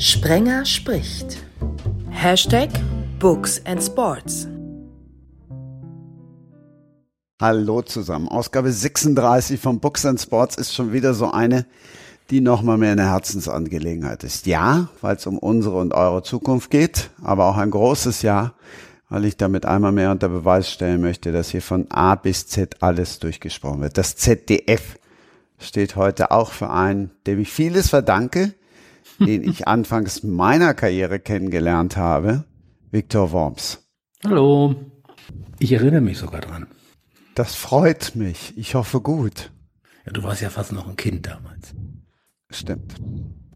[0.00, 1.36] Sprenger spricht.
[2.08, 2.70] Hashtag
[3.18, 4.48] Books and Sports.
[7.38, 8.26] Hallo zusammen.
[8.26, 11.66] Ausgabe 36 von Books and Sports ist schon wieder so eine,
[12.30, 14.46] die nochmal mehr eine Herzensangelegenheit ist.
[14.46, 18.54] Ja, weil es um unsere und eure Zukunft geht, aber auch ein großes Ja,
[19.10, 22.82] weil ich damit einmal mehr unter Beweis stellen möchte, dass hier von A bis Z
[22.82, 23.98] alles durchgesprochen wird.
[23.98, 24.98] Das ZDF
[25.58, 28.54] steht heute auch für einen, dem ich vieles verdanke,
[29.20, 32.44] den ich anfangs meiner Karriere kennengelernt habe,
[32.90, 33.86] Viktor Worms.
[34.24, 34.74] Hallo.
[35.58, 36.66] Ich erinnere mich sogar dran.
[37.34, 38.54] Das freut mich.
[38.56, 39.52] Ich hoffe gut.
[40.04, 41.74] Ja, du warst ja fast noch ein Kind damals.
[42.50, 42.94] Stimmt.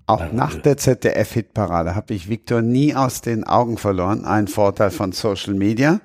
[0.07, 4.25] Auch nach der ZDF-Hitparade habe ich Viktor nie aus den Augen verloren.
[4.27, 6.01] Ein Vorteil von Social Media.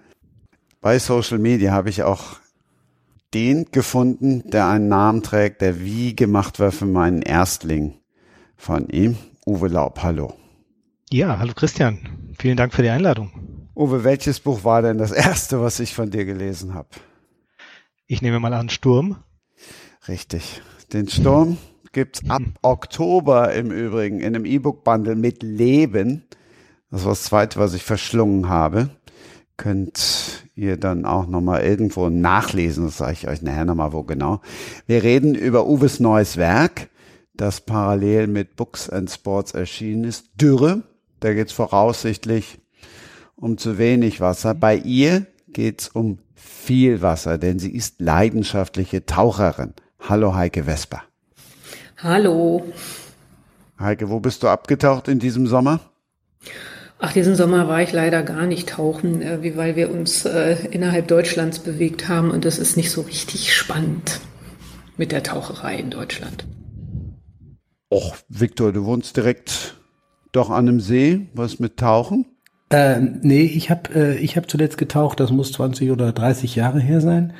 [0.81, 2.37] Bei Social Media habe ich auch
[3.33, 7.99] den gefunden, der einen Namen trägt, der wie gemacht war für meinen Erstling
[8.55, 9.17] von ihm.
[9.49, 10.35] Uwe Laub, hallo.
[11.09, 11.97] Ja, hallo Christian.
[12.37, 13.31] Vielen Dank für die Einladung.
[13.75, 16.89] Uwe, welches Buch war denn das erste, was ich von dir gelesen habe?
[18.05, 19.15] Ich nehme mal an Sturm.
[20.07, 20.61] Richtig.
[20.93, 21.57] Den Sturm
[21.93, 26.25] gibt's ab Oktober im Übrigen in einem E-Book-Bundle mit Leben.
[26.91, 28.91] Das war das zweite, was ich verschlungen habe.
[29.57, 32.85] Könnt ihr dann auch nochmal irgendwo nachlesen.
[32.85, 34.41] Das sage ich euch nachher nochmal, wo genau.
[34.85, 36.89] Wir reden über Uwes neues Werk,
[37.39, 40.25] das parallel mit Books and Sports erschienen ist.
[40.39, 40.83] Dürre.
[41.19, 42.59] Da geht's voraussichtlich
[43.35, 44.53] um zu wenig Wasser.
[44.53, 49.73] Bei ihr geht's um viel Wasser, denn sie ist leidenschaftliche Taucherin.
[50.07, 51.03] Hallo Heike Vesper.
[51.97, 52.65] Hallo.
[53.79, 55.79] Heike, wo bist du abgetaucht in diesem Sommer?
[56.99, 61.07] Ach, diesen Sommer war ich leider gar nicht tauchen, äh, weil wir uns äh, innerhalb
[61.07, 64.19] Deutschlands bewegt haben und das ist nicht so richtig spannend
[64.97, 66.45] mit der Taucherei in Deutschland.
[67.91, 69.79] Och, Viktor, du wohnst direkt
[70.31, 71.27] doch an einem See.
[71.33, 72.25] Was mit Tauchen?
[72.69, 76.79] Äh, nee, ich habe äh, ich hab zuletzt getaucht, das muss 20 oder 30 Jahre
[76.79, 77.33] her sein.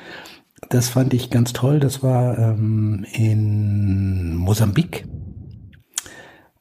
[0.68, 1.78] Das fand ich ganz toll.
[1.78, 5.06] Das war ähm, in Mosambik.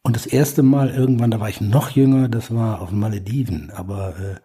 [0.03, 3.71] Und das erste Mal irgendwann, da war ich noch jünger, das war auf den Malediven.
[3.71, 4.35] Aber äh,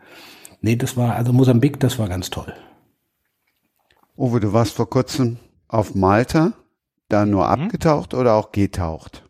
[0.63, 2.53] nee, das war, also Mosambik, das war ganz toll.
[4.17, 5.39] Uwe, du warst vor kurzem
[5.69, 6.55] auf Malta,
[7.09, 7.63] da nur Mhm.
[7.65, 9.24] abgetaucht oder auch getaucht?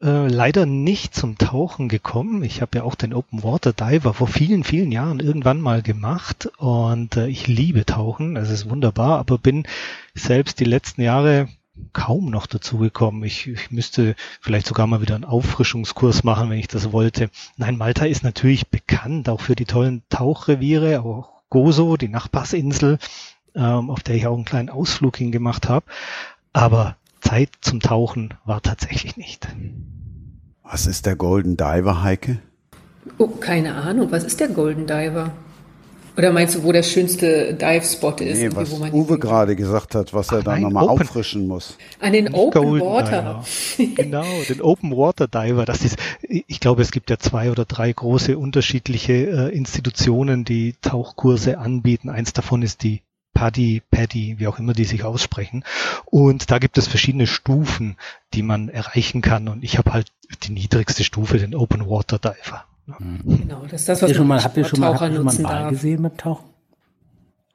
[0.00, 2.44] Äh, leider nicht zum Tauchen gekommen.
[2.44, 6.48] Ich habe ja auch den Open Water Diver vor vielen, vielen Jahren irgendwann mal gemacht
[6.58, 8.36] und äh, ich liebe Tauchen.
[8.36, 9.66] Es ist wunderbar, aber bin
[10.14, 11.48] selbst die letzten Jahre
[11.92, 13.24] kaum noch dazu gekommen.
[13.24, 17.28] Ich, ich müsste vielleicht sogar mal wieder einen Auffrischungskurs machen, wenn ich das wollte.
[17.56, 22.98] Nein, Malta ist natürlich bekannt, auch für die tollen Tauchreviere, auch Gozo, die Nachbarsinsel,
[23.56, 25.86] ähm, auf der ich auch einen kleinen Ausflug hingemacht habe.
[26.52, 29.48] Aber Zeit zum Tauchen war tatsächlich nicht.
[30.62, 32.38] Was ist der Golden Diver, Heike?
[33.16, 35.32] Oh, keine Ahnung, was ist der Golden Diver?
[36.18, 38.40] Oder meinst du, wo der schönste Dive-Spot ist?
[38.40, 41.46] Nee, was wo man Uwe gerade gesagt hat, was er Ach dann nein, nochmal auffrischen
[41.46, 41.78] muss.
[42.00, 43.44] An den Nicht Open Golden Water.
[43.78, 43.94] Diver.
[44.02, 45.64] genau, den Open Water Diver.
[45.64, 50.74] Das ist, ich glaube, es gibt ja zwei oder drei große unterschiedliche äh, Institutionen, die
[50.82, 52.10] Tauchkurse anbieten.
[52.10, 53.00] Eins davon ist die
[53.38, 55.62] Paddy, Paddy, wie auch immer die sich aussprechen.
[56.06, 57.96] Und da gibt es verschiedene Stufen,
[58.34, 59.46] die man erreichen kann.
[59.46, 60.08] Und ich habe halt
[60.42, 62.64] die niedrigste Stufe, den Open Water Diver.
[62.98, 65.14] Genau, das ist das, was ihr schon man mal, habt ihr schon mal, habt ihr
[65.14, 65.70] schon mal einen darf.
[65.70, 66.46] gesehen beim Tauchen?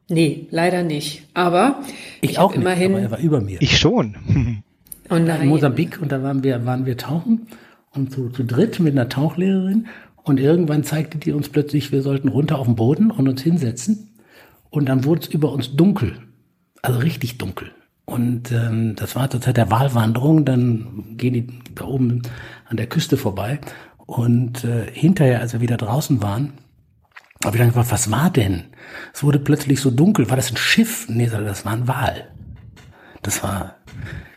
[0.07, 1.23] Nee, leider nicht.
[1.33, 1.81] Aber
[2.21, 2.93] Ich, ich, auch nicht, immerhin.
[2.93, 3.61] aber er war über mir.
[3.61, 4.15] Ich schon.
[5.09, 5.41] oh nein.
[5.41, 7.47] in Mosambik und da waren wir, waren wir tauchen
[7.93, 9.87] und zu, zu dritt mit einer Tauchlehrerin
[10.23, 14.12] und irgendwann zeigte die uns plötzlich, wir sollten runter auf den Boden und uns hinsetzen
[14.73, 16.17] und dann wurde es über uns dunkel,
[16.81, 17.71] also richtig dunkel.
[18.05, 22.23] Und ähm, das war zur Zeit der Wahlwanderung, dann gehen die da oben
[22.65, 23.59] an der Küste vorbei
[24.07, 26.53] und äh, hinterher, als wir wieder draußen waren,
[27.45, 28.63] habe ich dann gefragt, was war denn?
[29.13, 31.07] Es wurde plötzlich so dunkel, war das ein Schiff?
[31.07, 32.29] Nee, das war ein Wal.
[33.21, 33.75] Das war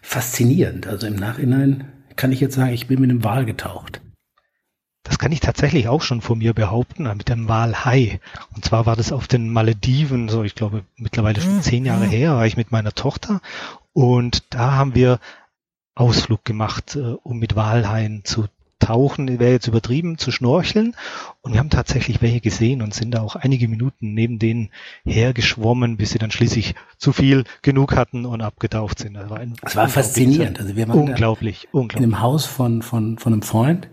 [0.02, 0.86] faszinierend.
[0.86, 4.02] Also im Nachhinein kann ich jetzt sagen, ich bin mit einem Wal getaucht.
[5.16, 8.20] Das kann ich tatsächlich auch schon von mir behaupten, äh, mit dem Walhai.
[8.54, 12.34] Und zwar war das auf den Malediven, so ich glaube mittlerweile schon zehn Jahre her,
[12.34, 13.40] war ich mit meiner Tochter
[13.94, 15.18] und da haben wir
[15.94, 18.44] Ausflug gemacht, äh, um mit Walhaien zu
[18.78, 20.94] tauchen, wäre jetzt übertrieben, zu schnorcheln.
[21.40, 24.68] Und wir haben tatsächlich welche gesehen und sind da auch einige Minuten neben denen
[25.06, 29.14] hergeschwommen, bis sie dann schließlich zu viel genug hatten und abgetaucht sind.
[29.14, 30.60] Das war, Es war faszinierend.
[30.60, 32.02] Also wir waren da unglaublich, in unglaublich.
[32.02, 33.88] einem Haus von, von, von einem Freund,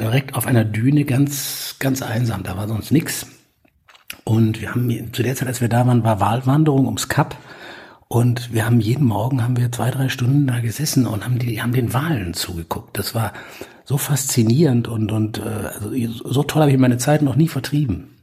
[0.00, 2.42] direkt auf einer Düne, ganz, ganz einsam.
[2.42, 3.26] Da war sonst nix.
[4.24, 7.36] Und wir haben zu der Zeit, als wir da waren, war Wahlwanderung ums Kap.
[8.08, 11.60] Und wir haben jeden Morgen haben wir zwei, drei Stunden da gesessen und haben die
[11.60, 12.96] haben den Wahlen zugeguckt.
[12.98, 13.34] Das war
[13.84, 18.16] so faszinierend und und äh, also so toll habe ich meine Zeit noch nie vertrieben.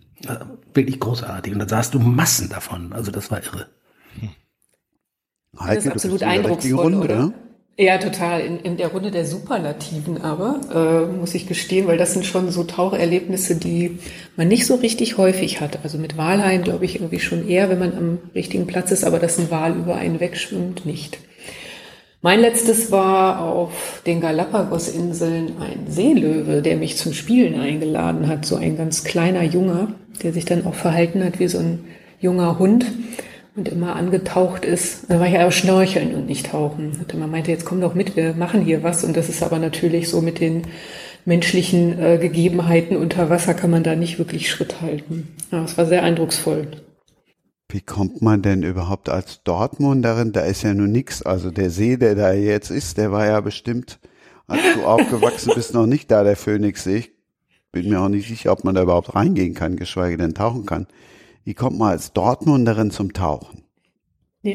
[0.74, 1.54] Wirklich großartig.
[1.54, 2.94] Und da sahst du Massen davon.
[2.94, 3.68] Also das war irre.
[5.60, 7.26] Heike, das ist absolut eindrucksvoll, Runde, oder?
[7.26, 7.34] oder?
[7.78, 8.40] Ja, total.
[8.40, 12.50] In, in der Runde der Superlativen aber, äh, muss ich gestehen, weil das sind schon
[12.50, 14.00] so Taucherlebnisse, die
[14.38, 15.80] man nicht so richtig häufig hat.
[15.84, 19.20] Also mit Walhaien glaube ich irgendwie schon eher, wenn man am richtigen Platz ist, aber
[19.20, 21.18] dass ein Wal über einen wegschwimmt, nicht.
[22.22, 28.46] Mein letztes war auf den Galapagos-Inseln ein Seelöwe, der mich zum Spielen eingeladen hat.
[28.46, 29.90] So ein ganz kleiner Junge,
[30.24, 31.84] der sich dann auch verhalten hat wie so ein
[32.22, 32.86] junger Hund
[33.56, 35.10] und immer angetaucht ist.
[35.10, 36.92] Da war ich aber schnorcheln und nicht tauchen.
[37.00, 39.04] Und man meinte, jetzt komm doch mit, wir machen hier was.
[39.04, 40.64] Und das ist aber natürlich so mit den
[41.24, 45.36] menschlichen äh, Gegebenheiten unter Wasser kann man da nicht wirklich Schritt halten.
[45.52, 46.68] Ja, es war sehr eindrucksvoll.
[47.70, 50.34] Wie kommt man denn überhaupt als Dortmunderin?
[50.34, 51.24] Da ist ja nur nix.
[51.24, 54.00] Also der See, der da jetzt ist, der war ja bestimmt,
[54.48, 56.98] als du aufgewachsen bist, noch nicht da, der Phoenixsee.
[56.98, 57.12] Ich
[57.72, 60.88] bin mir auch nicht sicher, ob man da überhaupt reingehen kann, geschweige denn tauchen kann.
[61.46, 63.62] Wie kommt man als Dortmunderin zum Tauchen?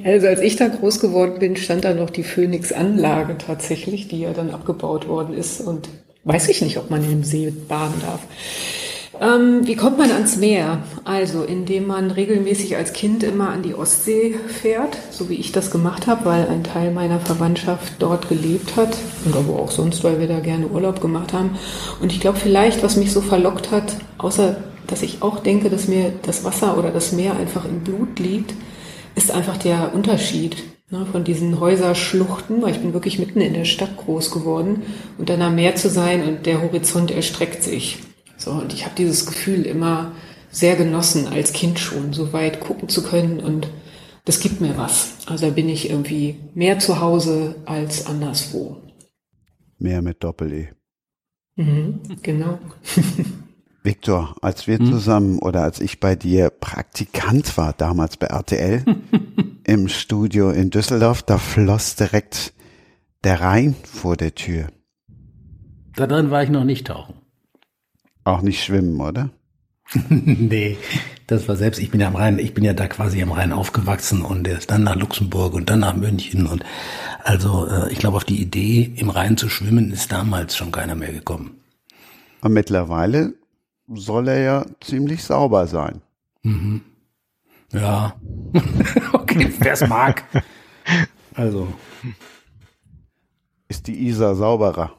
[0.05, 4.33] Also als ich da groß geworden bin, stand da noch die Phoenix-Anlage tatsächlich, die ja
[4.33, 5.61] dann abgebaut worden ist.
[5.61, 5.89] Und
[6.25, 8.21] weiß ich nicht, ob man im See baden darf.
[9.21, 10.83] Ähm, wie kommt man ans Meer?
[11.05, 15.71] Also, indem man regelmäßig als Kind immer an die Ostsee fährt, so wie ich das
[15.71, 20.19] gemacht habe, weil ein Teil meiner Verwandtschaft dort gelebt hat und aber auch sonst, weil
[20.19, 21.57] wir da gerne Urlaub gemacht haben.
[22.01, 24.57] Und ich glaube vielleicht, was mich so verlockt hat, außer
[24.91, 28.55] dass ich auch denke, dass mir das Wasser oder das Meer einfach im Blut liegt,
[29.15, 30.57] ist einfach der Unterschied
[30.91, 34.83] ne, von diesen Häuserschluchten, weil ich bin wirklich mitten in der Stadt groß geworden
[35.19, 37.99] und dann am Meer zu sein und der Horizont erstreckt sich.
[38.37, 40.13] So, und ich habe dieses Gefühl immer
[40.51, 43.69] sehr genossen, als Kind schon, so weit gucken zu können und
[44.25, 45.15] das gibt mir was.
[45.27, 48.77] Also da bin ich irgendwie mehr zu Hause als anderswo.
[49.79, 50.69] Mehr mit Doppel-E.
[51.57, 52.59] Mhm, genau.
[53.83, 54.87] Viktor, als wir hm?
[54.87, 58.85] zusammen oder als ich bei dir Praktikant war, damals bei RTL,
[59.65, 62.53] im Studio in Düsseldorf, da floss direkt
[63.25, 64.69] der Rhein vor der Tür.
[65.97, 67.15] Da drin war ich noch nicht tauchen.
[68.25, 69.31] Auch nicht schwimmen, oder?
[70.09, 70.77] nee,
[71.27, 73.53] das war selbst, ich bin ja am Rhein, ich bin ja da quasi am Rhein
[73.53, 76.65] aufgewachsen und dann nach Luxemburg und dann nach München und
[77.25, 80.95] also äh, ich glaube auf die Idee, im Rhein zu schwimmen, ist damals schon keiner
[80.95, 81.61] mehr gekommen.
[82.41, 83.35] Und mittlerweile
[83.95, 86.01] soll er ja ziemlich sauber sein.
[86.43, 86.83] Mhm.
[87.73, 88.15] Ja.
[89.13, 90.25] okay, wer es mag.
[91.35, 91.69] Also.
[93.69, 94.93] Ist die Isar sauberer?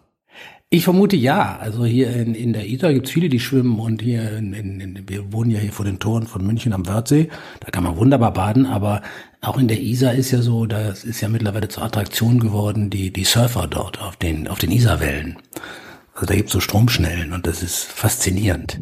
[0.74, 1.58] Ich vermute ja.
[1.60, 4.80] Also hier in, in der Isar gibt es viele, die schwimmen und hier in, in,
[4.80, 7.28] in, wir wohnen ja hier vor den Toren von München am Wörthsee.
[7.60, 9.02] Da kann man wunderbar baden, aber
[9.42, 13.12] auch in der Isar ist ja so, das ist ja mittlerweile zur Attraktion geworden, die,
[13.12, 15.38] die Surfer dort auf den, auf den Isarwellen.
[16.22, 18.80] Also da gibt's so Stromschnellen und das ist faszinierend.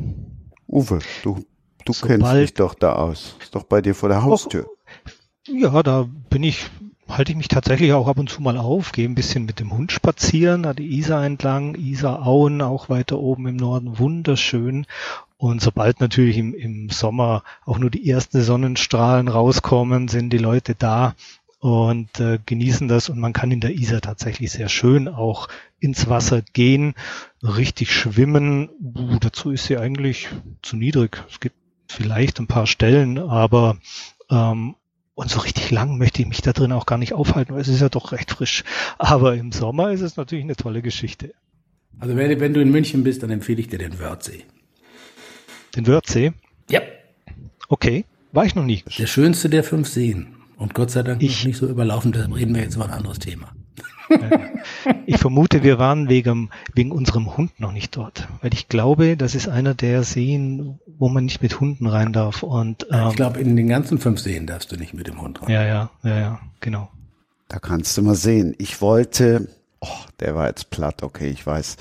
[0.68, 1.46] Uwe, du,
[1.86, 3.38] du Sobald, kennst dich doch da aus.
[3.40, 4.68] Ist doch bei dir vor der Haustür.
[5.48, 6.66] ja, da bin ich,
[7.08, 9.72] halte ich mich tatsächlich auch ab und zu mal auf, gehe ein bisschen mit dem
[9.72, 14.86] Hund spazieren, da die Isar entlang, Isar-Auen auch weiter oben im Norden, wunderschön.
[15.38, 20.76] Und sobald natürlich im, im Sommer auch nur die ersten Sonnenstrahlen rauskommen, sind die Leute
[20.76, 21.16] da
[21.60, 26.10] und äh, genießen das und man kann in der Isar tatsächlich sehr schön auch ins
[26.10, 26.94] Wasser gehen,
[27.44, 28.70] richtig schwimmen.
[28.82, 30.30] Uh, dazu ist sie eigentlich
[30.62, 31.24] zu niedrig.
[31.30, 31.56] Es gibt
[31.88, 33.78] vielleicht ein paar Stellen, aber
[34.30, 34.76] ähm,
[35.16, 37.68] und so richtig lang möchte ich mich da drin auch gar nicht aufhalten, weil es
[37.68, 38.64] ist ja doch recht frisch.
[38.98, 41.33] Aber im Sommer ist es natürlich eine tolle Geschichte.
[42.00, 44.45] Also wenn, wenn du in München bist, dann empfehle ich dir den Wörthsee.
[45.76, 46.31] Den Wörthsee?
[46.69, 46.80] Ja.
[47.68, 48.83] Okay, war ich noch nie.
[48.98, 50.39] Der schönste der fünf Seen.
[50.59, 52.92] Und Gott sei Dank ich, noch nicht so überlaufen, deshalb reden wir jetzt über ein
[52.92, 53.47] anderes Thema.
[55.06, 59.35] Ich vermute, wir waren wegen, wegen unserem Hund noch nicht dort, weil ich glaube, das
[59.35, 62.44] ist einer der Seen, wo man nicht mit Hunden rein darf.
[62.44, 65.42] Und ähm, ich glaube, in den ganzen fünf Seen darfst du nicht mit dem Hund
[65.42, 65.51] rein.
[65.51, 66.89] Ja, ja, ja, ja, genau.
[67.47, 68.56] Da kannst du mal sehen.
[68.57, 69.47] Ich wollte,
[69.80, 69.87] oh,
[70.19, 71.78] der war jetzt platt, okay, ich weiß,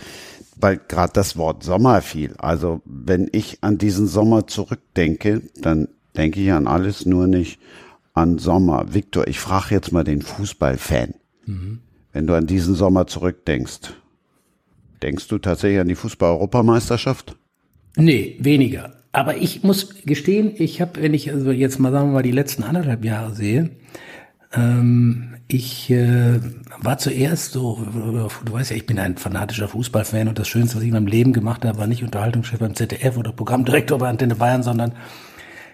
[0.57, 2.35] weil gerade das Wort Sommer fiel.
[2.39, 7.59] Also wenn ich an diesen Sommer zurückdenke, dann denke ich an alles nur nicht
[8.19, 8.95] an Sommer.
[8.95, 11.15] Viktor, ich frage jetzt mal den Fußballfan.
[11.47, 11.81] Mhm.
[12.13, 13.93] Wenn du an diesen Sommer zurückdenkst,
[15.03, 17.37] denkst du tatsächlich an die Fußball-Europameisterschaft?
[17.97, 18.93] Nee, weniger.
[19.13, 22.31] Aber ich muss gestehen, ich habe, wenn ich also jetzt mal sagen wir mal die
[22.31, 23.71] letzten anderthalb Jahre sehe,
[24.53, 26.41] ähm, ich äh,
[26.81, 27.83] war zuerst so,
[28.45, 31.07] du weißt ja, ich bin ein fanatischer Fußballfan und das Schönste, was ich in meinem
[31.07, 34.93] Leben gemacht habe, war nicht Unterhaltungschef beim ZDF oder Programmdirektor bei Antenne Bayern, sondern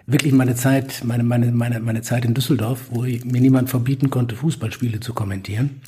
[0.07, 4.11] wirklich meine Zeit, meine, meine, meine, meine Zeit in Düsseldorf, wo ich, mir niemand verbieten
[4.11, 5.81] konnte, Fußballspiele zu kommentieren.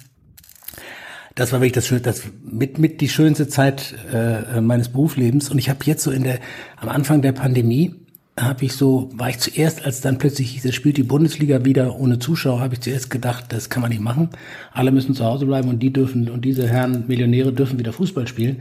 [1.34, 5.50] Das war wirklich das, das mit, mit die schönste Zeit äh, meines Berufslebens.
[5.50, 6.38] Und ich habe jetzt so in der,
[6.76, 8.05] am Anfang der Pandemie,
[8.38, 11.98] habe ich so, war ich zuerst, als dann plötzlich hieß, es spielt die Bundesliga wieder
[11.98, 14.28] ohne Zuschauer, habe ich zuerst gedacht, das kann man nicht machen.
[14.72, 18.28] Alle müssen zu Hause bleiben und die dürfen, und diese Herren Millionäre dürfen wieder Fußball
[18.28, 18.60] spielen.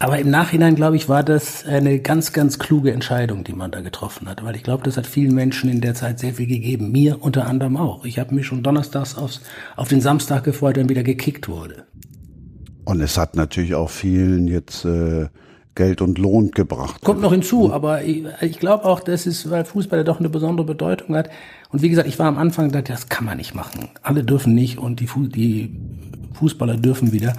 [0.00, 3.80] Aber im Nachhinein, glaube ich, war das eine ganz, ganz kluge Entscheidung, die man da
[3.80, 4.42] getroffen hat.
[4.42, 6.90] Weil ich glaube, das hat vielen Menschen in der Zeit sehr viel gegeben.
[6.90, 8.04] Mir unter anderem auch.
[8.04, 9.40] Ich habe mich schon donnerstags aufs,
[9.76, 11.84] auf den Samstag gefreut, wenn wieder gekickt wurde.
[12.84, 15.28] Und es hat natürlich auch vielen jetzt äh,
[15.74, 17.00] Geld und Lohn gebracht.
[17.02, 20.28] Kommt noch hinzu, aber ich, ich glaube auch, das ist, weil Fußball ja doch eine
[20.28, 21.30] besondere Bedeutung hat.
[21.70, 23.88] Und wie gesagt, ich war am Anfang gedacht, das kann man nicht machen.
[24.02, 25.74] Alle dürfen nicht und die, die
[26.34, 27.32] Fußballer dürfen wieder.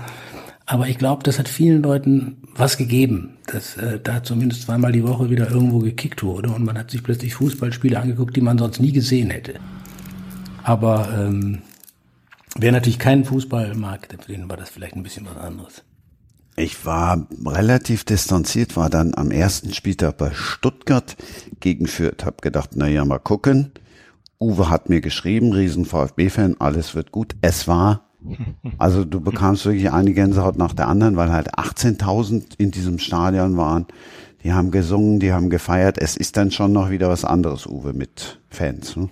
[0.65, 5.03] Aber ich glaube, das hat vielen Leuten was gegeben, dass äh, da zumindest zweimal die
[5.03, 8.79] Woche wieder irgendwo gekickt wurde und man hat sich plötzlich Fußballspiele angeguckt, die man sonst
[8.79, 9.55] nie gesehen hätte.
[10.63, 11.61] Aber ähm,
[12.57, 15.83] wer natürlich keinen Fußball mag, für den war das vielleicht ein bisschen was anderes.
[16.55, 21.15] Ich war relativ distanziert, war dann am ersten Spieltag bei Stuttgart
[21.59, 23.71] gegen Fürth, hab gedacht, na ja, mal gucken.
[24.39, 27.35] Uwe hat mir geschrieben, riesen VfB-Fan, alles wird gut.
[27.41, 28.09] Es war,
[28.77, 33.57] also du bekamst wirklich eine Gänsehaut nach der anderen, weil halt 18.000 in diesem Stadion
[33.57, 33.87] waren.
[34.43, 35.97] Die haben gesungen, die haben gefeiert.
[35.97, 38.95] Es ist dann schon noch wieder was anderes, Uwe, mit Fans.
[38.95, 39.09] Ne?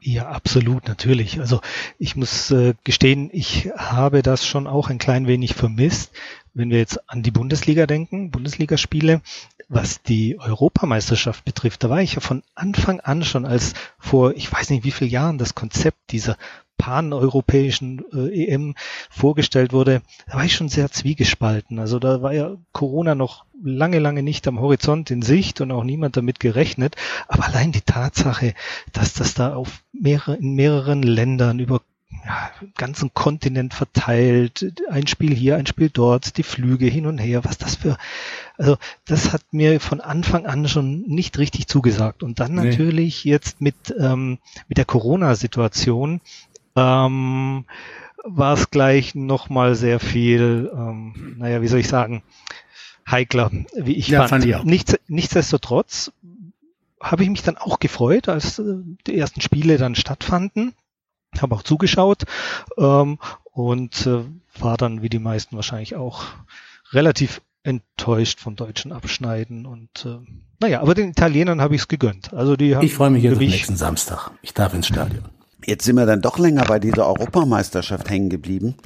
[0.00, 1.40] Ja, absolut, natürlich.
[1.40, 1.60] Also
[1.98, 6.12] ich muss äh, gestehen, ich habe das schon auch ein klein wenig vermisst,
[6.54, 9.20] wenn wir jetzt an die Bundesliga denken, Bundesligaspiele,
[9.68, 14.50] was die Europameisterschaft betrifft, da war ich ja von Anfang an schon als vor, ich
[14.50, 16.36] weiß nicht wie vielen Jahren das Konzept dieser
[16.76, 18.74] pan-europäischen äh, EM
[19.10, 21.78] vorgestellt wurde, da war ich schon sehr zwiegespalten.
[21.78, 25.84] Also da war ja Corona noch lange, lange nicht am Horizont in Sicht und auch
[25.84, 26.96] niemand damit gerechnet.
[27.28, 28.54] Aber allein die Tatsache,
[28.92, 31.80] dass das da auf mehrere, in mehreren Ländern über
[32.24, 37.44] ja, ganzen Kontinent verteilt, ein Spiel hier, ein Spiel dort, die Flüge hin und her,
[37.44, 37.96] was das für,
[38.56, 42.22] also das hat mir von Anfang an schon nicht richtig zugesagt.
[42.22, 42.70] Und dann nee.
[42.70, 46.20] natürlich jetzt mit, ähm, mit der Corona-Situation
[46.76, 47.64] ähm,
[48.24, 52.22] war es gleich nochmal sehr viel, ähm, naja, wie soll ich sagen,
[53.08, 54.30] heikler, wie ich ja, fand.
[54.30, 54.64] fand ich auch.
[54.64, 56.12] Nichts, nichtsdestotrotz
[57.00, 60.74] habe ich mich dann auch gefreut, als äh, die ersten Spiele dann stattfanden
[61.42, 62.24] habe auch zugeschaut
[62.78, 63.18] ähm,
[63.52, 64.24] und äh,
[64.58, 66.24] war dann wie die meisten wahrscheinlich auch
[66.92, 70.18] relativ enttäuscht von deutschen Abschneiden und äh,
[70.60, 72.32] naja, aber den Italienern habe ich es gegönnt.
[72.32, 74.30] Also die haben ich freue mich jetzt auf nächsten Samstag.
[74.42, 75.24] Ich darf ins Stadion.
[75.66, 78.76] Jetzt sind wir dann doch länger bei dieser Europameisterschaft hängen geblieben.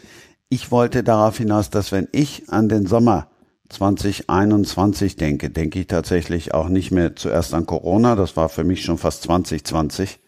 [0.48, 3.28] Ich wollte darauf hinaus, dass wenn ich an den Sommer
[3.68, 8.16] 2021 denke, denke ich tatsächlich auch nicht mehr zuerst an Corona.
[8.16, 10.20] Das war für mich schon fast 2020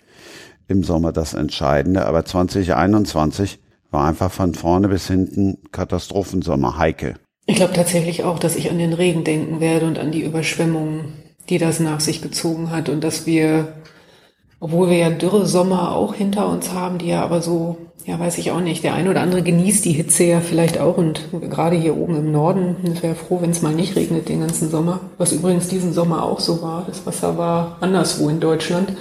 [0.71, 2.07] im Sommer das Entscheidende.
[2.07, 3.59] Aber 2021
[3.91, 6.79] war einfach von vorne bis hinten Katastrophensommer.
[6.79, 7.15] Heike.
[7.47, 11.13] Ich glaube tatsächlich auch, dass ich an den Regen denken werde und an die Überschwemmungen,
[11.49, 13.73] die das nach sich gezogen hat und dass wir,
[14.61, 18.39] obwohl wir ja dürre Sommer auch hinter uns haben, die ja aber so, ja weiß
[18.39, 21.75] ich auch nicht, der eine oder andere genießt die Hitze ja vielleicht auch und gerade
[21.75, 25.33] hier oben im Norden, wäre froh, wenn es mal nicht regnet den ganzen Sommer, was
[25.33, 26.85] übrigens diesen Sommer auch so war.
[26.87, 28.93] Das Wasser war anderswo in Deutschland.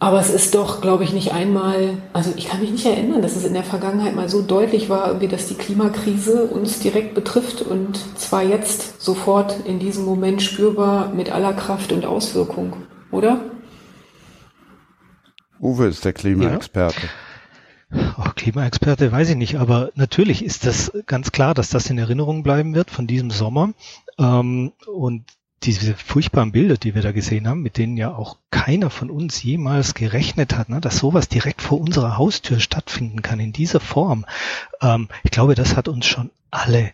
[0.00, 3.34] Aber es ist doch, glaube ich, nicht einmal, also ich kann mich nicht erinnern, dass
[3.34, 7.62] es in der Vergangenheit mal so deutlich war, wie dass die Klimakrise uns direkt betrifft
[7.62, 12.74] und zwar jetzt sofort in diesem Moment spürbar mit aller Kraft und Auswirkung,
[13.10, 13.40] oder?
[15.60, 17.08] Uwe ist der Klimaexperte.
[17.92, 18.14] Ja.
[18.18, 22.42] Oh, Klimaexperte weiß ich nicht, aber natürlich ist das ganz klar, dass das in Erinnerung
[22.42, 23.72] bleiben wird von diesem Sommer.
[24.18, 25.24] Ähm, und
[25.62, 29.42] diese furchtbaren Bilder, die wir da gesehen haben, mit denen ja auch keiner von uns
[29.42, 34.24] jemals gerechnet hat, ne, dass sowas direkt vor unserer Haustür stattfinden kann in dieser Form.
[34.80, 36.92] Ähm, ich glaube, das hat uns schon alle,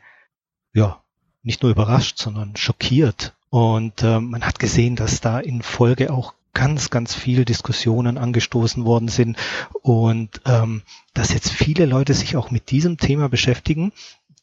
[0.73, 1.01] ja,
[1.43, 3.35] nicht nur überrascht, sondern schockiert.
[3.51, 8.85] Und ähm, man hat gesehen, dass da in Folge auch ganz, ganz viele Diskussionen angestoßen
[8.85, 9.37] worden sind
[9.83, 13.93] und ähm, dass jetzt viele Leute sich auch mit diesem Thema beschäftigen,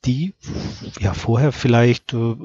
[0.06, 0.34] die
[1.00, 2.36] ja vorher vielleicht äh,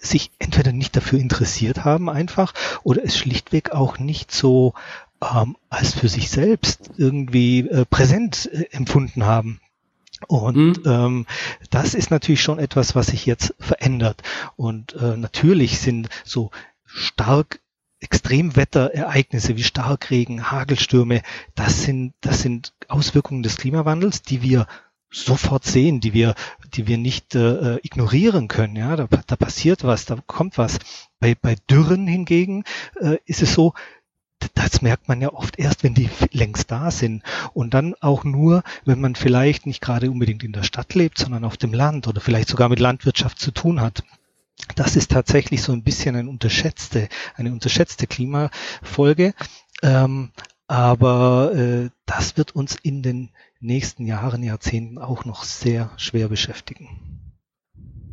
[0.00, 4.74] sich entweder nicht dafür interessiert haben einfach oder es schlichtweg auch nicht so
[5.22, 9.60] ähm, als für sich selbst irgendwie äh, präsent äh, empfunden haben.
[10.26, 10.90] Und mhm.
[10.90, 11.26] ähm,
[11.70, 14.22] das ist natürlich schon etwas, was sich jetzt verändert.
[14.56, 16.50] Und äh, natürlich sind so
[16.84, 17.60] stark
[18.00, 21.22] Extremwetterereignisse wie Starkregen, Hagelstürme,
[21.54, 24.66] das sind, das sind Auswirkungen des Klimawandels, die wir
[25.10, 26.34] sofort sehen, die wir,
[26.74, 28.76] die wir nicht äh, ignorieren können.
[28.76, 30.78] Ja, da, da passiert was, da kommt was.
[31.20, 32.64] Bei, bei Dürren hingegen
[33.00, 33.74] äh, ist es so,
[34.54, 37.22] das merkt man ja oft erst, wenn die längst da sind.
[37.54, 41.44] Und dann auch nur, wenn man vielleicht nicht gerade unbedingt in der Stadt lebt, sondern
[41.44, 44.04] auf dem Land oder vielleicht sogar mit Landwirtschaft zu tun hat.
[44.74, 49.34] Das ist tatsächlich so ein bisschen eine unterschätzte, eine unterschätzte Klimafolge.
[49.82, 50.32] Ähm,
[50.66, 56.88] aber äh, das wird uns in den nächsten Jahren, Jahrzehnten auch noch sehr schwer beschäftigen.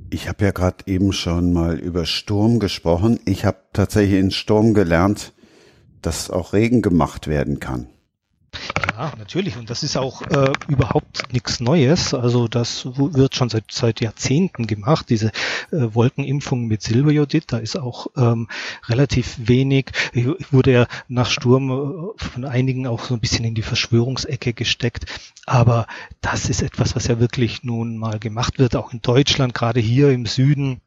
[0.09, 3.19] Ich habe ja gerade eben schon mal über Sturm gesprochen.
[3.25, 5.33] Ich habe tatsächlich in Sturm gelernt,
[6.01, 7.87] dass auch Regen gemacht werden kann.
[8.97, 9.57] Ja, natürlich.
[9.57, 12.13] Und das ist auch äh, überhaupt nichts Neues.
[12.13, 15.27] Also das wird schon seit, seit Jahrzehnten gemacht, diese
[15.71, 17.51] äh, Wolkenimpfung mit Silberjodid.
[17.51, 18.47] Da ist auch ähm,
[18.87, 19.91] relativ wenig,
[20.51, 25.05] wurde ja nach Sturm äh, von einigen auch so ein bisschen in die Verschwörungsecke gesteckt.
[25.45, 25.87] Aber
[26.21, 30.11] das ist etwas, was ja wirklich nun mal gemacht wird, auch in Deutschland, gerade hier
[30.11, 30.79] im Süden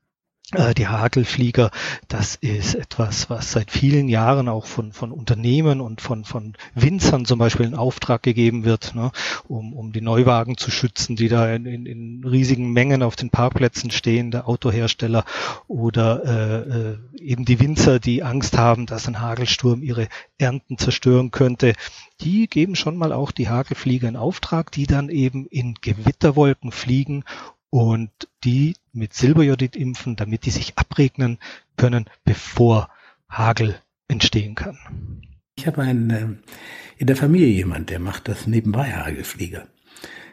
[0.77, 1.71] die Hagelflieger,
[2.09, 7.27] das ist etwas, was seit vielen Jahren auch von, von Unternehmen und von, von Winzern
[7.27, 9.13] zum Beispiel in Auftrag gegeben wird, ne,
[9.47, 13.29] um, um die Neuwagen zu schützen, die da in, in, in riesigen Mengen auf den
[13.29, 15.25] Parkplätzen stehen, der Autohersteller
[15.67, 21.31] oder äh, äh, eben die Winzer, die Angst haben, dass ein Hagelsturm ihre Ernten zerstören
[21.31, 21.75] könnte.
[22.23, 27.25] Die geben schon mal auch die Hagelflieger in Auftrag, die dann eben in Gewitterwolken fliegen
[27.71, 28.11] und
[28.45, 31.39] die mit Silberjodid impfen, damit die sich abregnen
[31.77, 32.89] können, bevor
[33.29, 34.79] Hagel entstehen kann.
[35.57, 36.29] Ich habe einen, äh,
[36.97, 39.67] in der Familie jemand, der macht das nebenbei Hagelflieger.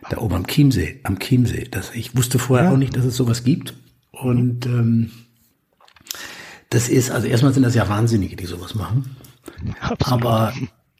[0.09, 1.67] Da oben am Chiemsee, am Chiemsee.
[1.69, 2.73] Das, ich wusste vorher ja.
[2.73, 3.73] auch nicht, dass es sowas gibt.
[4.11, 5.11] Und ähm,
[6.69, 9.15] das ist, also erstmal sind das ja Wahnsinnige, die sowas machen.
[9.79, 10.23] Absolut.
[10.23, 10.53] Aber,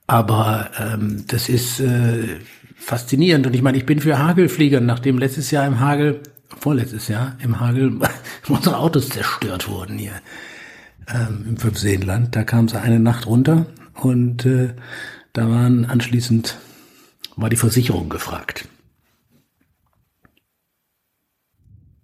[0.08, 2.40] aber ähm, das ist äh,
[2.76, 3.48] faszinierend.
[3.48, 7.60] Und ich meine, ich bin für Hagelflieger, nachdem letztes Jahr im Hagel, vorletztes Jahr im
[7.60, 8.00] Hagel
[8.48, 10.14] unsere Autos zerstört wurden hier
[11.08, 12.36] ähm, im Fünfseenland.
[12.36, 13.66] Da kam sie eine Nacht runter
[13.96, 14.74] und äh,
[15.34, 16.58] da waren anschließend
[17.36, 18.68] war die Versicherung gefragt.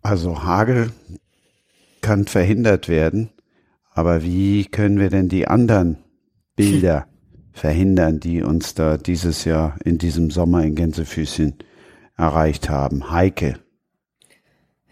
[0.01, 0.91] Also Hagel
[2.01, 3.29] kann verhindert werden,
[3.93, 5.97] aber wie können wir denn die anderen
[6.55, 7.07] Bilder
[7.53, 11.55] verhindern, die uns da dieses Jahr in diesem Sommer in Gänsefüßchen
[12.17, 13.11] erreicht haben.
[13.11, 13.59] Heike.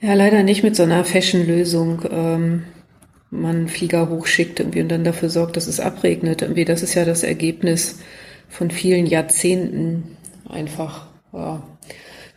[0.01, 2.03] Ja, leider nicht mit so einer Fashion-Lösung.
[2.09, 2.63] Ähm,
[3.31, 6.41] man Flieger hochschickt irgendwie und dann dafür sorgt, dass es abregnet.
[6.41, 7.99] Irgendwie, das ist ja das Ergebnis
[8.47, 10.17] von vielen Jahrzehnten
[10.47, 11.07] einfach.
[11.33, 11.63] Ja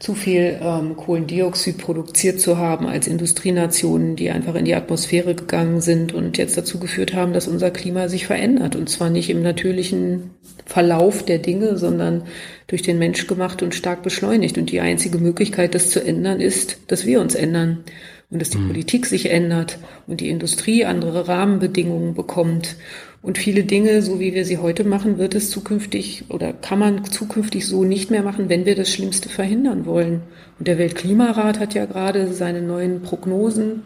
[0.02, 5.80] zu viel ähm, Kohlendioxid produziert zu haben als Industrienationen, die einfach in die Atmosphäre gegangen
[5.80, 8.74] sind und jetzt dazu geführt haben, dass unser Klima sich verändert.
[8.74, 10.30] Und zwar nicht im natürlichen
[10.66, 12.24] Verlauf der Dinge, sondern
[12.66, 14.58] durch den Mensch gemacht und stark beschleunigt.
[14.58, 17.84] Und die einzige Möglichkeit, das zu ändern, ist, dass wir uns ändern
[18.28, 18.68] und dass die mhm.
[18.68, 22.74] Politik sich ändert und die Industrie andere Rahmenbedingungen bekommt
[23.22, 27.04] und viele Dinge, so wie wir sie heute machen, wird es zukünftig oder kann man
[27.04, 30.22] zukünftig so nicht mehr machen, wenn wir das Schlimmste verhindern wollen.
[30.58, 33.84] Und der Weltklimarat hat ja gerade seine neuen Prognosen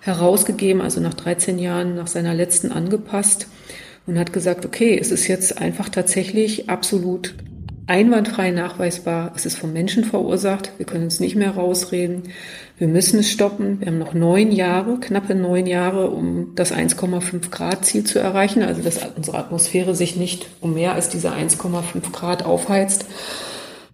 [0.00, 3.48] herausgegeben, also nach 13 Jahren nach seiner letzten angepasst
[4.06, 7.34] und hat gesagt, okay, es ist jetzt einfach tatsächlich absolut
[7.86, 12.24] einwandfrei nachweisbar, es ist vom Menschen verursacht, wir können uns nicht mehr rausreden,
[12.78, 17.50] wir müssen es stoppen, wir haben noch neun Jahre, knappe neun Jahre, um das 1,5
[17.50, 22.12] Grad Ziel zu erreichen, also dass unsere Atmosphäre sich nicht um mehr als diese 1,5
[22.12, 23.06] Grad aufheizt.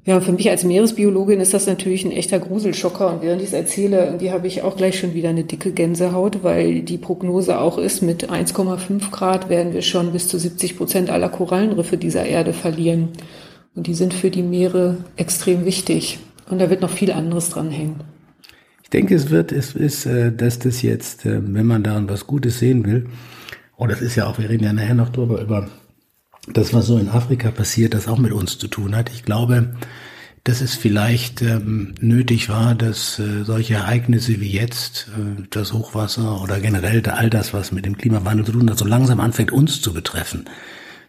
[0.04, 3.08] Ja, für mich als Meeresbiologin ist das natürlich ein echter Gruselschocker.
[3.08, 6.42] Und während ich es erzähle, irgendwie habe ich auch gleich schon wieder eine dicke Gänsehaut,
[6.42, 11.08] weil die Prognose auch ist, mit 1,5 Grad werden wir schon bis zu 70 Prozent
[11.08, 13.10] aller Korallenriffe dieser Erde verlieren.
[13.76, 16.18] Und die sind für die Meere extrem wichtig.
[16.50, 18.11] Und da wird noch viel anderes dran hängen.
[18.92, 22.58] Denke, es wird, es ist, äh, dass das jetzt, äh, wenn man daran was Gutes
[22.58, 23.06] sehen will,
[23.76, 25.68] und das ist ja auch, wir reden ja nachher noch drüber, über
[26.52, 29.10] das, was so in Afrika passiert, das auch mit uns zu tun hat.
[29.10, 29.74] Ich glaube,
[30.44, 36.42] dass es vielleicht ähm, nötig war, dass äh, solche Ereignisse wie jetzt, äh, das Hochwasser
[36.42, 39.80] oder generell all das, was mit dem Klimawandel zu tun hat, so langsam anfängt, uns
[39.80, 40.46] zu betreffen.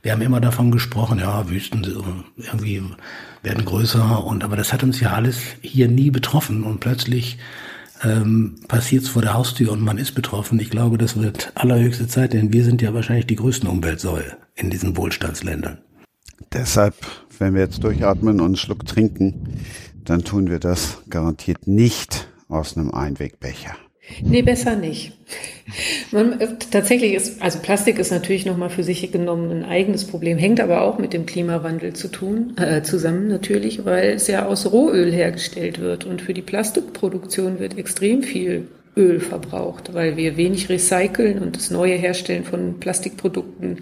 [0.03, 1.83] Wir haben immer davon gesprochen, ja, Wüsten
[2.37, 2.83] irgendwie
[3.41, 7.37] werden größer und aber das hat uns ja alles hier nie betroffen und plötzlich
[8.03, 10.59] ähm, passiert es vor der Haustür und man ist betroffen.
[10.59, 14.69] Ich glaube, das wird allerhöchste Zeit, denn wir sind ja wahrscheinlich die größten Umweltsäule in
[14.69, 15.79] diesen Wohlstandsländern.
[16.51, 16.95] Deshalb,
[17.39, 19.47] wenn wir jetzt durchatmen und einen Schluck trinken,
[20.03, 23.75] dann tun wir das garantiert nicht aus einem Einwegbecher.
[24.21, 25.13] Nee, besser nicht.
[26.11, 30.37] Man, äh, tatsächlich ist, also Plastik ist natürlich nochmal für sich genommen ein eigenes Problem,
[30.37, 34.71] hängt aber auch mit dem Klimawandel zu tun, äh, zusammen natürlich, weil es ja aus
[34.71, 40.69] Rohöl hergestellt wird und für die Plastikproduktion wird extrem viel Öl verbraucht, weil wir wenig
[40.69, 43.79] recyceln und das neue Herstellen von Plastikprodukten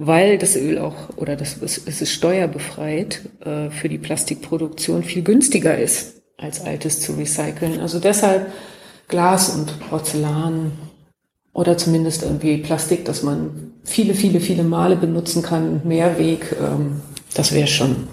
[0.00, 5.76] weil das Öl auch oder das es ist steuerbefreit äh, für die Plastikproduktion viel günstiger
[5.76, 7.80] ist als altes zu recyceln.
[7.80, 8.46] Also deshalb
[9.08, 10.72] Glas und Porzellan
[11.52, 17.00] oder zumindest irgendwie Plastik, das man viele, viele, viele Male benutzen kann, Mehrweg, ähm,
[17.34, 18.06] das wäre schon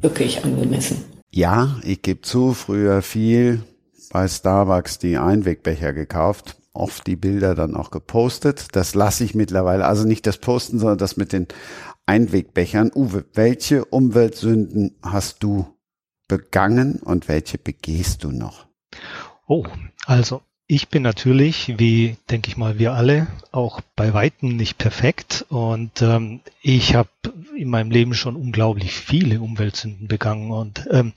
[0.00, 1.02] wirklich angemessen.
[1.32, 3.62] Ja, ich gebe zu, früher viel
[4.12, 8.68] bei Starbucks die Einwegbecher gekauft, oft die Bilder dann auch gepostet.
[8.72, 11.48] Das lasse ich mittlerweile, also nicht das Posten, sondern das mit den
[12.06, 12.92] Einwegbechern.
[12.94, 15.66] Uwe, welche Umweltsünden hast du
[16.28, 18.66] begangen und welche begehst du noch?
[19.46, 19.64] Oh,
[20.06, 25.44] also ich bin natürlich, wie denke ich mal wir alle, auch bei weitem nicht perfekt
[25.50, 27.10] und ähm, ich habe
[27.54, 31.12] in meinem Leben schon unglaublich viele Umweltsünden begangen und ähm,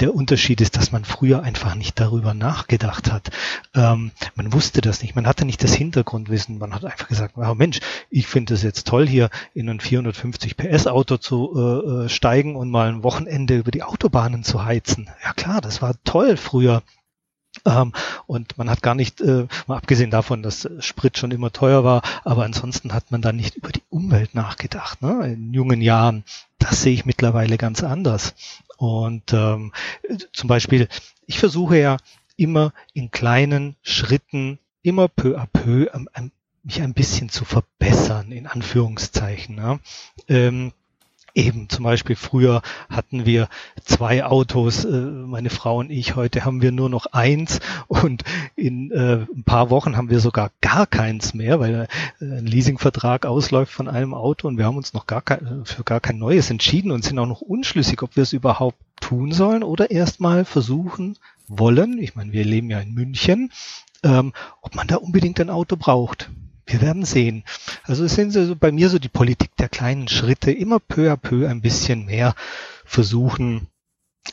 [0.00, 3.30] der Unterschied ist, dass man früher einfach nicht darüber nachgedacht hat.
[3.74, 7.54] Ähm, man wusste das nicht, man hatte nicht das Hintergrundwissen, man hat einfach gesagt, oh
[7.54, 12.08] Mensch, ich finde es jetzt toll hier in ein 450 PS Auto zu äh, äh,
[12.08, 15.10] steigen und mal ein Wochenende über die Autobahnen zu heizen.
[15.22, 16.82] Ja klar, das war toll früher.
[17.64, 17.92] Ähm,
[18.26, 22.02] und man hat gar nicht, äh, mal abgesehen davon, dass Sprit schon immer teuer war,
[22.24, 25.02] aber ansonsten hat man dann nicht über die Umwelt nachgedacht.
[25.02, 25.32] Ne?
[25.32, 26.24] In jungen Jahren,
[26.58, 28.34] das sehe ich mittlerweile ganz anders.
[28.76, 29.72] Und ähm,
[30.32, 30.88] zum Beispiel,
[31.26, 31.96] ich versuche ja
[32.36, 35.88] immer in kleinen Schritten, immer peu à peu,
[36.62, 39.54] mich ein bisschen zu verbessern, in Anführungszeichen.
[39.54, 39.80] Ne?
[40.28, 40.72] Ähm,
[41.36, 43.50] Eben zum Beispiel früher hatten wir
[43.84, 46.16] zwei Autos, äh, meine Frau und ich.
[46.16, 48.24] Heute haben wir nur noch eins und
[48.56, 51.88] in äh, ein paar Wochen haben wir sogar gar keins mehr, weil
[52.20, 55.84] äh, ein Leasingvertrag ausläuft von einem Auto und wir haben uns noch gar kein, für
[55.84, 59.62] gar kein neues entschieden und sind auch noch unschlüssig, ob wir es überhaupt tun sollen
[59.62, 61.18] oder erstmal versuchen
[61.48, 61.98] wollen.
[61.98, 63.52] Ich meine, wir leben ja in München,
[64.02, 66.30] ähm, ob man da unbedingt ein Auto braucht.
[66.66, 67.44] Wir werden sehen.
[67.84, 71.16] Also es sind so bei mir so die Politik der kleinen Schritte, immer peu à
[71.16, 72.34] peu ein bisschen mehr
[72.84, 73.68] versuchen,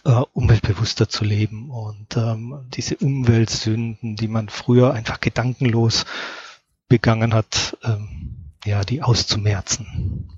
[0.04, 6.06] äh, umweltbewusster zu leben und ähm, diese Umweltsünden, die man früher einfach gedankenlos
[6.88, 10.30] begangen hat, ähm, ja, die auszumerzen.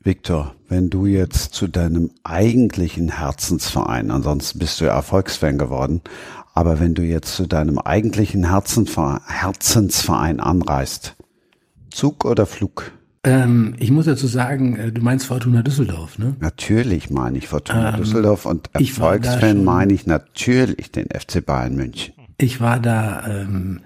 [0.00, 6.00] Viktor, wenn du jetzt zu deinem eigentlichen Herzensverein, ansonsten bist du ja Erfolgsfan geworden,
[6.56, 11.14] aber wenn du jetzt zu deinem eigentlichen Herzensverein anreist,
[11.90, 12.92] Zug oder Flug?
[13.24, 16.34] Ähm, ich muss dazu sagen, äh, du meinst Fortuna Düsseldorf, ne?
[16.40, 22.14] Natürlich meine ich Fortuna ähm, Düsseldorf und Erfolgsfan meine ich natürlich den FC Bayern München.
[22.38, 23.82] Ich war da, ähm,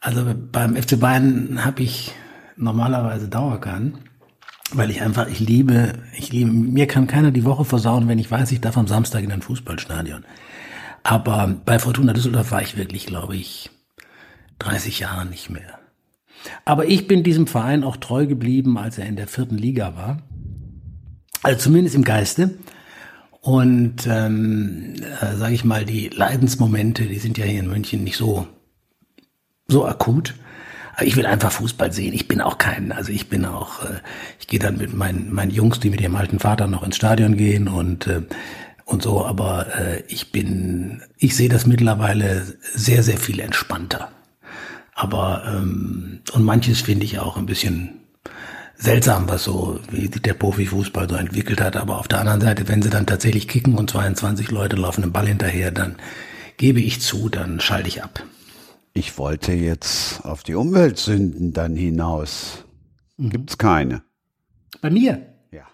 [0.00, 2.14] also beim FC Bayern habe ich
[2.56, 3.98] normalerweise Dauergarten,
[4.72, 8.30] weil ich einfach, ich liebe, ich liebe, mir kann keiner die Woche versauen, wenn ich
[8.30, 10.24] weiß, ich darf am Samstag in ein Fußballstadion.
[11.06, 13.70] Aber bei Fortuna Düsseldorf war ich wirklich, glaube ich,
[14.58, 15.78] 30 Jahre nicht mehr.
[16.64, 20.22] Aber ich bin diesem Verein auch treu geblieben, als er in der vierten Liga war.
[21.44, 22.58] Also zumindest im Geiste.
[23.40, 28.16] Und ähm, äh, sage ich mal, die Leidensmomente, die sind ja hier in München nicht
[28.16, 28.48] so
[29.68, 30.34] so akut.
[30.96, 32.14] Aber ich will einfach Fußball sehen.
[32.14, 34.00] Ich bin auch kein, also ich bin auch, äh,
[34.40, 37.36] ich gehe dann mit meinen, meinen Jungs, die mit ihrem alten Vater noch ins Stadion
[37.36, 38.22] gehen und äh,
[38.86, 44.10] und so, aber äh, ich bin, ich sehe das mittlerweile sehr, sehr viel entspannter.
[44.94, 48.00] Aber ähm, und manches finde ich auch ein bisschen
[48.76, 51.76] seltsam, was so wie der Profifußball so entwickelt hat.
[51.76, 55.12] Aber auf der anderen Seite, wenn sie dann tatsächlich kicken und 22 Leute laufen den
[55.12, 55.96] Ball hinterher, dann
[56.56, 58.22] gebe ich zu, dann schalte ich ab.
[58.92, 62.64] Ich wollte jetzt auf die Umweltsünden dann hinaus.
[63.16, 63.30] Mhm.
[63.30, 64.02] Gibt's keine?
[64.80, 65.26] Bei mir?
[65.50, 65.66] Ja.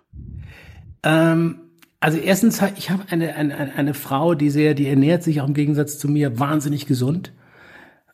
[1.05, 1.62] Ähm,
[2.03, 5.55] also erstens, ich habe eine, eine, eine Frau, die sehr, die ernährt sich auch im
[5.55, 7.33] Gegensatz zu mir wahnsinnig gesund.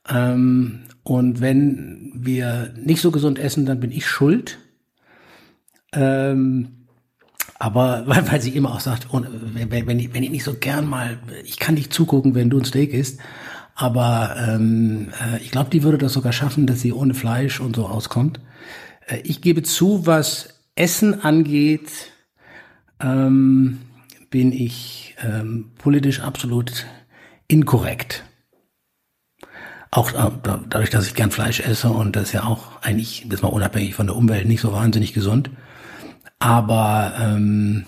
[0.07, 4.59] Ähm, und wenn wir nicht so gesund essen, dann bin ich schuld.
[5.95, 6.85] Ähm,
[7.59, 10.87] aber weil, weil sie immer auch sagt, wenn, wenn, ich, wenn ich nicht so gern
[10.87, 13.21] mal, ich kann nicht zugucken, wenn du ein Steak isst.
[13.75, 17.75] Aber ähm, äh, ich glaube, die würde das sogar schaffen, dass sie ohne Fleisch und
[17.75, 18.39] so auskommt.
[19.07, 22.13] Äh, ich gebe zu, was Essen angeht,
[23.01, 23.79] ähm,
[24.31, 26.87] bin ich ähm, politisch absolut
[27.47, 28.25] inkorrekt.
[29.91, 30.31] Auch äh,
[30.69, 33.95] dadurch, dass ich gern Fleisch esse und das ist ja auch eigentlich, das mal unabhängig
[33.95, 35.51] von der Umwelt, nicht so wahnsinnig gesund.
[36.39, 37.85] Aber ähm,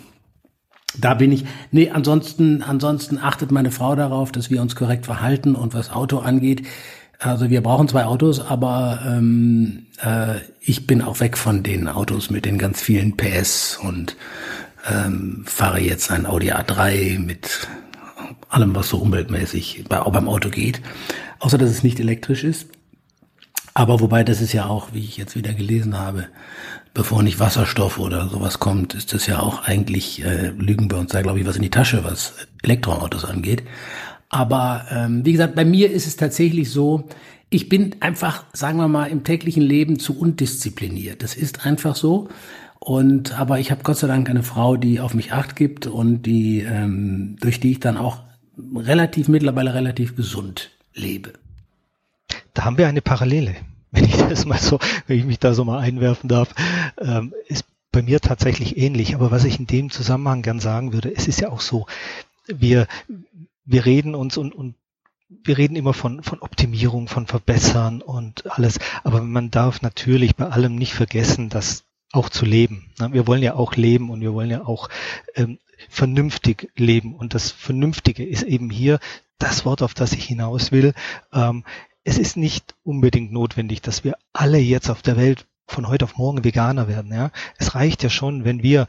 [0.98, 1.44] da bin ich.
[1.70, 6.18] Nee, ansonsten, ansonsten achtet meine Frau darauf, dass wir uns korrekt verhalten und was Auto
[6.18, 6.66] angeht.
[7.18, 12.30] Also wir brauchen zwei Autos, aber ähm, äh, ich bin auch weg von den Autos
[12.30, 14.16] mit den ganz vielen PS und
[14.88, 17.68] ähm, fahre jetzt ein Audi A3 mit
[18.48, 20.80] allem, was so umweltmäßig bei, auch beim Auto geht.
[21.38, 22.68] Außer, dass es nicht elektrisch ist.
[23.74, 26.26] Aber wobei das ist ja auch, wie ich jetzt wieder gelesen habe,
[26.92, 31.12] bevor nicht Wasserstoff oder sowas kommt, ist das ja auch eigentlich, äh, lügen wir uns
[31.12, 33.62] da, glaube ich, was in die Tasche, was Elektroautos angeht.
[34.28, 37.08] Aber ähm, wie gesagt, bei mir ist es tatsächlich so,
[37.48, 41.22] ich bin einfach, sagen wir mal, im täglichen Leben zu undiszipliniert.
[41.22, 42.28] Das ist einfach so.
[42.80, 46.22] Und aber ich habe Gott sei Dank eine Frau, die auf mich acht gibt und
[46.22, 48.22] die ähm, durch die ich dann auch
[48.74, 51.34] relativ mittlerweile relativ gesund lebe.
[52.54, 53.54] Da haben wir eine Parallele,
[53.90, 56.54] wenn ich das mal so, wenn ich mich da so mal einwerfen darf,
[56.98, 59.14] ähm, ist bei mir tatsächlich ähnlich.
[59.14, 61.86] Aber was ich in dem Zusammenhang gern sagen würde, es ist ja auch so,
[62.46, 62.86] wir,
[63.66, 64.74] wir reden uns und, und
[65.28, 68.78] wir reden immer von, von Optimierung, von Verbessern und alles.
[69.04, 72.90] Aber man darf natürlich bei allem nicht vergessen, dass auch zu leben.
[73.10, 74.88] Wir wollen ja auch leben und wir wollen ja auch
[75.34, 77.14] ähm, vernünftig leben.
[77.14, 78.98] Und das Vernünftige ist eben hier
[79.38, 80.92] das Wort, auf das ich hinaus will.
[81.32, 81.64] Ähm,
[82.04, 86.16] es ist nicht unbedingt notwendig, dass wir alle jetzt auf der Welt von heute auf
[86.16, 87.12] morgen Veganer werden.
[87.12, 87.30] Ja?
[87.58, 88.86] Es reicht ja schon, wenn wir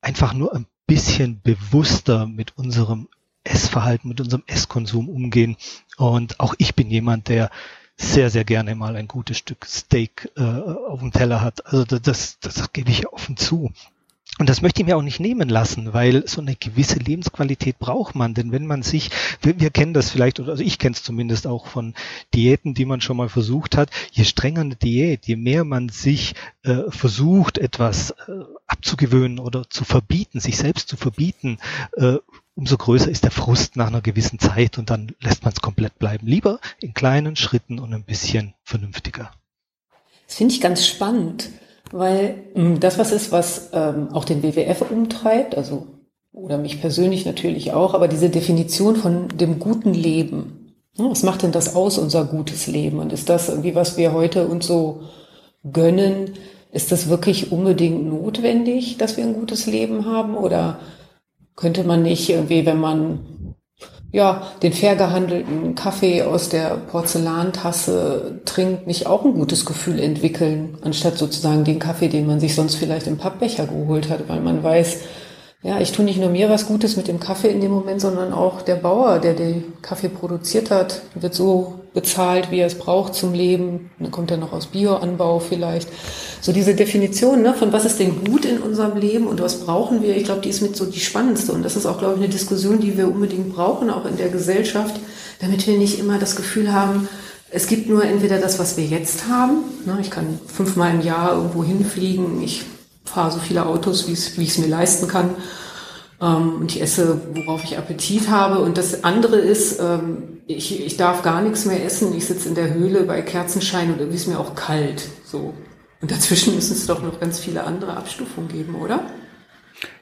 [0.00, 3.08] einfach nur ein bisschen bewusster mit unserem
[3.44, 5.56] Essverhalten, mit unserem Esskonsum umgehen.
[5.96, 7.50] Und auch ich bin jemand, der
[7.96, 11.66] sehr, sehr gerne mal ein gutes Stück Steak äh, auf dem Teller hat.
[11.66, 13.72] Also das, das, das gebe ich offen zu.
[14.38, 18.14] Und das möchte ich mir auch nicht nehmen lassen, weil so eine gewisse Lebensqualität braucht
[18.14, 18.34] man.
[18.34, 21.46] Denn wenn man sich, wir, wir kennen das vielleicht, oder also ich kenne es zumindest
[21.46, 21.94] auch von
[22.34, 26.34] Diäten, die man schon mal versucht hat, je strenger eine Diät, je mehr man sich
[26.64, 28.32] äh, versucht, etwas äh,
[28.66, 31.56] abzugewöhnen oder zu verbieten, sich selbst zu verbieten,
[31.96, 32.16] äh,
[32.56, 35.98] umso größer ist der Frust nach einer gewissen Zeit und dann lässt man es komplett
[35.98, 36.26] bleiben.
[36.26, 39.30] Lieber in kleinen Schritten und ein bisschen vernünftiger.
[40.26, 41.50] Das finde ich ganz spannend,
[41.92, 45.86] weil hm, das was ist, was ähm, auch den WWF umtreibt, also
[46.32, 50.74] oder mich persönlich natürlich auch, aber diese Definition von dem guten Leben.
[50.98, 52.98] Ne, was macht denn das aus, unser gutes Leben?
[52.98, 55.02] Und ist das irgendwie, was wir heute uns so
[55.72, 56.32] gönnen?
[56.72, 60.36] Ist das wirklich unbedingt notwendig, dass wir ein gutes Leben haben?
[60.36, 60.78] Oder
[61.56, 63.54] könnte man nicht irgendwie, wenn man
[64.12, 70.78] ja, den fair gehandelten Kaffee aus der Porzellantasse trinkt, nicht auch ein gutes Gefühl entwickeln,
[70.82, 74.62] anstatt sozusagen den Kaffee, den man sich sonst vielleicht im Pappbecher geholt hat, weil man
[74.62, 75.00] weiß,
[75.62, 78.32] ja, ich tue nicht nur mir was Gutes mit dem Kaffee in dem Moment, sondern
[78.32, 83.14] auch der Bauer, der den Kaffee produziert hat, wird so bezahlt, wie er es braucht
[83.14, 83.90] zum Leben.
[83.98, 85.88] Dann kommt er noch aus Bioanbau vielleicht.
[86.42, 90.02] So diese Definition ne, von was ist denn gut in unserem Leben und was brauchen
[90.02, 91.52] wir, ich glaube, die ist mit so die spannendste.
[91.52, 94.28] Und das ist auch, glaube ich, eine Diskussion, die wir unbedingt brauchen, auch in der
[94.28, 94.94] Gesellschaft,
[95.40, 97.08] damit wir nicht immer das Gefühl haben,
[97.50, 99.64] es gibt nur entweder das, was wir jetzt haben.
[99.86, 102.42] Ne, ich kann fünfmal im Jahr irgendwo hinfliegen.
[102.42, 102.64] Ich
[103.06, 105.30] fahre so viele Autos, wie ich es mir leisten kann.
[106.20, 108.60] Ähm, und ich esse, worauf ich Appetit habe.
[108.60, 112.14] Und das andere ist, ähm, ich, ich darf gar nichts mehr essen.
[112.16, 115.08] Ich sitze in der Höhle bei Kerzenschein und irgendwie ist mir auch kalt.
[115.24, 115.54] So.
[116.00, 119.00] Und dazwischen müssen es doch noch ganz viele andere Abstufungen geben, oder?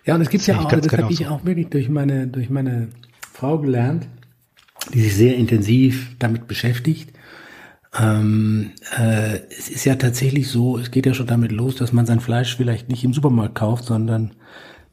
[0.04, 2.88] Ja, und es gibt ja auch, das habe ich auch wirklich durch meine, durch meine
[3.32, 4.06] Frau gelernt,
[4.92, 7.10] die sich sehr intensiv damit beschäftigt.
[7.98, 12.06] Ähm, äh, es ist ja tatsächlich so, es geht ja schon damit los, dass man
[12.06, 14.32] sein Fleisch vielleicht nicht im Supermarkt kauft, sondern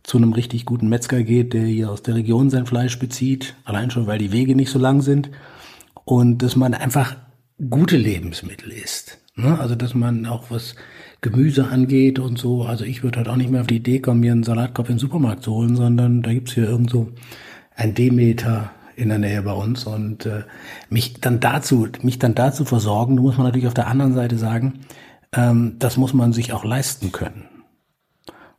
[0.03, 3.91] zu einem richtig guten Metzger geht, der hier aus der Region sein Fleisch bezieht, allein
[3.91, 5.29] schon, weil die Wege nicht so lang sind
[6.05, 7.15] und dass man einfach
[7.69, 9.19] gute Lebensmittel isst.
[9.35, 9.59] Ne?
[9.59, 10.75] Also dass man auch was
[11.21, 12.63] Gemüse angeht und so.
[12.63, 14.99] Also ich würde halt auch nicht mehr auf die Idee kommen, mir einen Salatkopf im
[14.99, 17.09] Supermarkt zu holen, sondern da gibt's hier irgendwo
[17.75, 20.43] ein Demeter in der Nähe bei uns und äh,
[20.89, 24.37] mich dann dazu, mich dann dazu versorgen, da muss man natürlich auf der anderen Seite
[24.37, 24.81] sagen,
[25.33, 27.45] ähm, das muss man sich auch leisten können.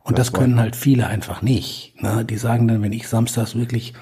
[0.03, 1.95] Und das, das können halt viele einfach nicht.
[2.01, 2.25] Ne?
[2.25, 3.93] Die sagen dann, wenn ich samstags wirklich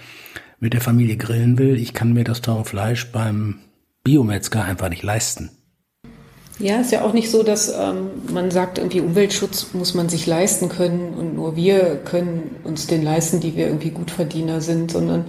[0.59, 3.59] mit der Familie grillen will, ich kann mir das teure Fleisch beim
[4.03, 5.51] Biometzger einfach nicht leisten.
[6.59, 10.27] Ja, ist ja auch nicht so, dass ähm, man sagt, irgendwie Umweltschutz muss man sich
[10.27, 15.25] leisten können und nur wir können uns den leisten, die wir irgendwie Gutverdiener sind, sondern?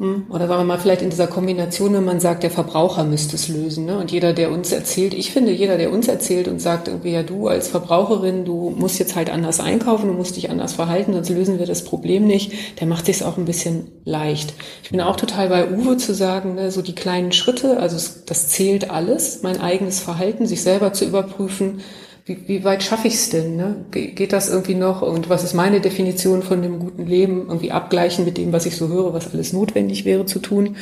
[0.00, 3.48] Oder sagen wir mal, vielleicht in dieser Kombination, wenn man sagt, der Verbraucher müsste es
[3.48, 3.84] lösen.
[3.84, 3.98] Ne?
[3.98, 7.24] Und jeder, der uns erzählt, ich finde, jeder, der uns erzählt und sagt, irgendwie, ja,
[7.24, 11.30] du als Verbraucherin, du musst jetzt halt anders einkaufen, du musst dich anders verhalten, sonst
[11.30, 14.54] lösen wir das Problem nicht, der macht sich auch ein bisschen leicht.
[14.84, 18.48] Ich bin auch total bei Uwe zu sagen, ne, so die kleinen Schritte, also das
[18.50, 21.80] zählt alles, mein eigenes Verhalten, sich selber zu überprüfen,
[22.28, 23.56] wie, wie weit schaffe ich es denn?
[23.56, 23.86] Ne?
[23.90, 25.00] Geht das irgendwie noch?
[25.00, 27.46] Und was ist meine Definition von dem guten Leben?
[27.48, 30.76] Irgendwie abgleichen mit dem, was ich so höre, was alles notwendig wäre zu tun.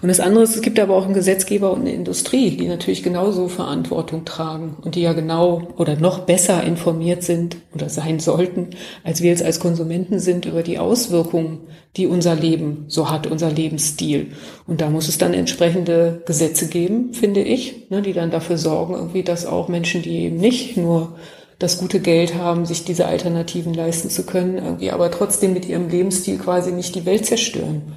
[0.00, 3.02] Und das andere ist, es gibt aber auch einen Gesetzgeber und eine Industrie, die natürlich
[3.02, 8.70] genauso Verantwortung tragen und die ja genau oder noch besser informiert sind oder sein sollten,
[9.04, 11.60] als wir jetzt als Konsumenten sind über die Auswirkungen,
[11.98, 14.28] die unser Leben so hat, unser Lebensstil.
[14.66, 18.94] Und da muss es dann entsprechende Gesetze geben, finde ich, ne, die dann dafür sorgen,
[18.94, 21.16] irgendwie, dass auch Menschen, die eben nicht nur
[21.58, 25.88] das gute Geld haben, sich diese Alternativen leisten zu können, irgendwie, aber trotzdem mit ihrem
[25.88, 27.96] Lebensstil quasi nicht die Welt zerstören.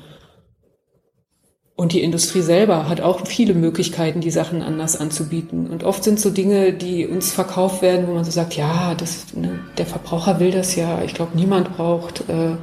[1.76, 5.68] Und die Industrie selber hat auch viele Möglichkeiten, die Sachen anders anzubieten.
[5.68, 9.34] Und oft sind so Dinge, die uns verkauft werden, wo man so sagt, ja, das,
[9.34, 11.02] ne, der Verbraucher will das ja.
[11.04, 12.56] Ich glaube, niemand braucht äh,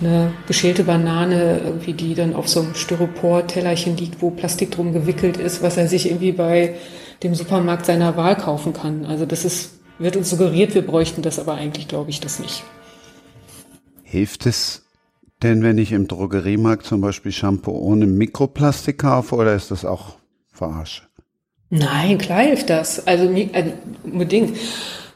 [0.00, 5.36] eine geschälte Banane, irgendwie, die dann auf so einem Styropor-Tellerchen liegt, wo Plastik drum gewickelt
[5.36, 6.74] ist, was er sich irgendwie bei
[7.24, 9.06] dem Supermarkt seiner Wahl kaufen kann.
[9.06, 12.62] Also das ist, wird uns suggeriert, wir bräuchten das, aber eigentlich glaube ich das nicht.
[14.02, 14.84] Hilft es
[15.42, 20.16] denn, wenn ich im Drogeriemarkt zum Beispiel Shampoo ohne Mikroplastik kaufe oder ist das auch
[20.52, 21.02] Verarsche?
[21.70, 23.06] Nein, klar hilft das.
[23.06, 23.72] Also äh,
[24.04, 24.56] unbedingt.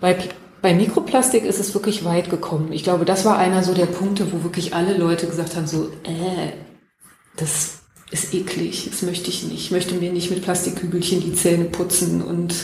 [0.01, 0.16] Bei,
[0.61, 2.73] bei Mikroplastik ist es wirklich weit gekommen.
[2.73, 5.85] Ich glaube, das war einer so der Punkte, wo wirklich alle Leute gesagt haben, so,
[6.05, 6.53] äh,
[7.37, 7.78] das
[8.11, 9.64] ist eklig, das möchte ich nicht.
[9.64, 12.55] Ich möchte mir nicht mit Plastikkügelchen die Zähne putzen und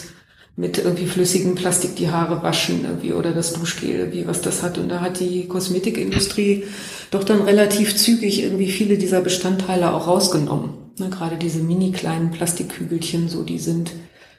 [0.57, 4.78] mit irgendwie flüssigem Plastik die Haare waschen irgendwie oder das Duschgel irgendwie, was das hat.
[4.78, 6.64] Und da hat die Kosmetikindustrie
[7.11, 10.70] doch dann relativ zügig irgendwie viele dieser Bestandteile auch rausgenommen.
[10.98, 13.90] Ne, gerade diese mini kleinen Plastikkügelchen, so die sind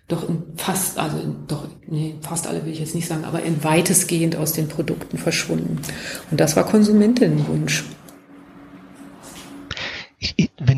[0.08, 3.44] doch in fast, also in, doch, nee, fast alle will ich jetzt nicht sagen, aber
[3.44, 5.80] in weitestgehend aus den Produkten verschwunden.
[6.32, 7.84] Und das war Konsumentinnenwunsch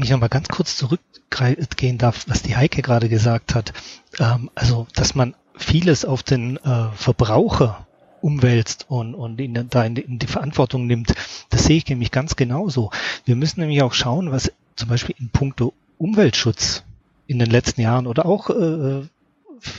[0.08, 3.74] ich, nochmal ganz kurz zurückgehen darf, was die Heike gerade gesagt hat,
[4.20, 7.88] ähm, also dass man vieles auf den äh, Verbraucher
[8.22, 11.13] umwälzt und, und ihn da in die, in die Verantwortung nimmt,
[11.50, 12.91] das sehe ich nämlich ganz genauso.
[13.26, 16.84] Wir müssen nämlich auch schauen, was zum Beispiel in puncto Umweltschutz
[17.28, 19.08] in den letzten Jahren oder auch äh,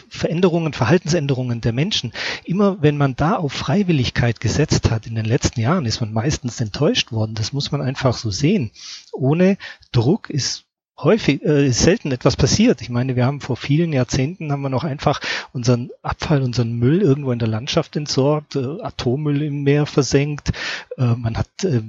[0.08, 2.12] Veränderungen, Verhaltensänderungen der Menschen.
[2.44, 6.60] Immer wenn man da auf Freiwilligkeit gesetzt hat in den letzten Jahren, ist man meistens
[6.60, 7.34] enttäuscht worden.
[7.34, 8.70] Das muss man einfach so sehen.
[9.12, 9.58] Ohne
[9.92, 10.64] Druck ist
[10.98, 12.82] häufig äh, ist selten etwas passiert.
[12.82, 15.20] Ich meine, wir haben vor vielen Jahrzehnten haben wir noch einfach
[15.52, 20.50] unseren Abfall, unseren Müll irgendwo in der Landschaft entsorgt, äh, Atommüll im Meer versenkt.
[20.96, 21.82] Äh, man hat äh,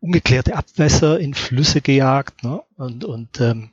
[0.00, 2.62] ungeklärte Abwässer in Flüsse gejagt ne?
[2.76, 3.70] und, und ähm,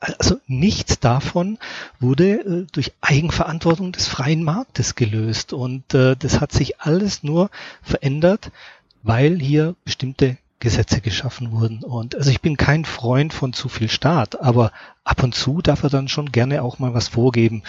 [0.00, 1.58] also nichts davon
[2.00, 5.52] wurde äh, durch Eigenverantwortung des freien Marktes gelöst.
[5.52, 7.50] Und äh, das hat sich alles nur
[7.82, 8.50] verändert,
[9.02, 11.84] weil hier bestimmte Gesetze geschaffen wurden.
[11.84, 14.72] Und also ich bin kein Freund von zu viel Staat, aber
[15.04, 17.62] ab und zu darf er dann schon gerne auch mal was vorgeben,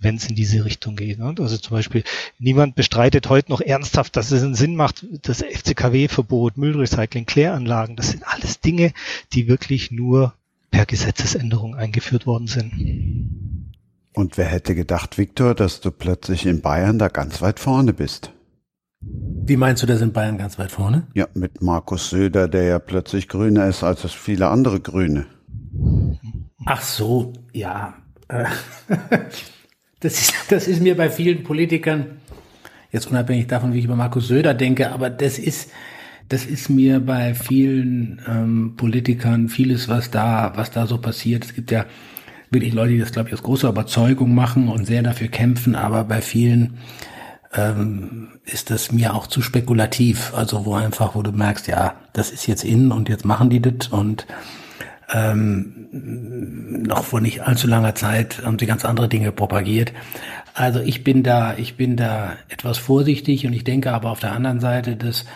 [0.00, 1.18] wenn es in diese Richtung geht.
[1.18, 1.34] Ne?
[1.38, 2.04] Also zum Beispiel,
[2.38, 8.10] niemand bestreitet heute noch ernsthaft, dass es einen Sinn macht, das FCKW-Verbot, Müllrecycling, Kläranlagen, das
[8.10, 8.92] sind alles Dinge,
[9.32, 10.34] die wirklich nur
[10.72, 13.70] per Gesetzesänderung eingeführt worden sind.
[14.14, 18.32] Und wer hätte gedacht, Viktor, dass du plötzlich in Bayern da ganz weit vorne bist?
[19.00, 21.06] Wie meinst du das in Bayern ganz weit vorne?
[21.14, 25.26] Ja, mit Markus Söder, der ja plötzlich grüner ist als viele andere Grüne.
[26.64, 27.94] Ach so, ja.
[30.00, 32.16] Das ist, das ist mir bei vielen Politikern,
[32.90, 35.70] jetzt unabhängig davon, wie ich über Markus Söder denke, aber das ist,
[36.32, 41.44] das ist mir bei vielen ähm, Politikern vieles, was da, was da so passiert.
[41.44, 41.84] Es gibt ja
[42.50, 46.04] wirklich Leute, die das, glaube ich, aus großer Überzeugung machen und sehr dafür kämpfen, aber
[46.04, 46.78] bei vielen
[47.52, 50.32] ähm, ist das mir auch zu spekulativ.
[50.34, 53.60] Also wo einfach, wo du merkst, ja, das ist jetzt in und jetzt machen die
[53.60, 54.26] das und
[55.12, 59.92] ähm, noch vor nicht allzu langer Zeit haben sie ganz andere Dinge propagiert.
[60.54, 64.32] Also ich bin da, ich bin da etwas vorsichtig und ich denke aber auf der
[64.32, 65.26] anderen Seite, dass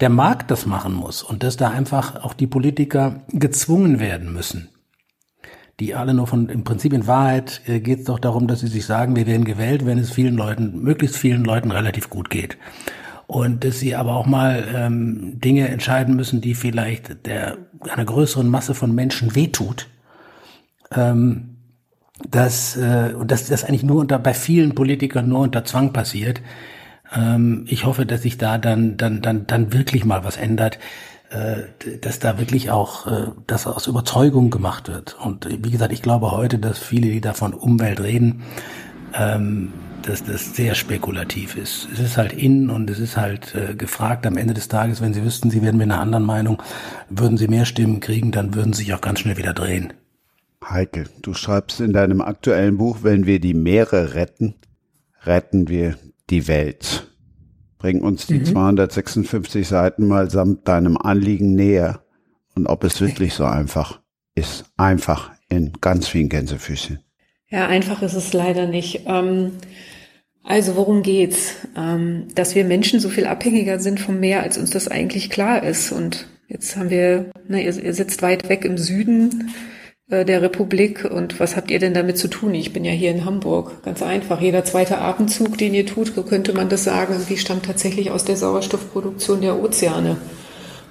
[0.00, 4.68] der Markt das machen muss und dass da einfach auch die Politiker gezwungen werden müssen.
[5.80, 8.66] Die alle nur von, im Prinzip in Wahrheit äh, geht es doch darum, dass sie
[8.66, 12.56] sich sagen, wir werden gewählt, wenn es vielen Leuten, möglichst vielen Leuten relativ gut geht.
[13.26, 17.58] Und dass sie aber auch mal ähm, Dinge entscheiden müssen, die vielleicht der,
[17.90, 19.88] einer größeren Masse von Menschen wehtut.
[20.94, 21.56] Ähm,
[22.30, 26.40] dass, äh, und dass das eigentlich nur unter, bei vielen Politikern nur unter Zwang passiert.
[27.14, 30.78] Ähm, ich hoffe, dass sich da dann, dann, dann, dann wirklich mal was ändert,
[31.30, 31.62] äh,
[32.00, 35.16] dass da wirklich auch äh, das aus Überzeugung gemacht wird.
[35.18, 38.42] Und wie gesagt, ich glaube heute, dass viele, die da von Umwelt reden,
[39.14, 41.88] ähm, dass das sehr spekulativ ist.
[41.92, 45.14] Es ist halt in und es ist halt äh, gefragt am Ende des Tages, wenn
[45.14, 46.62] sie wüssten, sie wären mit einer anderen Meinung,
[47.10, 49.92] würden sie mehr Stimmen kriegen, dann würden sie sich auch ganz schnell wieder drehen.
[50.64, 54.54] Heike, du schreibst in deinem aktuellen Buch, wenn wir die Meere retten,
[55.24, 55.96] retten wir
[56.30, 57.06] die Welt.
[57.78, 58.46] Bring uns die mhm.
[58.46, 62.02] 256 Seiten mal samt deinem Anliegen näher
[62.54, 64.00] und ob es wirklich so einfach
[64.34, 64.64] ist.
[64.76, 67.00] Einfach in ganz vielen Gänsefüßchen.
[67.48, 69.02] Ja, einfach ist es leider nicht.
[69.06, 69.52] Ähm,
[70.42, 71.54] also worum geht's?
[71.76, 75.62] Ähm, dass wir Menschen so viel abhängiger sind vom Meer, als uns das eigentlich klar
[75.62, 75.92] ist.
[75.92, 79.52] Und jetzt haben wir, na, ihr, ihr sitzt weit weg im Süden
[80.08, 82.54] der Republik und was habt ihr denn damit zu tun?
[82.54, 83.82] Ich bin ja hier in Hamburg.
[83.82, 84.40] Ganz einfach.
[84.40, 88.36] Jeder zweite Atemzug, den ihr tut, könnte man das sagen, irgendwie stammt tatsächlich aus der
[88.36, 90.16] Sauerstoffproduktion der Ozeane.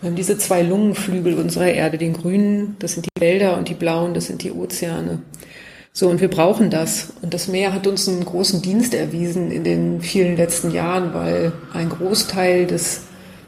[0.01, 3.73] Wir haben diese zwei Lungenflügel unserer Erde, den grünen, das sind die Wälder und die
[3.73, 5.19] blauen, das sind die Ozeane.
[5.93, 7.13] So, und wir brauchen das.
[7.21, 11.53] Und das Meer hat uns einen großen Dienst erwiesen in den vielen letzten Jahren, weil
[11.73, 13.03] ein Großteil des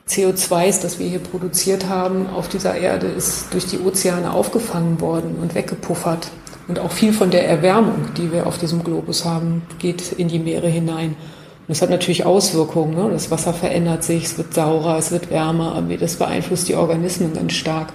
[0.09, 5.37] CO2s, das wir hier produziert haben, auf dieser Erde ist durch die Ozeane aufgefangen worden
[5.41, 6.29] und weggepuffert.
[6.67, 10.39] Und auch viel von der Erwärmung, die wir auf diesem Globus haben, geht in die
[10.39, 11.09] Meere hinein.
[11.09, 12.95] Und das hat natürlich Auswirkungen.
[12.95, 13.09] Ne?
[13.11, 17.33] Das Wasser verändert sich, es wird saurer, es wird wärmer, aber das beeinflusst die Organismen
[17.33, 17.93] ganz stark.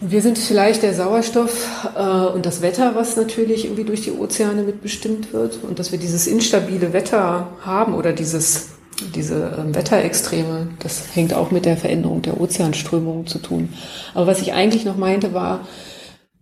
[0.00, 1.66] Wir sind vielleicht der Sauerstoff
[1.96, 5.58] äh, und das Wetter, was natürlich irgendwie durch die Ozeane mitbestimmt wird.
[5.62, 8.68] Und dass wir dieses instabile Wetter haben oder dieses,
[9.14, 13.70] diese äh, Wetterextreme, das hängt auch mit der Veränderung der Ozeanströmungen zu tun.
[14.14, 15.66] Aber was ich eigentlich noch meinte, war,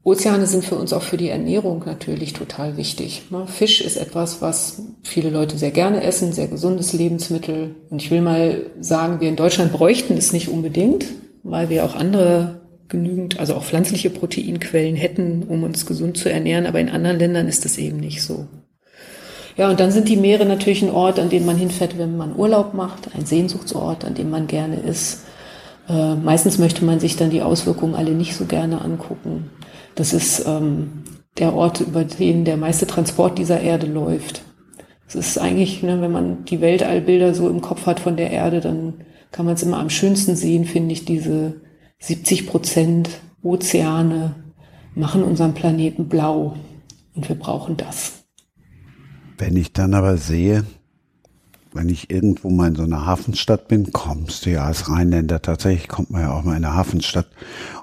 [0.06, 3.22] Ozeane sind für uns auch für die Ernährung natürlich total wichtig.
[3.30, 3.48] Ne?
[3.48, 7.74] Fisch ist etwas, was viele Leute sehr gerne essen, sehr gesundes Lebensmittel.
[7.90, 11.06] Und ich will mal sagen, wir in Deutschland bräuchten es nicht unbedingt,
[11.42, 16.66] weil wir auch andere genügend, also auch pflanzliche Proteinquellen hätten, um uns gesund zu ernähren,
[16.66, 18.46] aber in anderen Ländern ist das eben nicht so.
[19.56, 22.36] Ja, und dann sind die Meere natürlich ein Ort, an den man hinfährt, wenn man
[22.36, 25.24] Urlaub macht, ein Sehnsuchtsort, an dem man gerne ist.
[25.88, 29.50] Äh, meistens möchte man sich dann die Auswirkungen alle nicht so gerne angucken.
[29.94, 31.04] Das ist ähm,
[31.38, 34.42] der Ort, über den der meiste Transport dieser Erde läuft.
[35.08, 38.60] Es ist eigentlich, ne, wenn man die Weltallbilder so im Kopf hat von der Erde,
[38.60, 38.94] dann
[39.30, 41.60] kann man es immer am schönsten sehen, finde ich, diese
[42.00, 43.08] 70 Prozent
[43.42, 44.34] Ozeane
[44.94, 46.56] machen unseren Planeten blau
[47.14, 48.25] und wir brauchen das.
[49.38, 50.64] Wenn ich dann aber sehe,
[51.72, 55.88] wenn ich irgendwo mal in so einer Hafenstadt bin, kommst du ja als Rheinländer tatsächlich,
[55.88, 57.28] kommt man ja auch mal in eine Hafenstadt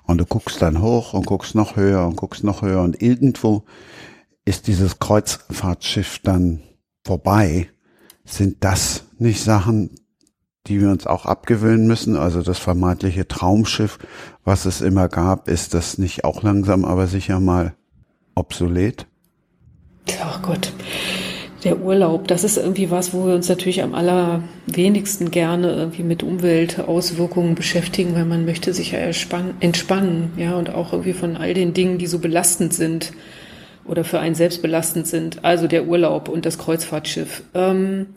[0.03, 3.63] und du guckst dann hoch und guckst noch höher und guckst noch höher und irgendwo
[4.45, 6.61] ist dieses Kreuzfahrtschiff dann
[7.05, 7.69] vorbei.
[8.25, 9.91] Sind das nicht Sachen,
[10.67, 12.17] die wir uns auch abgewöhnen müssen.
[12.17, 13.99] Also das vermeintliche Traumschiff,
[14.43, 17.75] was es immer gab, ist das nicht auch langsam, aber sicher mal
[18.35, 19.05] obsolet?
[20.21, 20.73] Ach Gott,
[21.63, 26.23] der Urlaub, das ist irgendwie was, wo wir uns natürlich am allerwenigsten gerne irgendwie mit
[26.23, 31.73] Umweltauswirkungen beschäftigen, weil man möchte sich ja entspannen, ja, und auch irgendwie von all den
[31.73, 33.13] Dingen, die so belastend sind
[33.85, 35.43] oder für einen selbst belastend sind.
[35.43, 37.43] Also der Urlaub und das Kreuzfahrtschiff.
[37.53, 38.07] Ähm,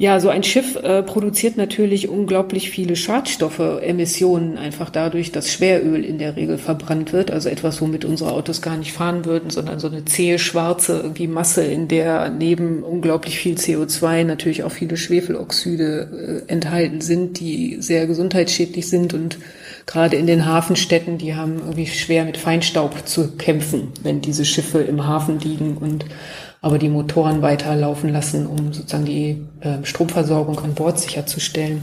[0.00, 6.06] ja, so ein Schiff äh, produziert natürlich unglaublich viele Schadstoffe, Emissionen, einfach dadurch, dass Schweröl
[6.06, 7.30] in der Regel verbrannt wird.
[7.30, 11.26] Also etwas, womit unsere Autos gar nicht fahren würden, sondern so eine zähe, schwarze irgendwie
[11.26, 17.76] Masse, in der neben unglaublich viel CO2 natürlich auch viele Schwefeloxide äh, enthalten sind, die
[17.80, 19.36] sehr gesundheitsschädlich sind und
[19.84, 24.78] gerade in den Hafenstädten, die haben irgendwie schwer mit Feinstaub zu kämpfen, wenn diese Schiffe
[24.78, 26.06] im Hafen liegen und
[26.62, 31.80] aber die Motoren weiterlaufen lassen, um sozusagen die äh, Stromversorgung an Bord sicherzustellen.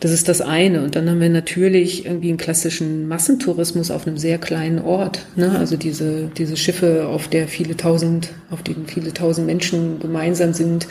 [0.00, 0.82] Das ist das eine.
[0.82, 5.26] Und dann haben wir natürlich irgendwie einen klassischen Massentourismus auf einem sehr kleinen Ort.
[5.36, 5.58] Ne?
[5.58, 10.86] Also diese, diese Schiffe, auf der viele tausend, auf denen viele tausend Menschen gemeinsam sind,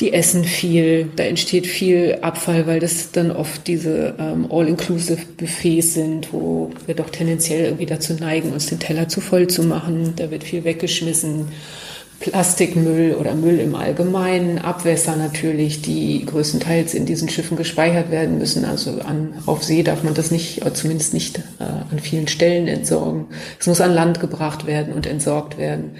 [0.00, 5.94] die essen viel, da entsteht viel Abfall, weil das dann oft diese ähm, All-Inclusive Buffets
[5.94, 10.14] sind, wo wir doch tendenziell irgendwie dazu neigen, uns den Teller zu voll zu machen.
[10.16, 11.48] Da wird viel weggeschmissen.
[12.20, 18.64] Plastikmüll oder Müll im Allgemeinen, Abwässer natürlich, die größtenteils in diesen Schiffen gespeichert werden müssen.
[18.64, 23.26] Also an, auf See darf man das nicht, zumindest nicht äh, an vielen Stellen entsorgen.
[23.60, 25.92] Es muss an Land gebracht werden und entsorgt werden.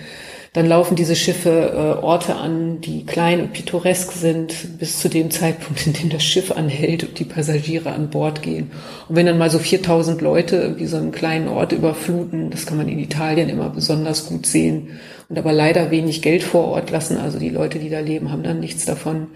[0.58, 5.30] Dann laufen diese Schiffe äh, Orte an, die klein und pittoresk sind, bis zu dem
[5.30, 8.72] Zeitpunkt, in dem das Schiff anhält und die Passagiere an Bord gehen.
[9.08, 12.76] Und wenn dann mal so 4000 Leute irgendwie so einen kleinen Ort überfluten, das kann
[12.76, 14.98] man in Italien immer besonders gut sehen,
[15.28, 17.18] und aber leider wenig Geld vor Ort lassen.
[17.18, 19.28] Also die Leute, die da leben, haben dann nichts davon.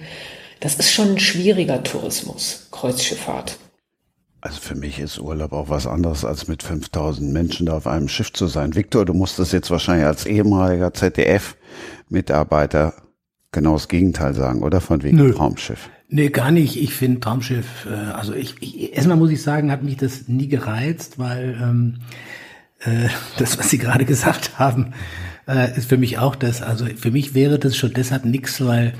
[0.59, 3.59] Das ist schon ein schwieriger Tourismus, Kreuzschifffahrt.
[4.43, 8.09] Also für mich ist Urlaub auch was anderes, als mit 5000 Menschen da auf einem
[8.09, 8.75] Schiff zu sein.
[8.75, 12.93] Viktor, du musst das jetzt wahrscheinlich als ehemaliger ZDF-Mitarbeiter
[13.53, 14.81] genau das Gegenteil sagen, oder?
[14.81, 15.33] Von wegen Nö.
[15.33, 15.89] Traumschiff.
[16.09, 16.77] Nee, gar nicht.
[16.77, 20.49] Ich finde Traumschiff, äh, also ich, ich, erstmal muss ich sagen, hat mich das nie
[20.49, 22.01] gereizt, weil ähm,
[22.81, 24.93] äh, das, was Sie gerade gesagt haben,
[25.47, 26.63] äh, ist für mich auch das.
[26.63, 28.95] Also für mich wäre das schon deshalb nichts, weil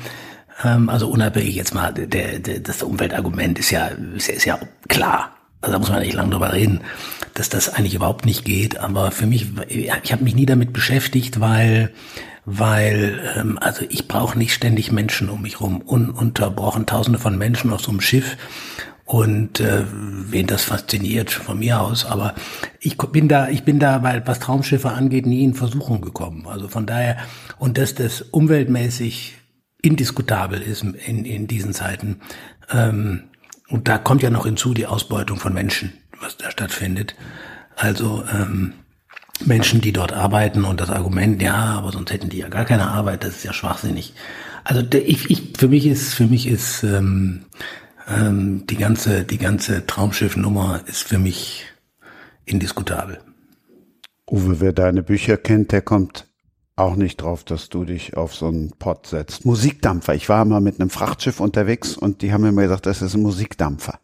[0.59, 5.31] also unabhängig jetzt mal, der, der, das Umweltargument ist ja, ist, ist ja klar.
[5.61, 6.81] Also da muss man nicht lange drüber reden,
[7.35, 8.79] dass das eigentlich überhaupt nicht geht.
[8.79, 11.93] Aber für mich, ich habe mich nie damit beschäftigt, weil
[12.45, 17.73] weil ähm, also ich brauche nicht ständig Menschen um mich rum, ununterbrochen Tausende von Menschen
[17.73, 18.37] auf so einem Schiff
[19.05, 22.05] und äh, wen das fasziniert von mir aus.
[22.05, 22.35] Aber
[22.81, 26.47] ich bin da, ich bin da, weil was Traumschiffe angeht, nie in Versuchung gekommen.
[26.49, 27.19] Also von daher
[27.59, 29.35] und dass das umweltmäßig
[29.83, 32.21] indiskutabel ist in, in diesen Zeiten.
[32.71, 33.25] Ähm,
[33.69, 37.15] und da kommt ja noch hinzu die Ausbeutung von Menschen, was da stattfindet.
[37.77, 38.75] Also ähm,
[39.45, 42.89] Menschen, die dort arbeiten und das Argument, ja, aber sonst hätten die ja gar keine
[42.89, 44.15] Arbeit, das ist ja schwachsinnig.
[44.65, 47.47] Also ich, ich für mich ist für mich ist ähm,
[48.09, 51.65] ähm, die ganze die ganze Traumschiffnummer ist für mich
[52.45, 53.19] indiskutabel.
[54.31, 56.27] Uwe, wer deine Bücher kennt, der kommt
[56.77, 59.45] auch nicht drauf, dass du dich auf so einen Pott setzt.
[59.45, 60.15] Musikdampfer.
[60.15, 63.15] Ich war mal mit einem Frachtschiff unterwegs und die haben mir immer gesagt, das ist
[63.15, 63.99] ein Musikdampfer.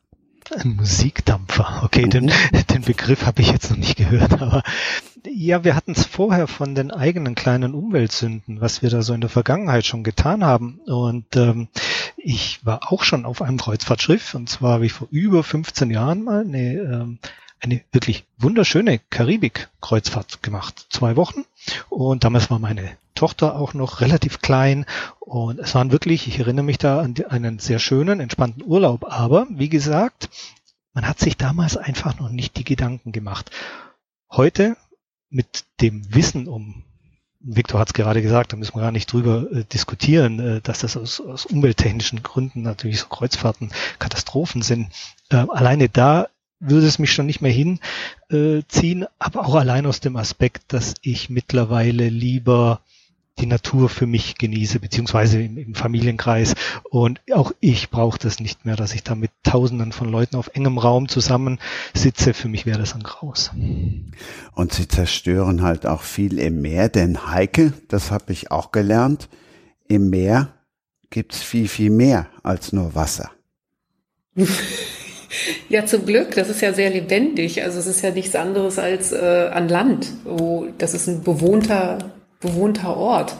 [0.57, 1.83] Ein Musikdampfer.
[1.85, 2.33] Okay, den,
[2.71, 4.63] den Begriff habe ich jetzt noch nicht gehört, aber
[5.27, 9.21] ja, wir hatten es vorher von den eigenen kleinen Umweltsünden, was wir da so in
[9.21, 10.81] der Vergangenheit schon getan haben.
[10.87, 11.69] Und ähm,
[12.17, 16.23] ich war auch schon auf einem Kreuzfahrtschiff und zwar habe ich vor über 15 Jahren
[16.23, 17.19] mal eine ähm,
[17.61, 20.87] eine wirklich wunderschöne Karibik-Kreuzfahrt gemacht.
[20.91, 21.45] Zwei Wochen.
[21.89, 24.87] Und damals war meine Tochter auch noch relativ klein.
[25.21, 29.05] Und es waren wirklich, ich erinnere mich da an einen sehr schönen, entspannten Urlaub.
[29.13, 30.31] Aber wie gesagt,
[30.95, 33.51] man hat sich damals einfach noch nicht die Gedanken gemacht.
[34.31, 34.77] Heute
[35.31, 36.85] mit dem Wissen um
[37.41, 40.81] Victor hat es gerade gesagt, da müssen wir gar nicht drüber äh, diskutieren, äh, dass
[40.81, 44.93] das aus, aus umwelttechnischen Gründen natürlich so Kreuzfahrten Katastrophen sind.
[45.31, 46.29] Äh, alleine da
[46.61, 51.31] würde es mich schon nicht mehr hinziehen, aber auch allein aus dem Aspekt, dass ich
[51.31, 52.81] mittlerweile lieber
[53.39, 56.55] die Natur für mich genieße, beziehungsweise im, im Familienkreis.
[56.91, 60.51] Und auch ich brauche das nicht mehr, dass ich da mit Tausenden von Leuten auf
[60.55, 62.35] engem Raum zusammensitze.
[62.35, 63.53] Für mich wäre das ein Graus.
[64.55, 69.29] Und sie zerstören halt auch viel im Meer, denn Heike, das habe ich auch gelernt,
[69.87, 70.55] im Meer
[71.11, 73.31] gibt's viel, viel mehr als nur Wasser.
[75.69, 76.35] Ja, zum Glück.
[76.35, 77.63] Das ist ja sehr lebendig.
[77.63, 80.09] Also es ist ja nichts anderes als äh, an Land.
[80.25, 81.99] Wo, das ist ein bewohnter,
[82.41, 83.35] bewohnter Ort.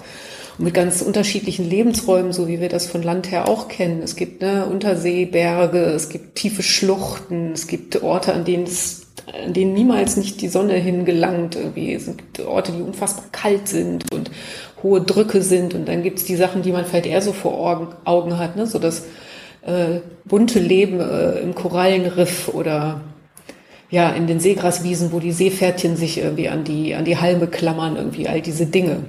[0.59, 4.03] Und mit ganz unterschiedlichen Lebensräumen, so wie wir das von Land her auch kennen.
[4.03, 9.03] Es gibt ne, Unterseeberge, es gibt tiefe Schluchten, es gibt Orte, an denen es
[9.45, 11.55] an denen niemals nicht die Sonne hingelangt.
[11.55, 11.93] Irgendwie.
[11.93, 14.31] Es gibt Orte, die unfassbar kalt sind und
[14.83, 15.75] hohe Drücke sind.
[15.75, 18.67] Und dann gibt es die Sachen, die man vielleicht eher so vor Augen hat, ne?
[18.67, 19.05] so dass
[19.69, 23.03] äh, bunte Leben äh, im Korallenriff oder
[23.91, 27.97] ja, in den Seegraswiesen, wo die Seepferdchen sich irgendwie an die, an die Halme klammern,
[27.97, 29.05] irgendwie all diese Dinge.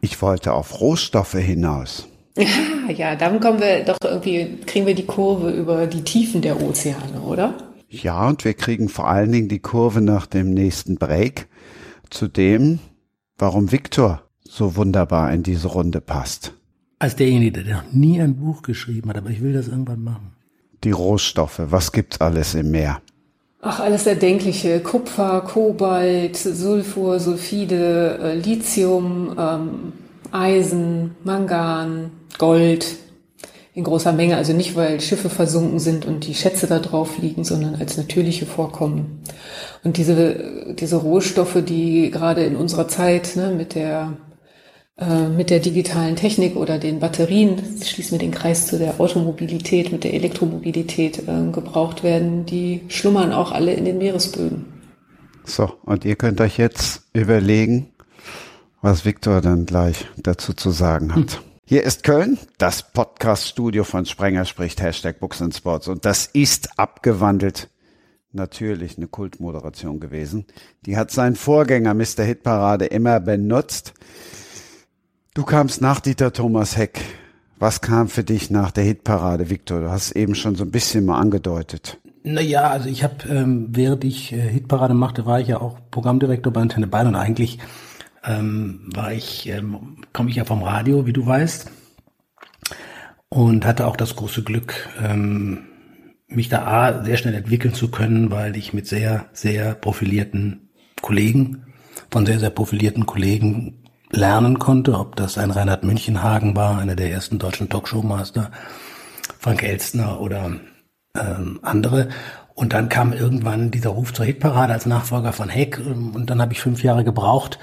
[0.00, 2.08] Ich wollte auf Rohstoffe hinaus.
[2.36, 2.46] Ja,
[2.94, 7.20] ja, dann kommen wir doch irgendwie, kriegen wir die Kurve über die Tiefen der Ozeane,
[7.26, 7.54] oder?
[7.88, 11.48] Ja, und wir kriegen vor allen Dingen die Kurve nach dem nächsten Break
[12.10, 12.80] zu dem,
[13.38, 16.52] warum Viktor so wunderbar in diese Runde passt
[16.98, 20.32] als derjenige, der noch nie ein Buch geschrieben hat, aber ich will das irgendwann machen.
[20.84, 23.00] Die Rohstoffe, was gibt's alles im Meer?
[23.62, 24.80] Ach, alles Erdenkliche.
[24.80, 29.92] Kupfer, Kobalt, Sulfur, Sulfide, äh, Lithium, ähm,
[30.30, 32.96] Eisen, Mangan, Gold
[33.74, 34.36] in großer Menge.
[34.36, 38.46] Also nicht, weil Schiffe versunken sind und die Schätze da drauf liegen, sondern als natürliche
[38.46, 39.22] Vorkommen.
[39.82, 44.12] Und diese, diese Rohstoffe, die gerade in unserer Zeit ne, mit der
[44.98, 49.92] äh, mit der digitalen Technik oder den Batterien, schließen wir den Kreis zu der Automobilität,
[49.92, 54.64] mit der Elektromobilität äh, gebraucht werden, die schlummern auch alle in den Meeresböden.
[55.44, 57.90] So, und ihr könnt euch jetzt überlegen,
[58.80, 61.32] was Viktor dann gleich dazu zu sagen hat.
[61.32, 61.40] Hm.
[61.66, 65.88] Hier ist Köln, das Podcast-Studio von Sprenger spricht, Hashtag Books and Sports.
[65.88, 67.68] Und das ist abgewandelt
[68.32, 70.46] natürlich eine Kultmoderation gewesen.
[70.86, 72.22] Die hat sein Vorgänger Mr.
[72.22, 73.94] Hitparade immer benutzt.
[75.36, 76.98] Du kamst nach Dieter Thomas Heck.
[77.58, 79.82] Was kam für dich nach der Hitparade, Victor?
[79.82, 81.98] Du hast eben schon so ein bisschen mal angedeutet.
[82.22, 86.50] Naja, also ich habe, ähm, während ich äh, Hitparade machte, war ich ja auch Programmdirektor
[86.54, 87.58] bei Antenne Bayern und eigentlich
[88.24, 91.70] ähm, war ich, ähm, komme ich ja vom Radio, wie du weißt,
[93.28, 95.66] und hatte auch das große Glück, ähm,
[96.28, 100.70] mich da A, sehr schnell entwickeln zu können, weil ich mit sehr, sehr profilierten
[101.02, 101.66] Kollegen,
[102.10, 107.10] von sehr, sehr profilierten Kollegen lernen konnte, ob das ein Reinhard Münchenhagen war, einer der
[107.10, 108.50] ersten deutschen Talkshow-Master,
[109.38, 110.52] Frank Elstner oder
[111.18, 112.08] ähm, andere.
[112.54, 116.52] Und dann kam irgendwann dieser Ruf zur Hitparade als Nachfolger von Heck und dann habe
[116.52, 117.58] ich fünf Jahre gebraucht,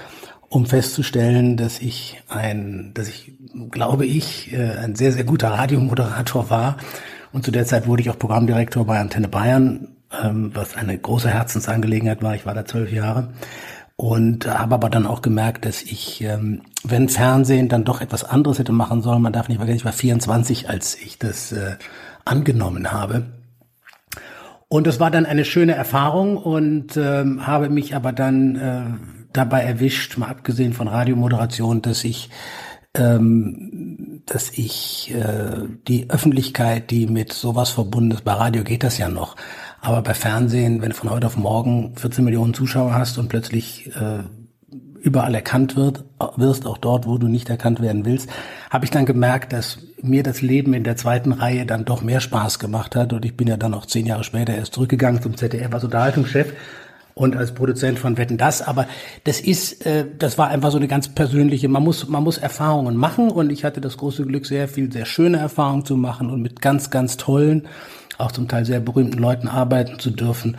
[0.48, 3.32] um festzustellen, dass ich ein, dass ich,
[3.70, 6.76] glaube ich, äh, ein sehr, sehr guter Radiomoderator war.
[7.32, 9.88] Und zu der Zeit wurde ich auch Programmdirektor bei Antenne Bayern,
[10.22, 12.36] ähm, was eine große Herzensangelegenheit war.
[12.36, 13.30] Ich war da zwölf Jahre
[13.96, 18.58] und habe aber dann auch gemerkt, dass ich, ähm, wenn Fernsehen dann doch etwas anderes
[18.58, 21.76] hätte machen sollen, man darf nicht vergessen, ich war 24, als ich das äh,
[22.24, 23.26] angenommen habe.
[24.68, 28.82] Und es war dann eine schöne Erfahrung und ähm, habe mich aber dann äh,
[29.32, 32.30] dabei erwischt, mal abgesehen von Radiomoderation, dass ich
[32.96, 38.98] ähm, dass ich äh, die Öffentlichkeit, die mit sowas verbunden ist, bei Radio geht das
[38.98, 39.36] ja noch,
[39.84, 43.94] aber bei Fernsehen, wenn du von heute auf morgen 14 Millionen Zuschauer hast und plötzlich
[43.94, 44.20] äh,
[45.02, 46.04] überall erkannt wird,
[46.36, 48.30] wirst, auch dort, wo du nicht erkannt werden willst,
[48.70, 52.20] habe ich dann gemerkt, dass mir das Leben in der zweiten Reihe dann doch mehr
[52.20, 53.12] Spaß gemacht hat.
[53.12, 56.54] Und ich bin ja dann noch zehn Jahre später erst zurückgegangen zum ZDF als Unterhaltungschef
[57.12, 58.62] und als Produzent von Wetten das.
[58.62, 58.86] Aber
[59.24, 61.68] das ist, äh, das war einfach so eine ganz persönliche.
[61.68, 65.04] Man muss, man muss Erfahrungen machen und ich hatte das große Glück, sehr viel, sehr
[65.04, 67.68] schöne Erfahrungen zu machen und mit ganz, ganz tollen
[68.18, 70.56] auch zum Teil sehr berühmten Leuten arbeiten zu dürfen.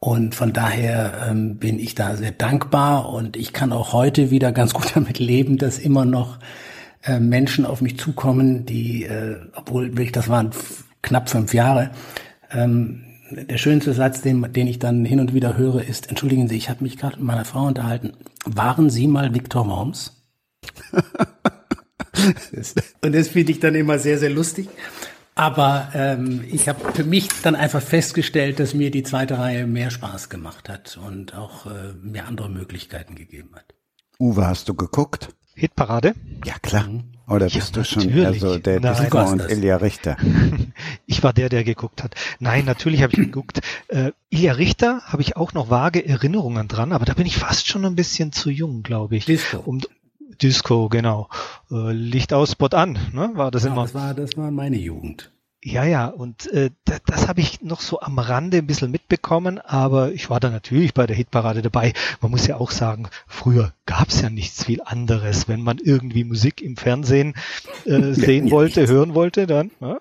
[0.00, 4.52] Und von daher ähm, bin ich da sehr dankbar und ich kann auch heute wieder
[4.52, 6.38] ganz gut damit leben, dass immer noch
[7.02, 10.50] äh, Menschen auf mich zukommen, die, äh, obwohl wirklich das waren
[11.02, 11.90] knapp fünf Jahre,
[12.50, 16.56] ähm, der schönste Satz, den, den ich dann hin und wieder höre, ist, entschuldigen Sie,
[16.56, 18.12] ich habe mich gerade mit meiner Frau unterhalten.
[18.46, 20.22] Waren Sie mal Viktor Worms?
[23.02, 24.68] und das finde ich dann immer sehr, sehr lustig.
[25.38, 29.90] Aber ähm, ich habe für mich dann einfach festgestellt, dass mir die zweite Reihe mehr
[29.90, 33.74] Spaß gemacht hat und auch äh, mir andere Möglichkeiten gegeben hat.
[34.18, 35.28] Uwe, hast du geguckt?
[35.54, 36.14] Hitparade?
[36.44, 36.88] Ja, klar.
[36.88, 37.04] Mhm.
[37.28, 40.16] Oder ja, bist du schon also der Disco und Ilja Richter?
[41.06, 42.14] ich war der, der geguckt hat.
[42.40, 43.60] Nein, natürlich habe ich geguckt.
[43.88, 47.68] Äh, Ilja Richter habe ich auch noch vage Erinnerungen dran, aber da bin ich fast
[47.68, 49.26] schon ein bisschen zu jung, glaube ich.
[49.26, 49.58] Disco.
[49.58, 49.82] Um,
[50.42, 51.28] Disco, genau.
[51.70, 53.30] Äh, Licht aus, Spot an, ne?
[53.34, 53.82] War das ja, immer?
[53.82, 55.32] Das war, das war meine Jugend.
[55.62, 59.58] Ja, ja, und äh, das, das habe ich noch so am Rande ein bisschen mitbekommen,
[59.58, 61.94] aber ich war da natürlich bei der Hitparade dabei.
[62.20, 65.48] Man muss ja auch sagen, früher gab's ja nichts viel anderes.
[65.48, 67.34] Wenn man irgendwie Musik im Fernsehen
[67.86, 68.94] äh, sehen ja wollte, nichts.
[68.94, 69.72] hören wollte, dann.
[69.80, 69.98] Ja?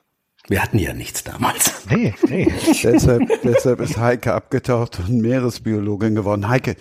[0.48, 1.88] Wir hatten ja nichts damals.
[1.90, 2.54] Nee, nee.
[2.84, 6.48] deshalb, deshalb ist Heike abgetaucht und Meeresbiologin geworden.
[6.48, 6.76] Heike,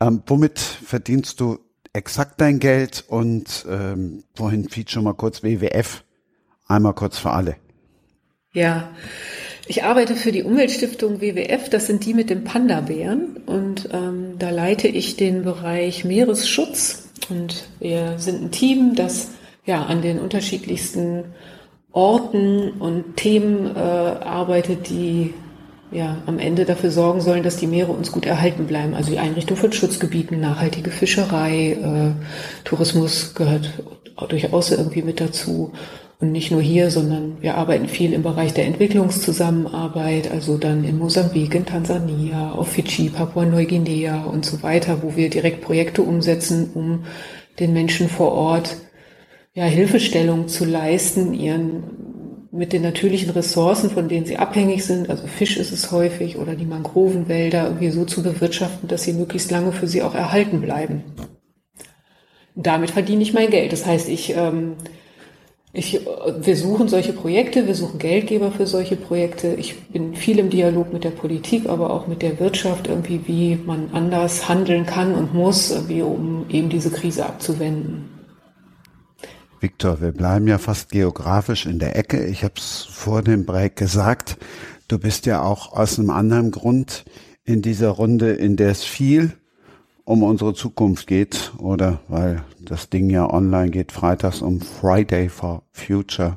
[0.00, 1.58] ähm, womit verdienst du
[1.94, 6.04] exakt dein Geld und ähm, vorhin fiel schon mal kurz WWF.
[6.66, 7.56] Einmal kurz für alle.
[8.52, 8.90] Ja,
[9.66, 14.50] ich arbeite für die Umweltstiftung WWF, das sind die mit dem Panda-Bären und ähm, da
[14.50, 19.30] leite ich den Bereich Meeresschutz und wir sind ein Team, das
[19.64, 21.24] ja an den unterschiedlichsten
[21.92, 25.32] Orten und Themen äh, arbeitet, die
[25.94, 28.94] ja, am Ende dafür sorgen sollen, dass die Meere uns gut erhalten bleiben.
[28.94, 33.70] Also die Einrichtung von Schutzgebieten, nachhaltige Fischerei, äh, Tourismus gehört
[34.28, 35.72] durchaus irgendwie mit dazu.
[36.20, 40.98] Und nicht nur hier, sondern wir arbeiten viel im Bereich der Entwicklungszusammenarbeit, also dann in
[40.98, 47.04] Mosambik, in Tansania, auf Fidschi, Papua-Neuguinea und so weiter, wo wir direkt Projekte umsetzen, um
[47.60, 48.76] den Menschen vor Ort
[49.54, 51.82] ja, Hilfestellung zu leisten, ihren
[52.54, 56.54] mit den natürlichen Ressourcen, von denen sie abhängig sind, also Fisch ist es häufig oder
[56.54, 61.02] die Mangrovenwälder irgendwie so zu bewirtschaften, dass sie möglichst lange für sie auch erhalten bleiben.
[62.54, 63.72] Damit verdiene ich mein Geld.
[63.72, 64.74] Das heißt, ich, ähm,
[65.72, 66.00] ich,
[66.38, 69.56] wir suchen solche Projekte, wir suchen Geldgeber für solche Projekte.
[69.58, 73.56] Ich bin viel im Dialog mit der Politik, aber auch mit der Wirtschaft, irgendwie, wie
[73.56, 78.13] man anders handeln kann und muss, irgendwie, um eben diese Krise abzuwenden.
[79.64, 82.26] Viktor, wir bleiben ja fast geografisch in der Ecke.
[82.26, 84.36] Ich habe es vor dem Break gesagt.
[84.88, 87.06] Du bist ja auch aus einem anderen Grund
[87.44, 89.32] in dieser Runde, in der es viel
[90.04, 95.62] um unsere Zukunft geht oder weil das Ding ja online geht, freitags um Friday for
[95.72, 96.36] Future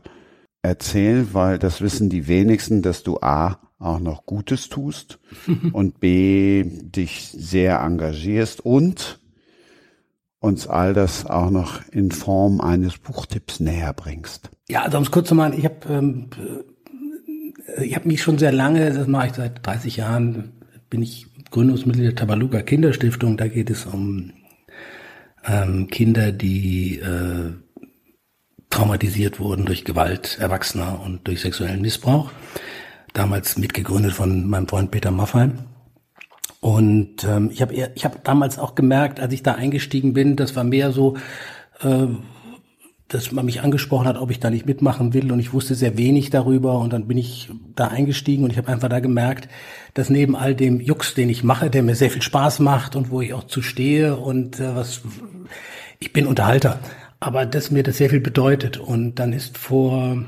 [0.61, 5.19] erzähl, weil das wissen die wenigsten, dass du A auch noch Gutes tust
[5.73, 9.19] und B dich sehr engagierst und
[10.39, 14.49] uns all das auch noch in Form eines Buchtipps näher bringst.
[14.69, 18.37] Ja, also um es kurz zu machen, ich habe ähm, äh, ich habe mich schon
[18.37, 20.53] sehr lange, das mache ich seit 30 Jahren,
[20.89, 23.37] bin ich Gründungsmitglied der Tabaluga Kinderstiftung.
[23.37, 24.31] Da geht es um
[25.45, 27.53] ähm, Kinder, die äh,
[28.69, 32.31] traumatisiert wurden durch Gewalt Erwachsener und durch sexuellen Missbrauch.
[33.13, 35.49] Damals mitgegründet von meinem Freund Peter Maffay.
[36.67, 40.53] Und ähm, ich habe ich hab damals auch gemerkt, als ich da eingestiegen bin, das
[40.57, 41.15] war mehr so,
[41.79, 42.07] äh,
[43.07, 45.31] dass man mich angesprochen hat, ob ich da nicht mitmachen will.
[45.31, 46.79] Und ich wusste sehr wenig darüber.
[46.79, 49.47] Und dann bin ich da eingestiegen und ich habe einfach da gemerkt,
[49.93, 53.11] dass neben all dem Jux, den ich mache, der mir sehr viel Spaß macht und
[53.11, 55.03] wo ich auch zu stehe und äh, was
[55.99, 56.81] ich bin Unterhalter,
[57.21, 58.75] aber dass mir das sehr viel bedeutet.
[58.75, 60.21] Und dann ist vor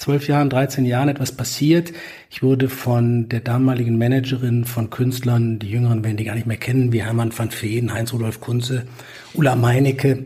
[0.00, 1.92] zwölf Jahren, 13 Jahren etwas passiert.
[2.30, 6.56] Ich wurde von der damaligen Managerin von Künstlern, die Jüngeren werden die gar nicht mehr
[6.56, 8.86] kennen, wie Hermann van Veen, Heinz-Rudolf Kunze,
[9.34, 10.24] Ulla Meinecke,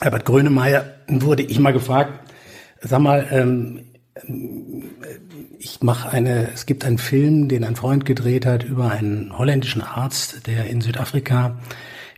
[0.00, 2.30] Herbert Grönemeyer, wurde ich mal gefragt,
[2.80, 3.80] sag mal, ähm,
[5.58, 9.82] ich mache eine, es gibt einen Film, den ein Freund gedreht hat über einen holländischen
[9.82, 11.58] Arzt, der in Südafrika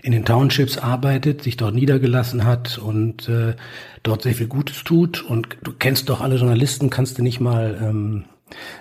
[0.02, 3.54] in den Townships arbeitet, sich dort niedergelassen hat und äh,
[4.02, 5.22] dort sehr viel Gutes tut.
[5.22, 8.24] Und du kennst doch alle Journalisten, kannst du nicht mal ähm,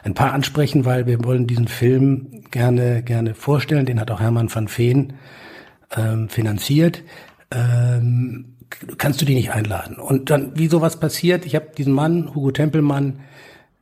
[0.03, 3.85] ein paar ansprechen, weil wir wollen diesen Film gerne gerne vorstellen.
[3.85, 5.13] Den hat auch Hermann van Veen
[5.95, 7.03] ähm, finanziert.
[7.51, 8.55] Ähm,
[8.97, 9.97] kannst du die nicht einladen?
[9.97, 13.19] Und dann, wie sowas passiert, ich habe diesen Mann, Hugo Tempelmann,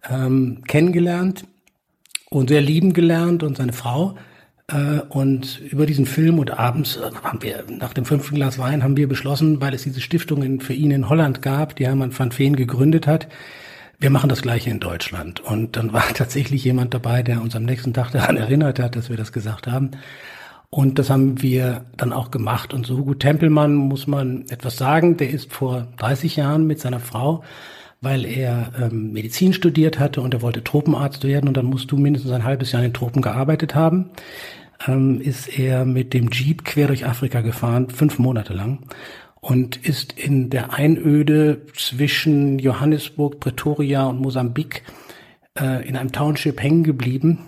[0.09, 1.45] ähm, kennengelernt
[2.29, 4.15] und sehr lieben gelernt und seine Frau.
[4.71, 8.83] Äh, und über diesen Film und abends äh, haben wir, nach dem fünften Glas Wein,
[8.83, 12.17] haben wir beschlossen, weil es diese Stiftung in, für ihn in Holland gab, die Hermann
[12.17, 13.27] van Veen gegründet hat,
[13.99, 15.39] wir machen das Gleiche in Deutschland.
[15.39, 19.09] Und dann war tatsächlich jemand dabei, der uns am nächsten Tag daran erinnert hat, dass
[19.09, 19.91] wir das gesagt haben.
[20.69, 22.73] Und das haben wir dann auch gemacht.
[22.73, 26.99] Und so Hugo Tempelmann muss man etwas sagen, der ist vor 30 Jahren mit seiner
[26.99, 27.43] Frau
[28.01, 31.97] weil er ähm, Medizin studiert hatte und er wollte Tropenarzt werden und dann musst du
[31.97, 34.11] mindestens ein halbes Jahr in den Tropen gearbeitet haben,
[34.85, 38.87] ähm, ist er mit dem Jeep quer durch Afrika gefahren, fünf Monate lang
[39.41, 44.83] und ist in der Einöde zwischen Johannesburg, Pretoria und Mosambik
[45.57, 47.39] äh, in einem Township hängen geblieben,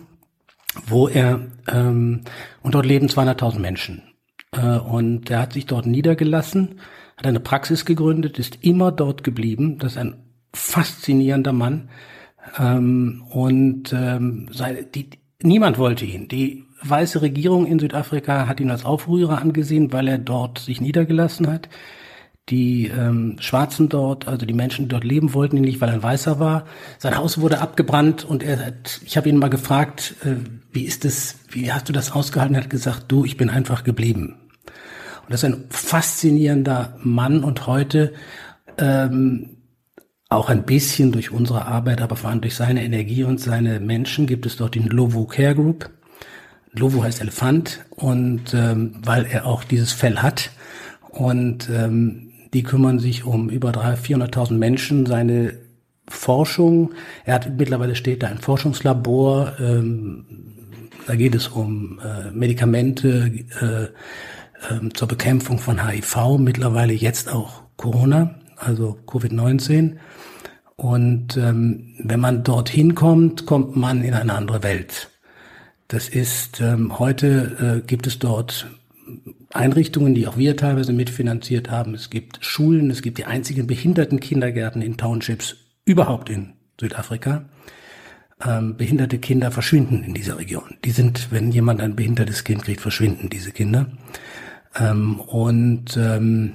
[0.88, 2.22] wo er ähm,
[2.62, 4.04] und dort leben 200.000 Menschen.
[4.52, 6.80] Äh, und er hat sich dort niedergelassen,
[7.18, 9.78] hat eine Praxis gegründet, ist immer dort geblieben.
[9.80, 10.16] Das ist ein
[10.54, 11.90] faszinierender Mann.
[12.58, 15.10] Ähm, und ähm, seine, die,
[15.42, 16.28] niemand wollte ihn.
[16.28, 21.48] Die weiße Regierung in Südafrika hat ihn als Aufrührer angesehen, weil er dort sich niedergelassen
[21.48, 21.70] hat.
[22.50, 25.96] Die ähm, Schwarzen dort, also die Menschen, die dort leben, wollten ihn nicht, weil er
[25.96, 26.66] ein Weißer war.
[26.98, 30.36] Sein Haus wurde abgebrannt und er hat, ich habe ihn mal gefragt, äh,
[30.72, 32.56] wie ist es, wie hast du das ausgehalten?
[32.56, 34.36] Er hat gesagt, du, ich bin einfach geblieben.
[34.66, 38.14] Und das ist ein faszinierender Mann und heute
[38.80, 39.58] ähm,
[40.30, 44.26] auch ein bisschen durch unsere Arbeit, aber vor allem durch seine Energie und seine Menschen
[44.26, 45.90] gibt es dort den Lovo Care Group.
[46.74, 50.52] Lovo heißt Elefant und ähm, weil er auch dieses Fell hat
[51.10, 55.06] und ähm, die kümmern sich um über 400.000 Menschen.
[55.06, 55.54] Seine
[56.08, 56.92] Forschung,
[57.26, 60.26] er hat mittlerweile steht da ein Forschungslabor, ähm,
[61.08, 67.64] da geht es um äh, Medikamente äh, äh, zur Bekämpfung von HIV, mittlerweile jetzt auch
[67.78, 69.98] Corona, also Covid-19.
[70.76, 75.09] Und ähm, wenn man dorthin kommt, kommt man in eine andere Welt.
[75.90, 78.68] Das ist, ähm, heute äh, gibt es dort
[79.52, 81.96] Einrichtungen, die auch wir teilweise mitfinanziert haben.
[81.96, 87.50] Es gibt Schulen, es gibt die einzigen Behindertenkindergärten in Townships überhaupt in Südafrika.
[88.46, 90.78] Ähm, behinderte Kinder verschwinden in dieser Region.
[90.86, 93.88] Die sind, wenn jemand ein behindertes Kind kriegt, verschwinden diese Kinder.
[94.80, 96.54] Ähm, und ähm,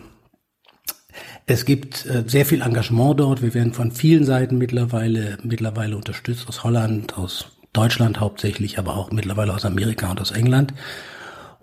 [1.47, 3.43] es gibt äh, sehr viel Engagement dort.
[3.43, 9.12] Wir werden von vielen Seiten mittlerweile, mittlerweile unterstützt, aus Holland, aus Deutschland hauptsächlich, aber auch
[9.12, 10.72] mittlerweile aus Amerika und aus England.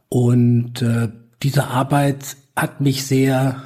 [0.09, 1.09] Und äh,
[1.41, 3.63] diese Arbeit hat mich sehr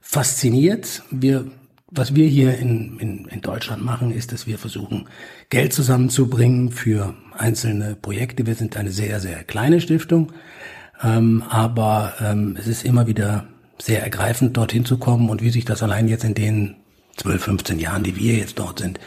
[0.00, 1.02] fasziniert.
[1.10, 1.46] Wir,
[1.90, 5.08] was wir hier in, in, in Deutschland machen, ist, dass wir versuchen,
[5.50, 8.46] Geld zusammenzubringen für einzelne Projekte.
[8.46, 10.32] Wir sind eine sehr, sehr kleine Stiftung,
[11.02, 13.46] ähm, aber ähm, es ist immer wieder
[13.78, 16.76] sehr ergreifend, dorthin zu kommen und wie sich das allein jetzt in den
[17.16, 18.98] 12, 15 Jahren, die wir jetzt dort sind,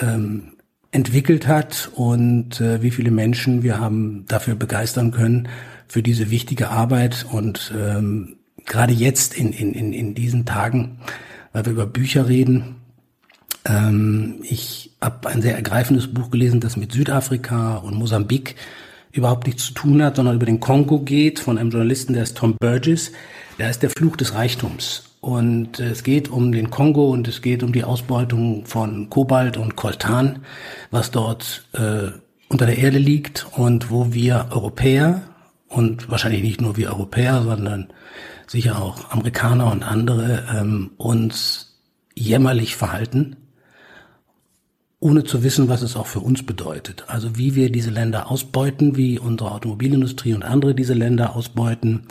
[0.00, 0.55] ähm,
[0.92, 5.48] entwickelt hat und äh, wie viele Menschen wir haben dafür begeistern können
[5.88, 10.98] für diese wichtige Arbeit und ähm, gerade jetzt in, in, in, in diesen Tagen,
[11.52, 12.76] weil wir über Bücher reden,
[13.64, 18.56] ähm, ich habe ein sehr ergreifendes Buch gelesen, das mit Südafrika und Mosambik
[19.12, 22.36] überhaupt nichts zu tun hat, sondern über den Kongo geht, von einem Journalisten, der ist
[22.36, 23.12] Tom Burgess.
[23.58, 25.04] Da ist der Fluch des Reichtums.
[25.26, 29.74] Und es geht um den Kongo und es geht um die Ausbeutung von Kobalt und
[29.74, 30.44] Coltan,
[30.92, 32.12] was dort äh,
[32.48, 35.22] unter der Erde liegt und wo wir Europäer
[35.66, 37.88] und wahrscheinlich nicht nur wir Europäer, sondern
[38.46, 41.76] sicher auch Amerikaner und andere ähm, uns
[42.14, 43.34] jämmerlich verhalten
[45.00, 47.04] ohne zu wissen, was es auch für uns bedeutet.
[47.08, 52.04] Also wie wir diese Länder ausbeuten, wie unsere Automobilindustrie und andere diese Länder ausbeuten.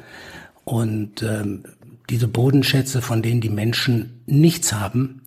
[0.66, 1.64] Und ähm,
[2.10, 5.22] diese Bodenschätze, von denen die Menschen nichts haben.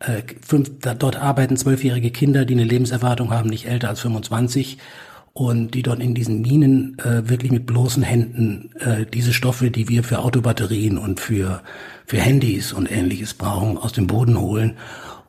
[0.00, 4.78] Äh, fünf, da, dort arbeiten zwölfjährige Kinder, die eine Lebenserwartung haben, nicht älter als 25
[5.32, 9.88] und die dort in diesen Minen äh, wirklich mit bloßen Händen äh, diese Stoffe, die
[9.88, 11.62] wir für Autobatterien und für,
[12.06, 14.76] für Handys und ähnliches brauchen, aus dem Boden holen.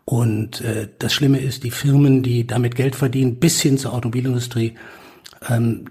[0.05, 4.73] Und äh, das Schlimme ist, die Firmen, die damit Geld verdienen, bis hin zur Automobilindustrie,
[5.47, 5.85] ähm,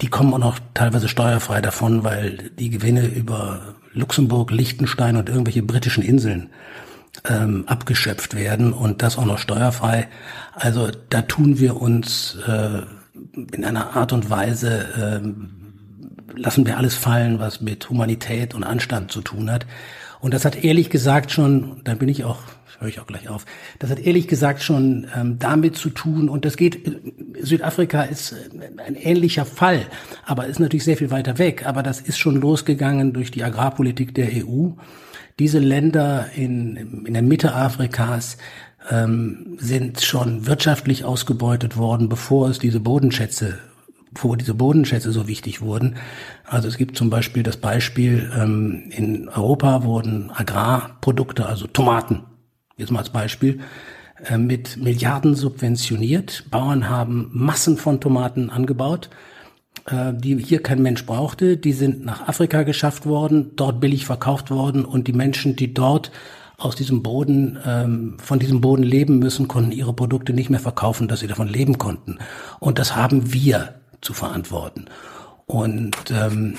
[0.00, 5.62] die kommen auch noch teilweise steuerfrei davon, weil die Gewinne über Luxemburg, Liechtenstein und irgendwelche
[5.62, 6.50] britischen Inseln
[7.28, 10.08] ähm, abgeschöpft werden und das auch noch steuerfrei.
[10.52, 12.82] Also da tun wir uns äh,
[13.52, 19.12] in einer Art und Weise, äh, lassen wir alles fallen, was mit Humanität und Anstand
[19.12, 19.66] zu tun hat.
[20.20, 22.38] Und das hat ehrlich gesagt schon, da bin ich auch
[22.80, 23.44] höre ich auch gleich auf.
[23.78, 26.80] Das hat ehrlich gesagt schon ähm, damit zu tun, und das geht,
[27.40, 29.86] Südafrika ist äh, ein ähnlicher Fall,
[30.24, 34.14] aber ist natürlich sehr viel weiter weg, aber das ist schon losgegangen durch die Agrarpolitik
[34.14, 34.70] der EU.
[35.38, 38.36] Diese Länder in, in der Mitte Afrikas
[38.90, 43.58] ähm, sind schon wirtschaftlich ausgebeutet worden, bevor es diese Bodenschätze
[44.14, 45.96] bevor diese Bodenschätze so wichtig wurden.
[46.44, 52.22] Also es gibt zum Beispiel das Beispiel, ähm, in Europa wurden Agrarprodukte, also Tomaten,
[52.76, 53.60] jetzt mal als Beispiel,
[54.28, 56.44] äh, mit Milliarden subventioniert.
[56.50, 59.10] Bauern haben Massen von Tomaten angebaut,
[59.86, 61.56] äh, die hier kein Mensch brauchte.
[61.56, 66.10] Die sind nach Afrika geschafft worden, dort billig verkauft worden und die Menschen, die dort
[66.56, 71.08] aus diesem Boden, ähm, von diesem Boden leben müssen, konnten ihre Produkte nicht mehr verkaufen,
[71.08, 72.18] dass sie davon leben konnten.
[72.60, 74.86] Und das haben wir zu verantworten.
[75.46, 76.54] Und ähm,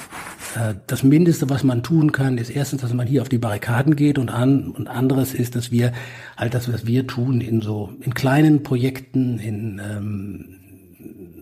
[0.55, 3.95] äh, das Mindeste, was man tun kann, ist erstens, dass man hier auf die Barrikaden
[3.95, 5.91] geht und an und anderes ist, dass wir
[6.37, 10.45] halt das, was wir tun, in so in kleinen Projekten, in ähm,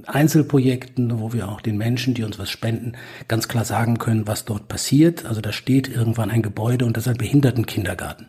[0.07, 2.93] Einzelprojekten, wo wir auch den Menschen, die uns was spenden,
[3.27, 5.25] ganz klar sagen können, was dort passiert.
[5.25, 8.27] Also da steht irgendwann ein Gebäude und das ist ein Behindertenkindergarten.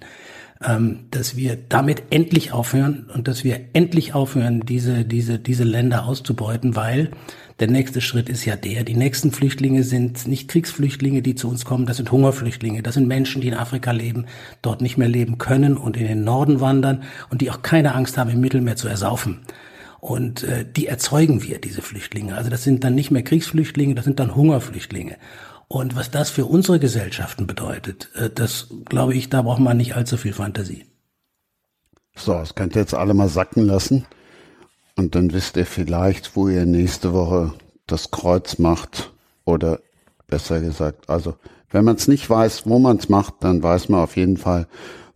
[0.65, 6.07] Ähm, dass wir damit endlich aufhören und dass wir endlich aufhören, diese, diese, diese Länder
[6.07, 7.11] auszubeuten, weil
[7.61, 11.65] der nächste Schritt ist ja der, die nächsten Flüchtlinge sind nicht Kriegsflüchtlinge, die zu uns
[11.65, 14.27] kommen, das sind Hungerflüchtlinge, das sind Menschen, die in Afrika leben,
[14.61, 18.19] dort nicht mehr leben können und in den Norden wandern und die auch keine Angst
[18.19, 19.41] haben, im Mittelmeer zu ersaufen.
[20.01, 22.35] Und äh, die erzeugen wir, diese Flüchtlinge.
[22.35, 25.17] Also das sind dann nicht mehr Kriegsflüchtlinge, das sind dann Hungerflüchtlinge.
[25.69, 29.97] Und was das für unsere Gesellschaften bedeutet, äh, das glaube ich, da braucht man nicht
[29.97, 30.85] allzu viel Fantasie.
[32.17, 34.07] So, das könnt ihr jetzt alle mal sacken lassen.
[34.97, 37.53] Und dann wisst ihr vielleicht, wo ihr nächste Woche
[37.87, 39.13] das Kreuz macht.
[39.45, 39.81] Oder
[40.27, 41.35] besser gesagt, also
[41.71, 44.67] wenn man es nicht weiß, wo man es macht, dann weiß man auf jeden Fall,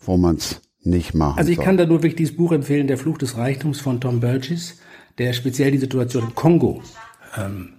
[0.01, 1.39] wo man es nicht macht.
[1.39, 1.65] Also ich soll.
[1.65, 4.79] kann da nur wirklich dieses Buch empfehlen, Der Fluch des Reichtums von Tom Burgess,
[5.19, 6.83] der speziell die Situation im Kongo
[7.37, 7.75] ähm,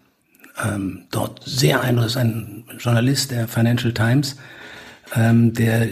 [0.63, 4.35] ähm, dort sehr ein, ist ein Journalist der Financial Times,
[5.15, 5.89] ähm, der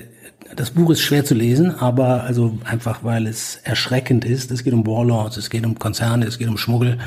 [0.56, 4.52] das Buch ist schwer zu lesen, aber also einfach, weil es erschreckend ist.
[4.52, 7.00] Es geht um Warlords, es geht um Konzerne, es geht um Schmuggel.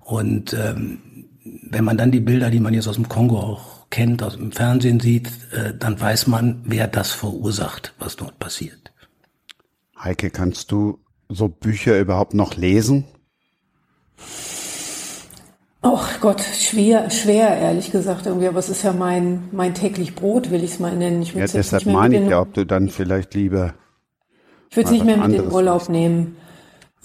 [0.00, 0.98] Und ähm,
[1.62, 4.52] wenn man dann die Bilder, die man jetzt aus dem Kongo auch kennt, aus dem
[4.52, 8.92] Fernsehen sieht, äh, dann weiß man, wer das verursacht, was dort passiert.
[9.98, 13.04] Heike, kannst du so Bücher überhaupt noch lesen?
[15.86, 18.48] Ach Gott, schwer, schwer, ehrlich gesagt irgendwie.
[18.48, 21.20] Aber es ist ja mein, mein täglich Brot, will ich es mal nennen.
[21.20, 23.74] Ich ja, deshalb meine ich ja, ob du dann vielleicht lieber.
[24.70, 25.90] Ich würde es nicht mehr mit in den Urlaub willst.
[25.90, 26.36] nehmen.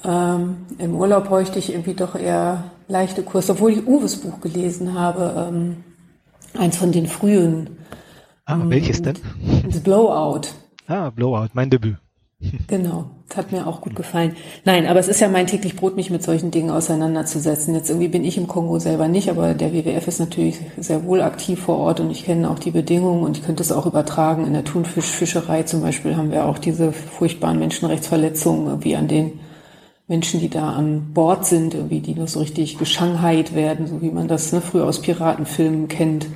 [0.06, 4.94] Ähm, Im Urlaub bräuchte ich irgendwie doch eher leichte Kurse, obwohl ich Uwes Buch gelesen
[4.98, 5.50] habe.
[5.50, 5.84] Ähm,
[6.58, 7.78] eins von den frühen.
[8.46, 9.18] Ah, welches denn?
[9.70, 10.48] The Blowout.
[10.88, 11.98] Ah, Blowout, mein Debüt.
[12.68, 14.38] Genau, das hat mir auch gut gefallen.
[14.64, 17.76] Nein, aber es ist ja mein täglich Brot, mich mit solchen Dingen auseinanderzusetzen.
[17.76, 21.22] Jetzt irgendwie bin ich im Kongo selber nicht, aber der WWF ist natürlich sehr wohl
[21.22, 24.48] aktiv vor Ort und ich kenne auch die Bedingungen und ich könnte es auch übertragen.
[24.48, 29.40] In der Thunfischfischerei zum Beispiel haben wir auch diese furchtbaren Menschenrechtsverletzungen irgendwie an den
[30.08, 34.12] Menschen, die da an Bord sind, irgendwie, die nur so richtig geschanghait werden, so wie
[34.12, 36.28] man das ne, früher aus Piratenfilmen kennt.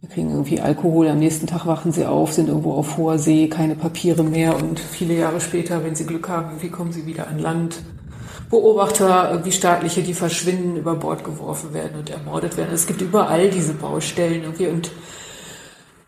[0.00, 3.48] Wir kriegen irgendwie Alkohol, am nächsten Tag wachen sie auf, sind irgendwo auf hoher See,
[3.48, 7.26] keine Papiere mehr und viele Jahre später, wenn sie Glück haben, wie kommen sie wieder
[7.26, 7.80] an Land.
[8.48, 12.72] Beobachter, irgendwie staatliche, die verschwinden, über Bord geworfen werden und ermordet werden.
[12.72, 14.92] Es gibt überall diese Baustellen irgendwie und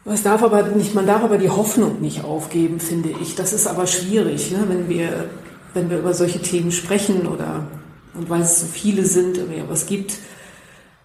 [0.05, 3.34] was darf aber nicht, man darf aber die Hoffnung nicht aufgeben, finde ich.
[3.34, 4.66] Das ist aber schwierig, ne?
[4.68, 5.28] wenn wir,
[5.74, 7.66] wenn wir über solche Themen sprechen oder,
[8.14, 10.14] und weil es so viele sind, aber es gibt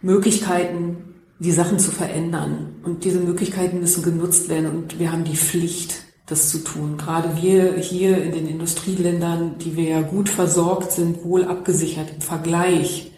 [0.02, 2.76] Möglichkeiten, die Sachen zu verändern.
[2.84, 6.98] Und diese Möglichkeiten müssen genutzt werden und wir haben die Pflicht, das zu tun.
[6.98, 12.22] Gerade wir hier in den Industrieländern, die wir ja gut versorgt sind, wohl abgesichert im
[12.22, 13.12] Vergleich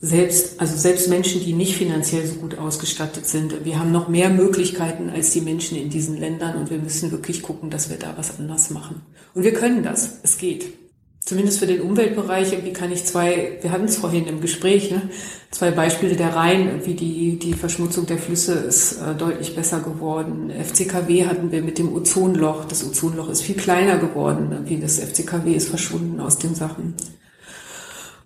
[0.00, 4.30] selbst, also selbst Menschen, die nicht finanziell so gut ausgestattet sind, wir haben noch mehr
[4.30, 8.14] Möglichkeiten als die Menschen in diesen Ländern und wir müssen wirklich gucken, dass wir da
[8.16, 9.02] was anders machen.
[9.34, 10.20] Und wir können das.
[10.22, 10.72] Es geht.
[11.20, 15.10] Zumindest für den Umweltbereich, irgendwie kann ich zwei, wir hatten es vorhin im Gespräch, ne,
[15.50, 20.50] zwei Beispiele der Rhein, wie die, die Verschmutzung der Flüsse ist äh, deutlich besser geworden.
[20.50, 22.64] FCKW hatten wir mit dem Ozonloch.
[22.64, 24.60] Das Ozonloch ist viel kleiner geworden.
[24.64, 26.94] Wie das FCKW ist verschwunden aus den Sachen.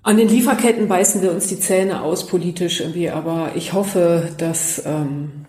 [0.05, 4.83] An den Lieferketten beißen wir uns die Zähne aus politisch irgendwie, aber ich hoffe, dass
[4.85, 5.47] ähm,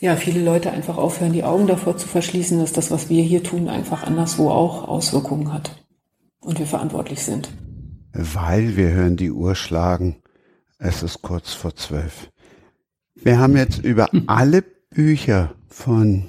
[0.00, 3.44] ja viele Leute einfach aufhören, die Augen davor zu verschließen, dass das, was wir hier
[3.44, 5.83] tun, einfach anderswo auch Auswirkungen hat
[6.44, 7.50] und wir verantwortlich sind.
[8.12, 10.16] Weil wir hören die Uhr schlagen.
[10.78, 12.30] Es ist kurz vor zwölf.
[13.14, 16.24] Wir haben jetzt über alle Bücher von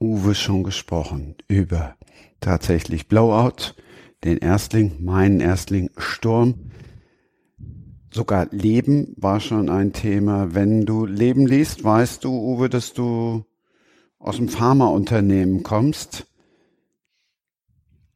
[0.00, 1.36] Uwe schon gesprochen.
[1.48, 1.96] Über
[2.40, 3.74] tatsächlich Blowout,
[4.24, 6.70] den Erstling, meinen Erstling Sturm,
[8.12, 10.54] sogar Leben war schon ein Thema.
[10.54, 13.44] Wenn du Leben liest, weißt du, Uwe, dass du
[14.18, 16.26] aus dem Pharmaunternehmen kommst.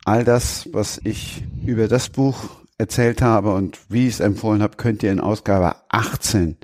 [0.05, 2.36] All das, was ich über das Buch
[2.76, 6.57] erzählt habe und wie ich es empfohlen habe, könnt ihr in Ausgabe 18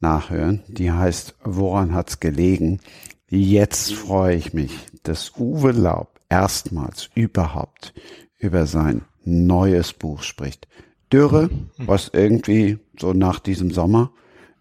[0.00, 0.64] nachhören.
[0.66, 2.80] Die heißt Woran hat's gelegen?
[3.28, 4.72] Jetzt freue ich mich,
[5.04, 7.94] dass Uwe Laub erstmals überhaupt
[8.38, 10.66] über sein neues Buch spricht.
[11.12, 14.12] Dürre, was irgendwie so nach diesem Sommer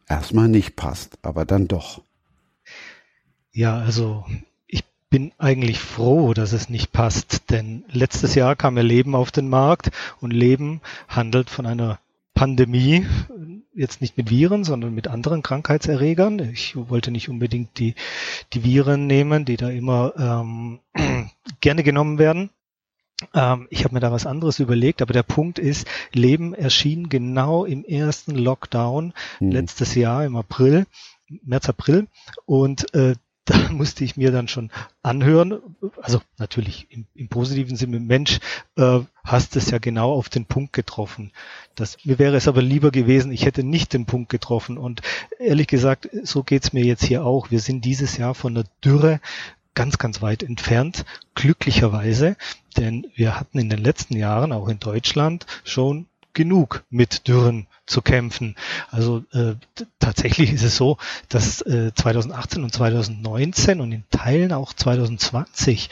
[0.08, 2.04] erstmal nicht passt, aber dann doch.
[3.52, 4.26] Ja, also
[5.10, 9.50] bin eigentlich froh, dass es nicht passt, denn letztes Jahr kam ja Leben auf den
[9.50, 9.92] Markt
[10.22, 12.00] und Leben handelt von einer
[12.36, 13.06] Pandemie,
[13.74, 16.40] jetzt nicht mit Viren, sondern mit anderen Krankheitserregern.
[16.40, 17.96] Ich wollte nicht unbedingt die,
[18.54, 20.80] die Viren nehmen, die da immer ähm,
[21.62, 22.50] gerne genommen werden.
[23.34, 27.66] Ähm, ich habe mir da was anderes überlegt, aber der Punkt ist, Leben erschien genau
[27.66, 29.52] im ersten Lockdown mhm.
[29.52, 30.86] letztes Jahr im April,
[31.44, 32.08] März, April
[32.46, 33.16] und äh,
[33.50, 34.70] da musste ich mir dann schon
[35.02, 35.60] anhören,
[36.02, 38.40] also natürlich im, im positiven Sinne, Mensch,
[38.76, 41.32] äh, hast es ja genau auf den Punkt getroffen.
[41.76, 44.78] Das, mir wäre es aber lieber gewesen, ich hätte nicht den Punkt getroffen.
[44.78, 45.02] Und
[45.40, 47.52] ehrlich gesagt, so geht's mir jetzt hier auch.
[47.52, 49.20] Wir sind dieses Jahr von der Dürre
[49.74, 52.36] ganz, ganz weit entfernt, glücklicherweise,
[52.78, 56.08] denn wir hatten in den letzten Jahren auch in Deutschland schon
[56.40, 58.56] genug mit Dürren zu kämpfen.
[58.92, 59.56] Also äh,
[60.00, 65.90] tatsächlich ist es so, dass äh, 2018 und 2019 und in Teilen auch 2020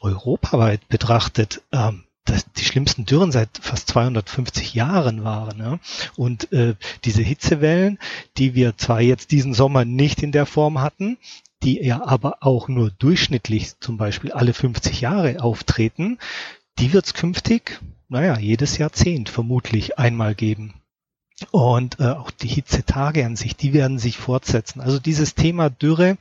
[0.00, 5.58] europaweit betrachtet ähm, dass die schlimmsten Dürren seit fast 250 Jahren waren.
[5.58, 5.78] Ja?
[6.14, 7.98] Und äh, diese Hitzewellen,
[8.38, 11.18] die wir zwar jetzt diesen Sommer nicht in der Form hatten,
[11.64, 16.18] die ja aber auch nur durchschnittlich zum Beispiel alle 50 Jahre auftreten,
[16.78, 17.80] die wird es künftig,
[18.12, 20.74] naja, jedes Jahrzehnt vermutlich einmal geben.
[21.50, 24.82] Und äh, auch die Hitzetage an sich, die werden sich fortsetzen.
[24.82, 26.18] Also dieses Thema Dürre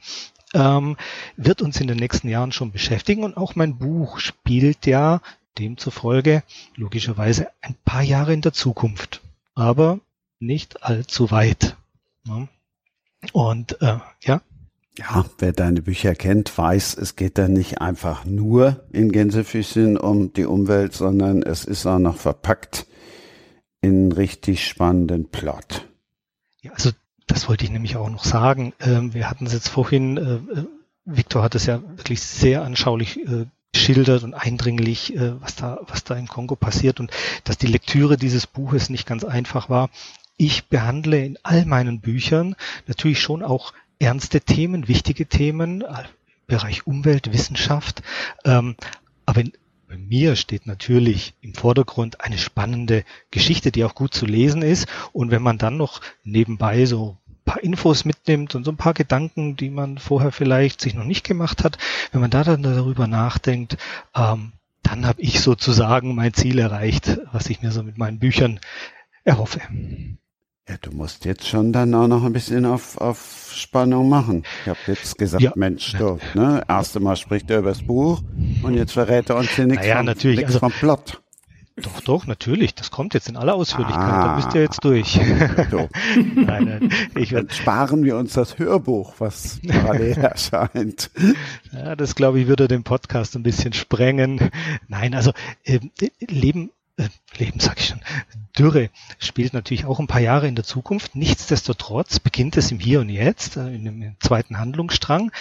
[0.54, 0.96] ähm,
[1.36, 3.26] wird uns in den nächsten Jahren schon beschäftigen.
[3.26, 5.22] Und auch mein Buch spielt ja
[5.60, 6.44] demzufolge
[6.76, 9.22] logischerweise ein paar Jahre in der Zukunft,
[9.54, 10.00] aber
[10.40, 11.76] nicht allzu weit.
[12.26, 12.48] Ja.
[13.34, 14.42] Und äh, ja,
[15.02, 20.32] ja, wer deine Bücher kennt, weiß, es geht da nicht einfach nur in Gänsefüßchen um
[20.34, 22.86] die Umwelt, sondern es ist auch noch verpackt
[23.82, 25.88] in richtig spannenden Plot.
[26.62, 26.92] Ja, also
[27.26, 28.74] das wollte ich nämlich auch noch sagen.
[28.80, 30.66] Ähm, wir hatten es jetzt vorhin, äh, äh,
[31.06, 36.16] Viktor hat es ja wirklich sehr anschaulich äh, geschildert und eindringlich, was da, was da
[36.16, 37.10] im Kongo passiert und
[37.46, 39.90] dass die Lektüre dieses Buches nicht ganz einfach war.
[40.36, 43.72] Ich behandle in all meinen Büchern natürlich schon auch
[44.02, 46.04] ernste Themen, wichtige Themen, äh,
[46.48, 48.02] Bereich Umwelt, Wissenschaft.
[48.44, 48.76] Ähm,
[49.26, 49.44] aber
[49.88, 54.88] bei mir steht natürlich im Vordergrund eine spannende Geschichte, die auch gut zu lesen ist.
[55.14, 58.94] Und wenn man dann noch nebenbei so ein paar Infos mitnimmt und so ein paar
[58.94, 61.78] Gedanken, die man vorher vielleicht sich noch nicht gemacht hat,
[62.12, 63.78] wenn man da dann darüber nachdenkt,
[64.16, 68.60] ähm, dann habe ich sozusagen mein Ziel erreicht, was ich mir so mit meinen Büchern
[69.24, 69.62] erhoffe.
[70.70, 74.44] Ja, du musst jetzt schon dann auch noch ein bisschen auf, auf Spannung machen.
[74.64, 75.52] Ich habe jetzt gesagt, ja.
[75.56, 78.22] Mensch, du, ne, erste Mal spricht er über das Buch
[78.62, 80.38] und jetzt verrät er uns hier nichts, naja, vom, natürlich.
[80.38, 81.22] nichts Also, vom Plot.
[81.78, 82.76] Doch, doch, natürlich.
[82.76, 84.04] Das kommt jetzt in aller Ausführlichkeit.
[84.04, 85.20] Ah, da bist du jetzt durch.
[85.72, 85.90] So.
[86.36, 91.10] nein, nein, ich Dann sparen wir uns das Hörbuch, was parallel erscheint.
[91.72, 94.52] Ja, das glaube ich würde den Podcast ein bisschen sprengen.
[94.90, 95.32] Nein, also
[95.64, 95.80] äh,
[96.28, 98.02] Leben äh, Leben sag ich schon,
[98.58, 98.90] Dürre
[99.20, 101.16] spielt natürlich auch ein paar Jahre in der Zukunft.
[101.16, 105.32] Nichtsdestotrotz beginnt es im Hier und Jetzt, äh, in dem zweiten Handlungsstrang.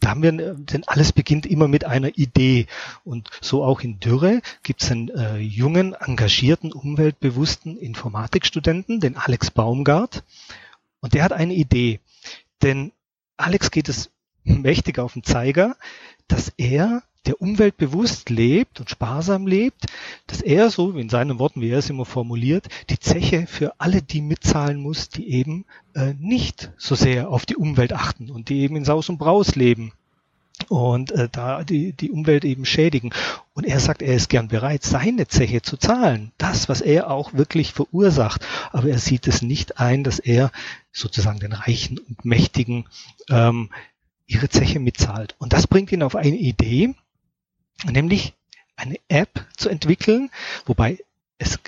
[0.00, 2.66] da haben wir, denn alles beginnt immer mit einer Idee.
[3.04, 9.50] Und so auch in Dürre gibt es einen äh, jungen, engagierten, umweltbewussten Informatikstudenten, den Alex
[9.50, 10.24] Baumgart.
[11.00, 12.00] Und der hat eine Idee.
[12.62, 12.92] Denn
[13.36, 14.10] Alex geht es
[14.44, 15.76] mächtig auf den Zeiger,
[16.28, 19.86] dass er der umweltbewusst lebt und sparsam lebt,
[20.26, 24.00] dass er, so in seinen Worten, wie er es immer formuliert, die Zeche für alle
[24.00, 25.64] die mitzahlen muss, die eben
[25.94, 29.56] äh, nicht so sehr auf die Umwelt achten und die eben in Saus und Braus
[29.56, 29.92] leben
[30.68, 33.10] und äh, da die, die Umwelt eben schädigen.
[33.54, 37.34] Und er sagt, er ist gern bereit, seine Zeche zu zahlen, das, was er auch
[37.34, 38.46] wirklich verursacht.
[38.72, 40.50] Aber er sieht es nicht ein, dass er
[40.92, 42.86] sozusagen den Reichen und Mächtigen
[43.28, 43.70] ähm,
[44.26, 45.34] ihre Zeche mitzahlt.
[45.38, 46.94] Und das bringt ihn auf eine Idee,
[47.84, 48.34] nämlich
[48.76, 50.30] eine App zu entwickeln,
[50.66, 50.98] wobei
[51.38, 51.58] es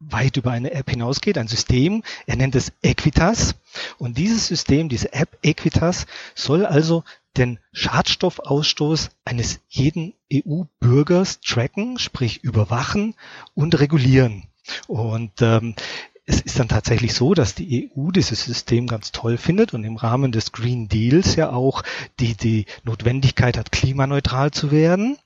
[0.00, 3.56] weit über eine App hinausgeht, ein System, er nennt es Equitas.
[3.98, 7.04] Und dieses System, diese App Equitas, soll also
[7.36, 13.14] den Schadstoffausstoß eines jeden EU-Bürgers tracken, sprich überwachen
[13.54, 14.44] und regulieren.
[14.86, 15.74] Und ähm,
[16.28, 19.96] es ist dann tatsächlich so, dass die EU dieses System ganz toll findet und im
[19.96, 21.82] Rahmen des Green Deals ja auch
[22.20, 25.16] die, die Notwendigkeit hat, klimaneutral zu werden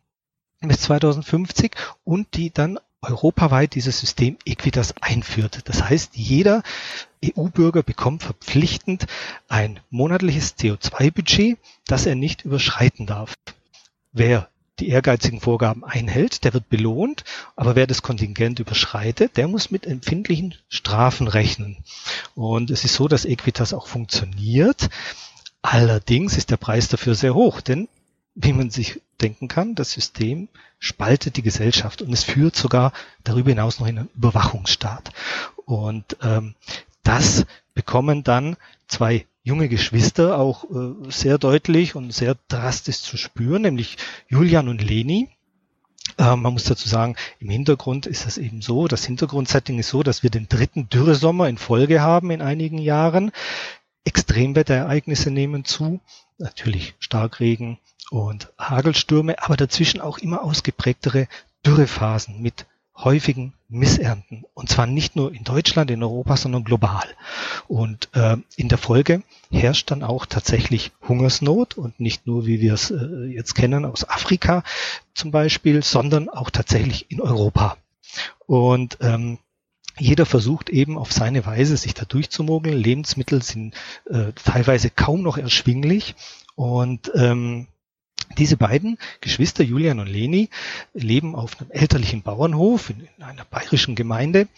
[0.60, 1.72] bis 2050
[2.04, 5.62] und die dann europaweit dieses System Equitas einführt.
[5.64, 6.62] Das heißt, jeder
[7.24, 9.06] EU-Bürger bekommt verpflichtend
[9.48, 13.34] ein monatliches CO2-Budget, das er nicht überschreiten darf.
[14.12, 14.51] Wer
[14.82, 17.24] die ehrgeizigen Vorgaben einhält, der wird belohnt,
[17.54, 21.76] aber wer das Kontingent überschreitet, der muss mit empfindlichen Strafen rechnen.
[22.34, 24.90] Und es ist so, dass Equitas auch funktioniert.
[25.62, 27.88] Allerdings ist der Preis dafür sehr hoch, denn
[28.34, 30.48] wie man sich denken kann, das System
[30.80, 35.12] spaltet die Gesellschaft und es führt sogar darüber hinaus noch in einen Überwachungsstaat.
[35.64, 36.56] Und ähm,
[37.04, 38.56] das bekommen dann
[38.88, 43.96] zwei junge Geschwister auch äh, sehr deutlich und sehr drastisch zu spüren, nämlich
[44.28, 45.30] Julian und Leni.
[46.18, 50.02] Äh, man muss dazu sagen, im Hintergrund ist es eben so, das Hintergrundsetting ist so,
[50.02, 53.32] dass wir den dritten Dürresommer in Folge haben in einigen Jahren.
[54.04, 56.00] Extremwetterereignisse nehmen zu,
[56.38, 57.78] natürlich Starkregen,
[58.12, 61.28] und Hagelstürme, aber dazwischen auch immer ausgeprägtere
[61.64, 62.66] Dürrephasen mit
[62.96, 64.44] häufigen Missernten.
[64.54, 67.04] Und zwar nicht nur in Deutschland, in Europa, sondern global.
[67.68, 72.74] Und äh, in der Folge herrscht dann auch tatsächlich Hungersnot und nicht nur, wie wir
[72.74, 74.62] es äh, jetzt kennen, aus Afrika
[75.14, 77.76] zum Beispiel, sondern auch tatsächlich in Europa.
[78.46, 79.38] Und ähm,
[79.98, 82.76] jeder versucht eben auf seine Weise, sich da durchzumogeln.
[82.76, 83.74] Lebensmittel sind
[84.08, 86.14] äh, teilweise kaum noch erschwinglich.
[86.54, 87.68] Und ähm,
[88.38, 90.48] diese beiden Geschwister, Julian und Leni,
[90.94, 94.48] leben auf einem elterlichen Bauernhof in, in einer bayerischen Gemeinde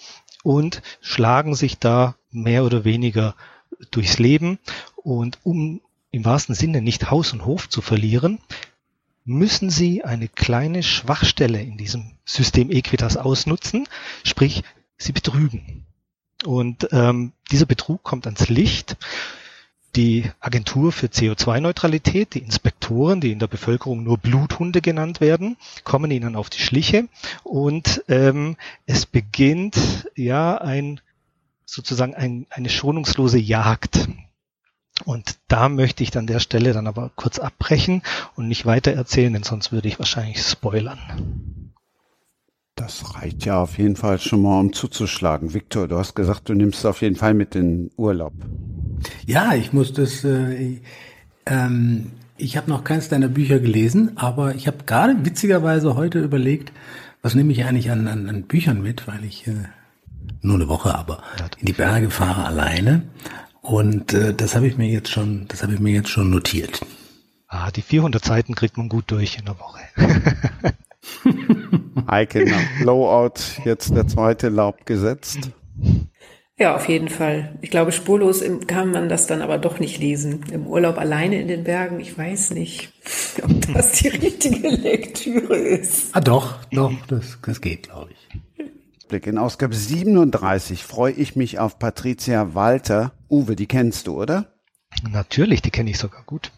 [0.43, 3.35] und schlagen sich da mehr oder weniger
[3.91, 4.59] durchs Leben.
[4.97, 8.39] Und um im wahrsten Sinne nicht Haus und Hof zu verlieren,
[9.25, 13.89] müssen sie eine kleine Schwachstelle in diesem System Equitas ausnutzen,
[14.22, 14.62] sprich
[14.99, 15.87] sie betrügen.
[16.45, 18.97] Und ähm, dieser Betrug kommt ans Licht
[19.97, 26.11] die Agentur für CO2-Neutralität, die Inspektoren, die in der Bevölkerung nur Bluthunde genannt werden, kommen
[26.11, 27.09] ihnen auf die Schliche
[27.43, 31.01] und ähm, es beginnt ja ein
[31.67, 34.09] sozusagen ein, eine schonungslose Jagd.
[35.05, 38.03] Und da möchte ich an der Stelle dann aber kurz abbrechen
[38.37, 41.64] und nicht weiter erzählen, denn sonst würde ich wahrscheinlich spoilern.
[42.77, 45.55] Das reicht ja auf jeden Fall schon mal, um zuzuschlagen.
[45.55, 48.33] Viktor, du hast gesagt, du nimmst auf jeden Fall mit in Urlaub.
[49.27, 50.25] Ja, ich muss das.
[50.25, 50.81] Äh,
[51.47, 56.72] ähm, ich habe noch keins deiner Bücher gelesen, aber ich habe gerade witzigerweise heute überlegt,
[57.22, 59.55] was nehme ich eigentlich an, an, an Büchern mit, weil ich äh,
[60.43, 61.22] nur eine Woche aber
[61.61, 63.03] in die Berge fahre alleine.
[63.62, 66.85] Und äh, das habe ich mir jetzt schon, das habe ich mir jetzt schon notiert.
[67.47, 69.81] Ah, die 400 Seiten kriegt man gut durch in der Woche.
[72.07, 75.51] Eike nach Blowout, jetzt der zweite Laub gesetzt.
[76.57, 77.59] Ja, auf jeden Fall.
[77.63, 80.45] Ich glaube, spurlos kann man das dann aber doch nicht lesen.
[80.53, 82.93] Im Urlaub alleine in den Bergen, ich weiß nicht,
[83.43, 86.15] ob das die richtige Lektüre ist.
[86.15, 88.41] Ah doch, doch, das, das geht, glaube ich.
[89.27, 93.13] In Ausgabe 37 freue ich mich auf Patricia Walter.
[93.31, 94.55] Uwe, die kennst du, oder?
[95.09, 96.51] Natürlich, die kenne ich sogar gut.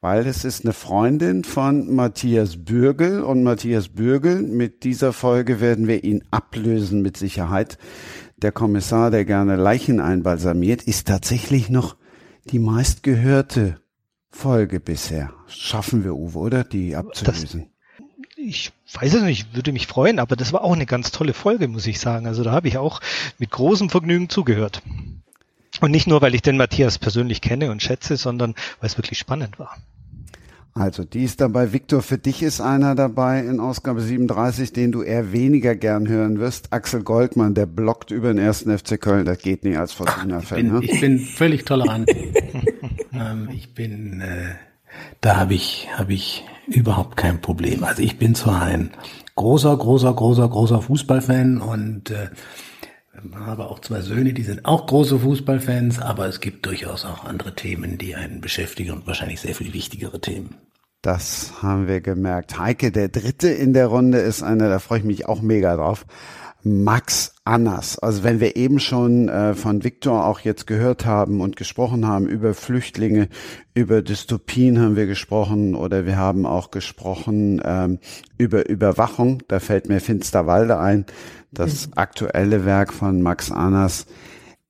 [0.00, 5.88] Weil es ist eine Freundin von Matthias Bürgel und Matthias Bürgel, mit dieser Folge werden
[5.88, 7.78] wir ihn ablösen mit Sicherheit
[8.36, 11.96] der Kommissar, der gerne Leichen einbalsamiert, ist tatsächlich noch
[12.44, 13.80] die meistgehörte
[14.30, 15.32] Folge bisher.
[15.48, 16.62] Schaffen wir, Uwe, oder?
[16.62, 17.66] Die abzulösen.
[17.96, 18.06] Das,
[18.36, 21.66] ich weiß es nicht, würde mich freuen, aber das war auch eine ganz tolle Folge,
[21.66, 22.28] muss ich sagen.
[22.28, 23.00] Also da habe ich auch
[23.38, 24.80] mit großem Vergnügen zugehört.
[25.80, 29.18] Und nicht nur, weil ich den Matthias persönlich kenne und schätze, sondern weil es wirklich
[29.18, 29.76] spannend war.
[30.78, 31.72] Also, die ist dabei.
[31.72, 36.38] Victor, für dich ist einer dabei in Ausgabe 37, den du eher weniger gern hören
[36.38, 36.72] wirst.
[36.72, 39.24] Axel Goldmann, der blockt über den ersten FC Köln.
[39.26, 40.58] Das geht nicht als Fortuna-Fan.
[40.58, 40.84] Ich, bin- Ne?
[40.84, 42.08] ich bin völlig tolerant.
[43.12, 44.54] ähm, ich bin, äh,
[45.20, 47.82] da habe ich, habe ich überhaupt kein Problem.
[47.84, 48.90] Also ich bin zwar ein
[49.36, 52.28] großer, großer, großer, großer Fußballfan und äh,
[53.34, 57.54] habe auch zwei Söhne, die sind auch große Fußballfans, aber es gibt durchaus auch andere
[57.54, 60.54] Themen, die einen beschäftigen und wahrscheinlich sehr viel wichtigere Themen.
[61.02, 62.58] Das haben wir gemerkt.
[62.58, 66.06] Heike, der dritte in der Runde ist einer, da freue ich mich auch mega drauf.
[66.64, 67.98] Max Annas.
[67.98, 72.26] Also wenn wir eben schon äh, von Viktor auch jetzt gehört haben und gesprochen haben
[72.26, 73.28] über Flüchtlinge,
[73.74, 78.00] über Dystopien haben wir gesprochen oder wir haben auch gesprochen ähm,
[78.38, 79.42] über Überwachung.
[79.46, 81.06] Da fällt mir Finsterwalde ein.
[81.50, 84.06] Das aktuelle Werk von Max Annas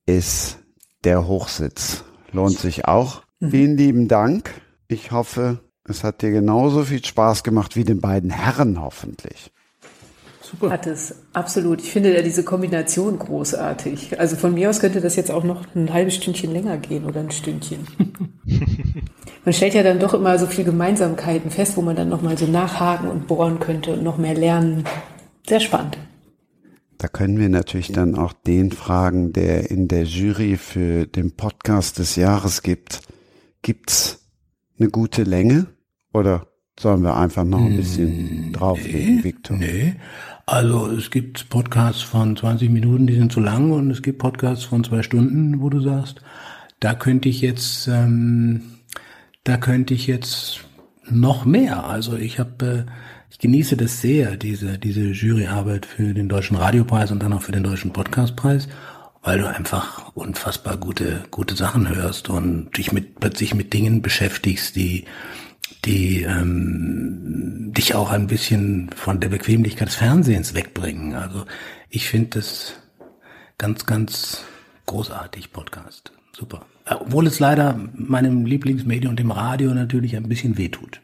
[0.05, 0.59] ist
[1.03, 2.03] der Hochsitz.
[2.31, 3.23] Lohnt sich auch.
[3.39, 4.61] Vielen lieben Dank.
[4.87, 9.51] Ich hoffe, es hat dir genauso viel Spaß gemacht wie den beiden Herren hoffentlich.
[10.41, 10.71] Super.
[10.71, 11.79] Hat es, absolut.
[11.79, 14.19] Ich finde ja diese Kombination großartig.
[14.19, 17.19] Also von mir aus könnte das jetzt auch noch ein halbes Stündchen länger gehen oder
[17.19, 17.85] ein Stündchen.
[19.45, 22.47] man stellt ja dann doch immer so viel Gemeinsamkeiten fest, wo man dann nochmal so
[22.47, 24.85] nachhaken und bohren könnte und noch mehr lernen.
[25.47, 25.99] Sehr spannend.
[26.99, 31.97] Da können wir natürlich dann auch den fragen, der in der Jury für den Podcast
[31.97, 33.01] des Jahres gibt.
[33.61, 34.27] Gibt's
[34.77, 35.67] eine gute Länge
[36.11, 36.47] oder
[36.77, 39.55] sollen wir einfach noch ein bisschen drauflegen, Victor?
[39.55, 39.95] Nee.
[40.45, 44.65] Also es gibt Podcasts von 20 Minuten, die sind zu lang und es gibt Podcasts
[44.65, 46.21] von zwei Stunden, wo du sagst,
[46.81, 48.61] da könnte ich jetzt, ähm,
[49.45, 50.65] da könnte ich jetzt
[51.09, 51.85] noch mehr.
[51.85, 52.91] Also ich habe, äh,
[53.29, 57.51] ich genieße das sehr, diese diese Juryarbeit für den deutschen Radiopreis und dann auch für
[57.51, 58.67] den deutschen Podcastpreis,
[59.21, 64.75] weil du einfach unfassbar gute gute Sachen hörst und dich mit plötzlich mit Dingen beschäftigst,
[64.75, 65.05] die
[65.85, 71.13] die ähm, dich auch ein bisschen von der Bequemlichkeit des Fernsehens wegbringen.
[71.13, 71.45] Also
[71.89, 72.73] ich finde das
[73.57, 74.43] ganz, ganz
[74.85, 76.11] großartig, Podcast.
[76.35, 76.65] Super.
[76.89, 81.01] Obwohl es leider meinem Lieblingsmedium, dem Radio, natürlich ein bisschen wehtut.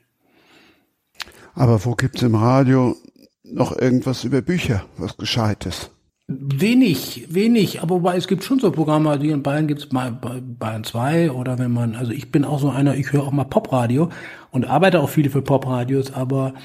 [1.55, 2.95] Aber wo gibt's im Radio
[3.43, 5.89] noch irgendwas über Bücher, was Gescheites?
[6.27, 10.11] Wenig, wenig, aber wobei es gibt schon so Programme, also hier in Bayern gibt's mal
[10.11, 13.43] Bayern 2 oder wenn man, also ich bin auch so einer, ich höre auch mal
[13.43, 14.09] Popradio
[14.49, 16.55] und arbeite auch viele für Popradios, aber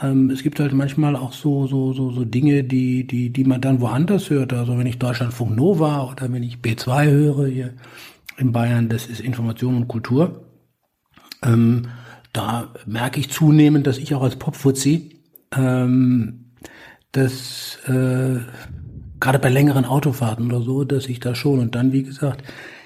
[0.00, 3.60] ähm, es gibt halt manchmal auch so, so, so, so Dinge, die, die, die man
[3.60, 4.52] dann woanders hört.
[4.52, 7.74] Also wenn ich Deutschlandfunk Nova oder wenn ich B2 höre hier
[8.36, 10.44] in Bayern, das ist Information und Kultur.
[11.42, 11.88] Ähm,
[12.38, 15.18] da merke ich zunehmend, dass ich auch als Popfuzzi
[15.56, 16.52] ähm,
[17.10, 18.38] das äh,
[19.18, 22.44] gerade bei längeren Autofahrten oder so, dass ich da schon und dann, wie gesagt,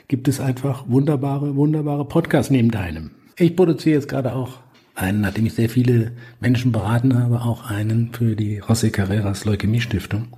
[0.09, 3.11] gibt es einfach wunderbare, wunderbare Podcasts neben deinem.
[3.37, 4.61] Ich produziere jetzt gerade auch
[4.95, 9.83] einen, nachdem ich sehr viele Menschen beraten habe, auch einen für die José Carreras Leukämie
[9.83, 10.29] Stiftung.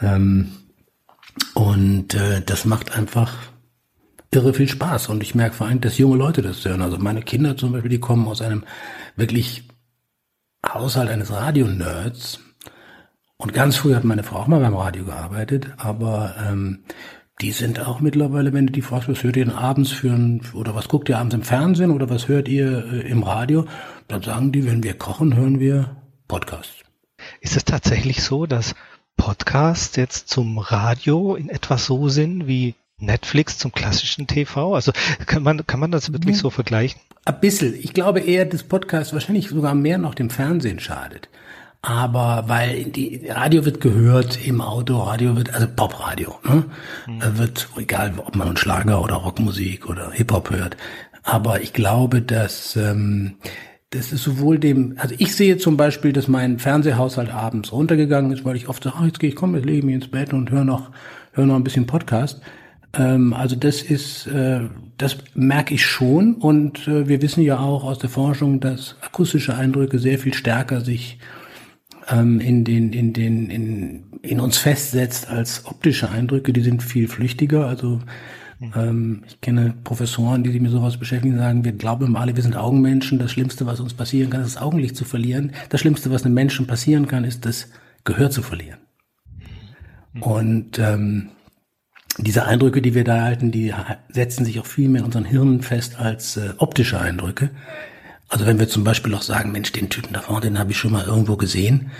[0.00, 0.52] Ähm,
[1.52, 3.34] und äh, das macht einfach
[4.30, 6.82] irre viel Spaß und ich merke vor allem, dass junge Leute das hören.
[6.82, 8.64] Also meine Kinder zum Beispiel, die kommen aus einem
[9.16, 9.68] wirklich
[10.66, 12.40] Haushalt eines Radio-Nerds.
[13.38, 16.84] Und ganz früh hat meine Frau auch mal beim Radio gearbeitet, aber ähm,
[17.42, 20.40] die sind auch mittlerweile, wenn du die fragst, was hört ihr denn abends für ein,
[20.54, 23.66] oder was guckt ihr abends im Fernsehen oder was hört ihr äh, im Radio,
[24.08, 25.96] dann sagen die, wenn wir kochen, hören wir
[26.28, 26.82] Podcasts.
[27.40, 28.74] Ist es tatsächlich so, dass
[29.18, 34.74] Podcasts jetzt zum Radio in etwas so sind wie Netflix zum klassischen TV?
[34.74, 34.92] Also
[35.26, 37.00] kann man, kann man das wirklich so vergleichen?
[37.24, 37.74] Ein bisschen.
[37.74, 41.28] Ich glaube eher, das Podcast wahrscheinlich sogar mehr noch dem Fernsehen schadet.
[41.82, 46.64] Aber weil die Radio wird gehört im Auto, Radio wird, also Popradio, ne?
[47.06, 47.38] Mhm.
[47.38, 50.76] Wird, egal ob man Schlager oder Rockmusik oder Hip-Hop hört.
[51.22, 53.36] Aber ich glaube, dass ähm,
[53.90, 58.44] das ist sowohl dem, also ich sehe zum Beispiel, dass mein Fernsehhaushalt abends runtergegangen ist,
[58.44, 60.32] weil ich oft sage, ach, jetzt gehe ich, komm, jetzt lege ich mich ins Bett
[60.32, 60.90] und höre noch,
[61.32, 62.40] höre noch ein bisschen Podcast.
[62.96, 64.60] Ähm, also das ist, äh,
[64.96, 69.54] das merke ich schon und äh, wir wissen ja auch aus der Forschung, dass akustische
[69.54, 71.18] Eindrücke sehr viel stärker sich
[72.08, 77.08] ähm, in den, in den, in, in uns festsetzt als optische Eindrücke, die sind viel
[77.08, 77.66] flüchtiger.
[77.66, 78.00] Also
[78.74, 82.42] ähm, ich kenne Professoren, die sich mit sowas beschäftigen, sagen, wir glauben immer alle, wir
[82.42, 83.18] sind Augenmenschen.
[83.18, 85.52] Das Schlimmste, was uns passieren kann, ist das Augenlicht zu verlieren.
[85.68, 87.68] Das Schlimmste, was einem Menschen passieren kann, ist das
[88.04, 88.78] Gehör zu verlieren.
[90.20, 91.28] Und ähm,
[92.18, 93.74] diese Eindrücke, die wir da erhalten, die
[94.08, 97.50] setzen sich auch viel mehr in unseren Hirnen fest als äh, optische Eindrücke.
[98.28, 100.78] Also wenn wir zum Beispiel auch sagen, Mensch, den Typen da vorne, den habe ich
[100.78, 101.90] schon mal irgendwo gesehen,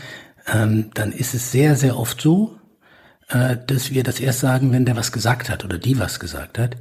[0.53, 2.59] ähm, dann ist es sehr, sehr oft so,
[3.29, 6.59] äh, dass wir das erst sagen, wenn der was gesagt hat oder die was gesagt
[6.59, 6.77] hat.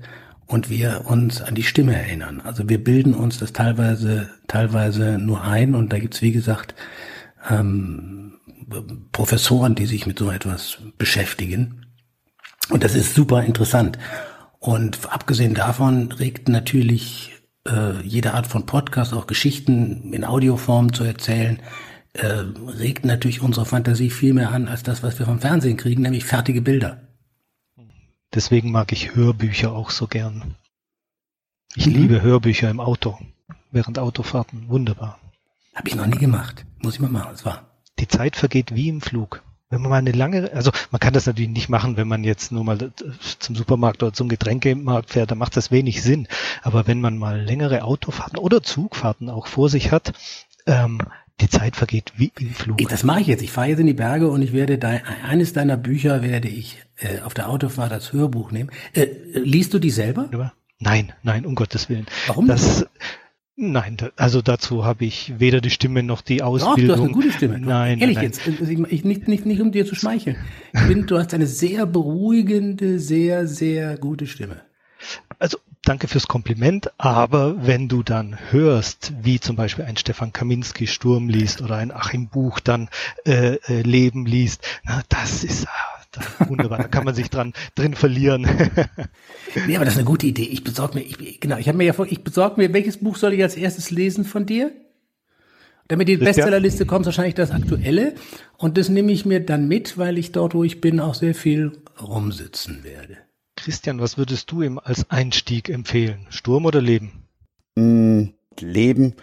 [0.47, 2.41] und wir uns an die Stimme erinnern.
[2.43, 6.75] Also wir bilden uns das teilweise, teilweise nur ein und da gibt's wie gesagt,
[7.49, 8.33] ähm,
[9.11, 11.84] Professoren, die sich mit so etwas beschäftigen.
[12.69, 13.97] Und das ist super interessant.
[14.59, 17.33] Und abgesehen davon regt natürlich
[17.67, 21.59] äh, jede Art von Podcast, auch Geschichten in Audioform zu erzählen,
[22.13, 26.01] äh, regt natürlich unsere Fantasie viel mehr an als das, was wir vom Fernsehen kriegen,
[26.01, 27.01] nämlich fertige Bilder.
[28.33, 30.55] Deswegen mag ich Hörbücher auch so gern.
[31.75, 31.93] Ich mhm.
[31.93, 33.17] liebe Hörbücher im Auto,
[33.71, 34.67] während Autofahrten.
[34.69, 35.19] Wunderbar.
[35.73, 36.65] Habe ich noch nie gemacht.
[36.81, 37.69] Muss ich mal machen, das war.
[37.99, 39.43] Die Zeit vergeht wie im Flug.
[39.69, 42.51] Wenn man mal eine lange, also man kann das natürlich nicht machen, wenn man jetzt
[42.51, 42.91] nur mal
[43.39, 46.27] zum Supermarkt oder zum Getränkemarkt fährt, dann macht das wenig Sinn.
[46.61, 50.13] Aber wenn man mal längere Autofahrten oder Zugfahrten auch vor sich hat,
[50.67, 50.99] ähm,
[51.41, 52.77] die Zeit vergeht wie im Flug.
[52.89, 53.41] Das mache ich jetzt.
[53.41, 56.81] Ich fahre jetzt in die Berge und ich werde dein, eines deiner Bücher werde ich
[56.97, 58.69] äh, auf der Autofahrt als Hörbuch nehmen.
[58.93, 60.29] Äh, liest du die selber?
[60.79, 62.05] Nein, nein, um Gottes Willen.
[62.27, 62.47] Warum?
[62.47, 62.85] Das,
[63.57, 66.75] Nein, also dazu habe ich weder die Stimme noch die Ausbildung.
[66.75, 67.59] Doch, du hast eine gute Stimme.
[67.59, 68.25] Nein, ehrlich nein.
[68.25, 70.35] jetzt, ich, nicht, nicht, nicht um dir zu schmeicheln.
[70.73, 74.61] Ich finde, du hast eine sehr beruhigende, sehr, sehr gute Stimme.
[75.39, 80.85] Also danke fürs Kompliment, aber wenn du dann hörst, wie zum Beispiel ein Stefan Kaminski
[80.87, 82.89] Sturm liest oder ein Achim Buch dann
[83.25, 85.67] äh, äh, Leben liest, na, das ist
[86.47, 88.47] wunderbar, da kann man sich dran drin verlieren.
[89.67, 90.43] nee, aber das ist eine gute Idee.
[90.43, 93.15] Ich besorge mir, ich, genau, ich habe mir ja vor, ich besorge mir, welches Buch
[93.17, 94.71] soll ich als erstes lesen von dir?
[95.87, 98.15] Damit die Bestsellerliste kommt, wahrscheinlich das aktuelle.
[98.57, 101.35] Und das nehme ich mir dann mit, weil ich dort, wo ich bin, auch sehr
[101.35, 103.17] viel rumsitzen werde.
[103.55, 106.25] Christian, was würdest du ihm als Einstieg empfehlen?
[106.29, 107.23] Sturm oder Leben?
[107.75, 108.29] Mm,
[108.59, 109.13] Leben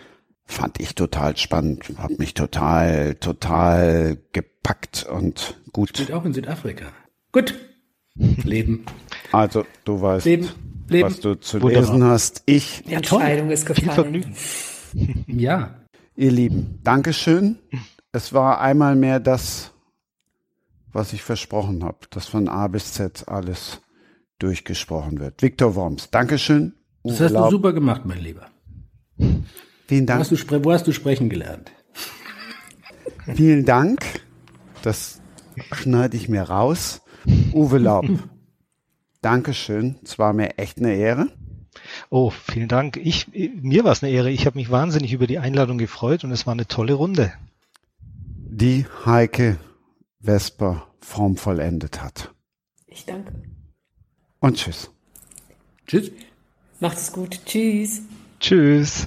[0.45, 5.91] fand ich total spannend, hat mich total, total gepackt und gut.
[5.91, 6.87] Steht auch in Südafrika.
[7.33, 7.55] Gut.
[8.15, 8.85] Leben.
[9.33, 10.49] Also, du weißt, Leben.
[10.89, 11.09] Leben.
[11.09, 11.83] was du zu Wunderbar.
[11.83, 12.43] lesen hast.
[12.47, 12.83] Ich.
[12.87, 14.35] Die Entscheidung ist gefallen.
[15.27, 15.79] ja.
[16.15, 17.59] Ihr Lieben, Dankeschön.
[18.13, 19.73] Es war einmal mehr das,
[20.93, 23.81] was ich versprochen habe, dass von A bis Z alles
[24.39, 25.41] durchgesprochen wird.
[25.41, 26.75] Viktor Worms, Dankeschön.
[27.03, 28.47] Das hast du super gemacht, mein Lieber.
[29.93, 30.21] Vielen Dank.
[30.21, 31.71] Wo hast du, wo hast du sprechen gelernt?
[33.35, 34.23] Vielen Dank.
[34.81, 35.21] Das
[35.71, 37.03] schneide ich mir raus.
[37.53, 38.07] Uwe Laub.
[39.21, 39.97] Dankeschön.
[40.03, 41.29] Es war mir echt eine Ehre.
[42.09, 42.97] Oh, vielen Dank.
[42.97, 44.31] Ich, mir war es eine Ehre.
[44.31, 47.35] Ich habe mich wahnsinnig über die Einladung gefreut und es war eine tolle Runde.
[47.99, 49.59] Die Heike
[50.21, 52.33] Vesper formvollendet hat.
[52.87, 53.35] Ich danke.
[54.41, 54.91] Und tschüss.
[55.87, 56.11] Tschüss.
[56.81, 57.41] Macht es gut.
[57.45, 58.01] Tschüss.
[58.41, 59.07] Tschüss.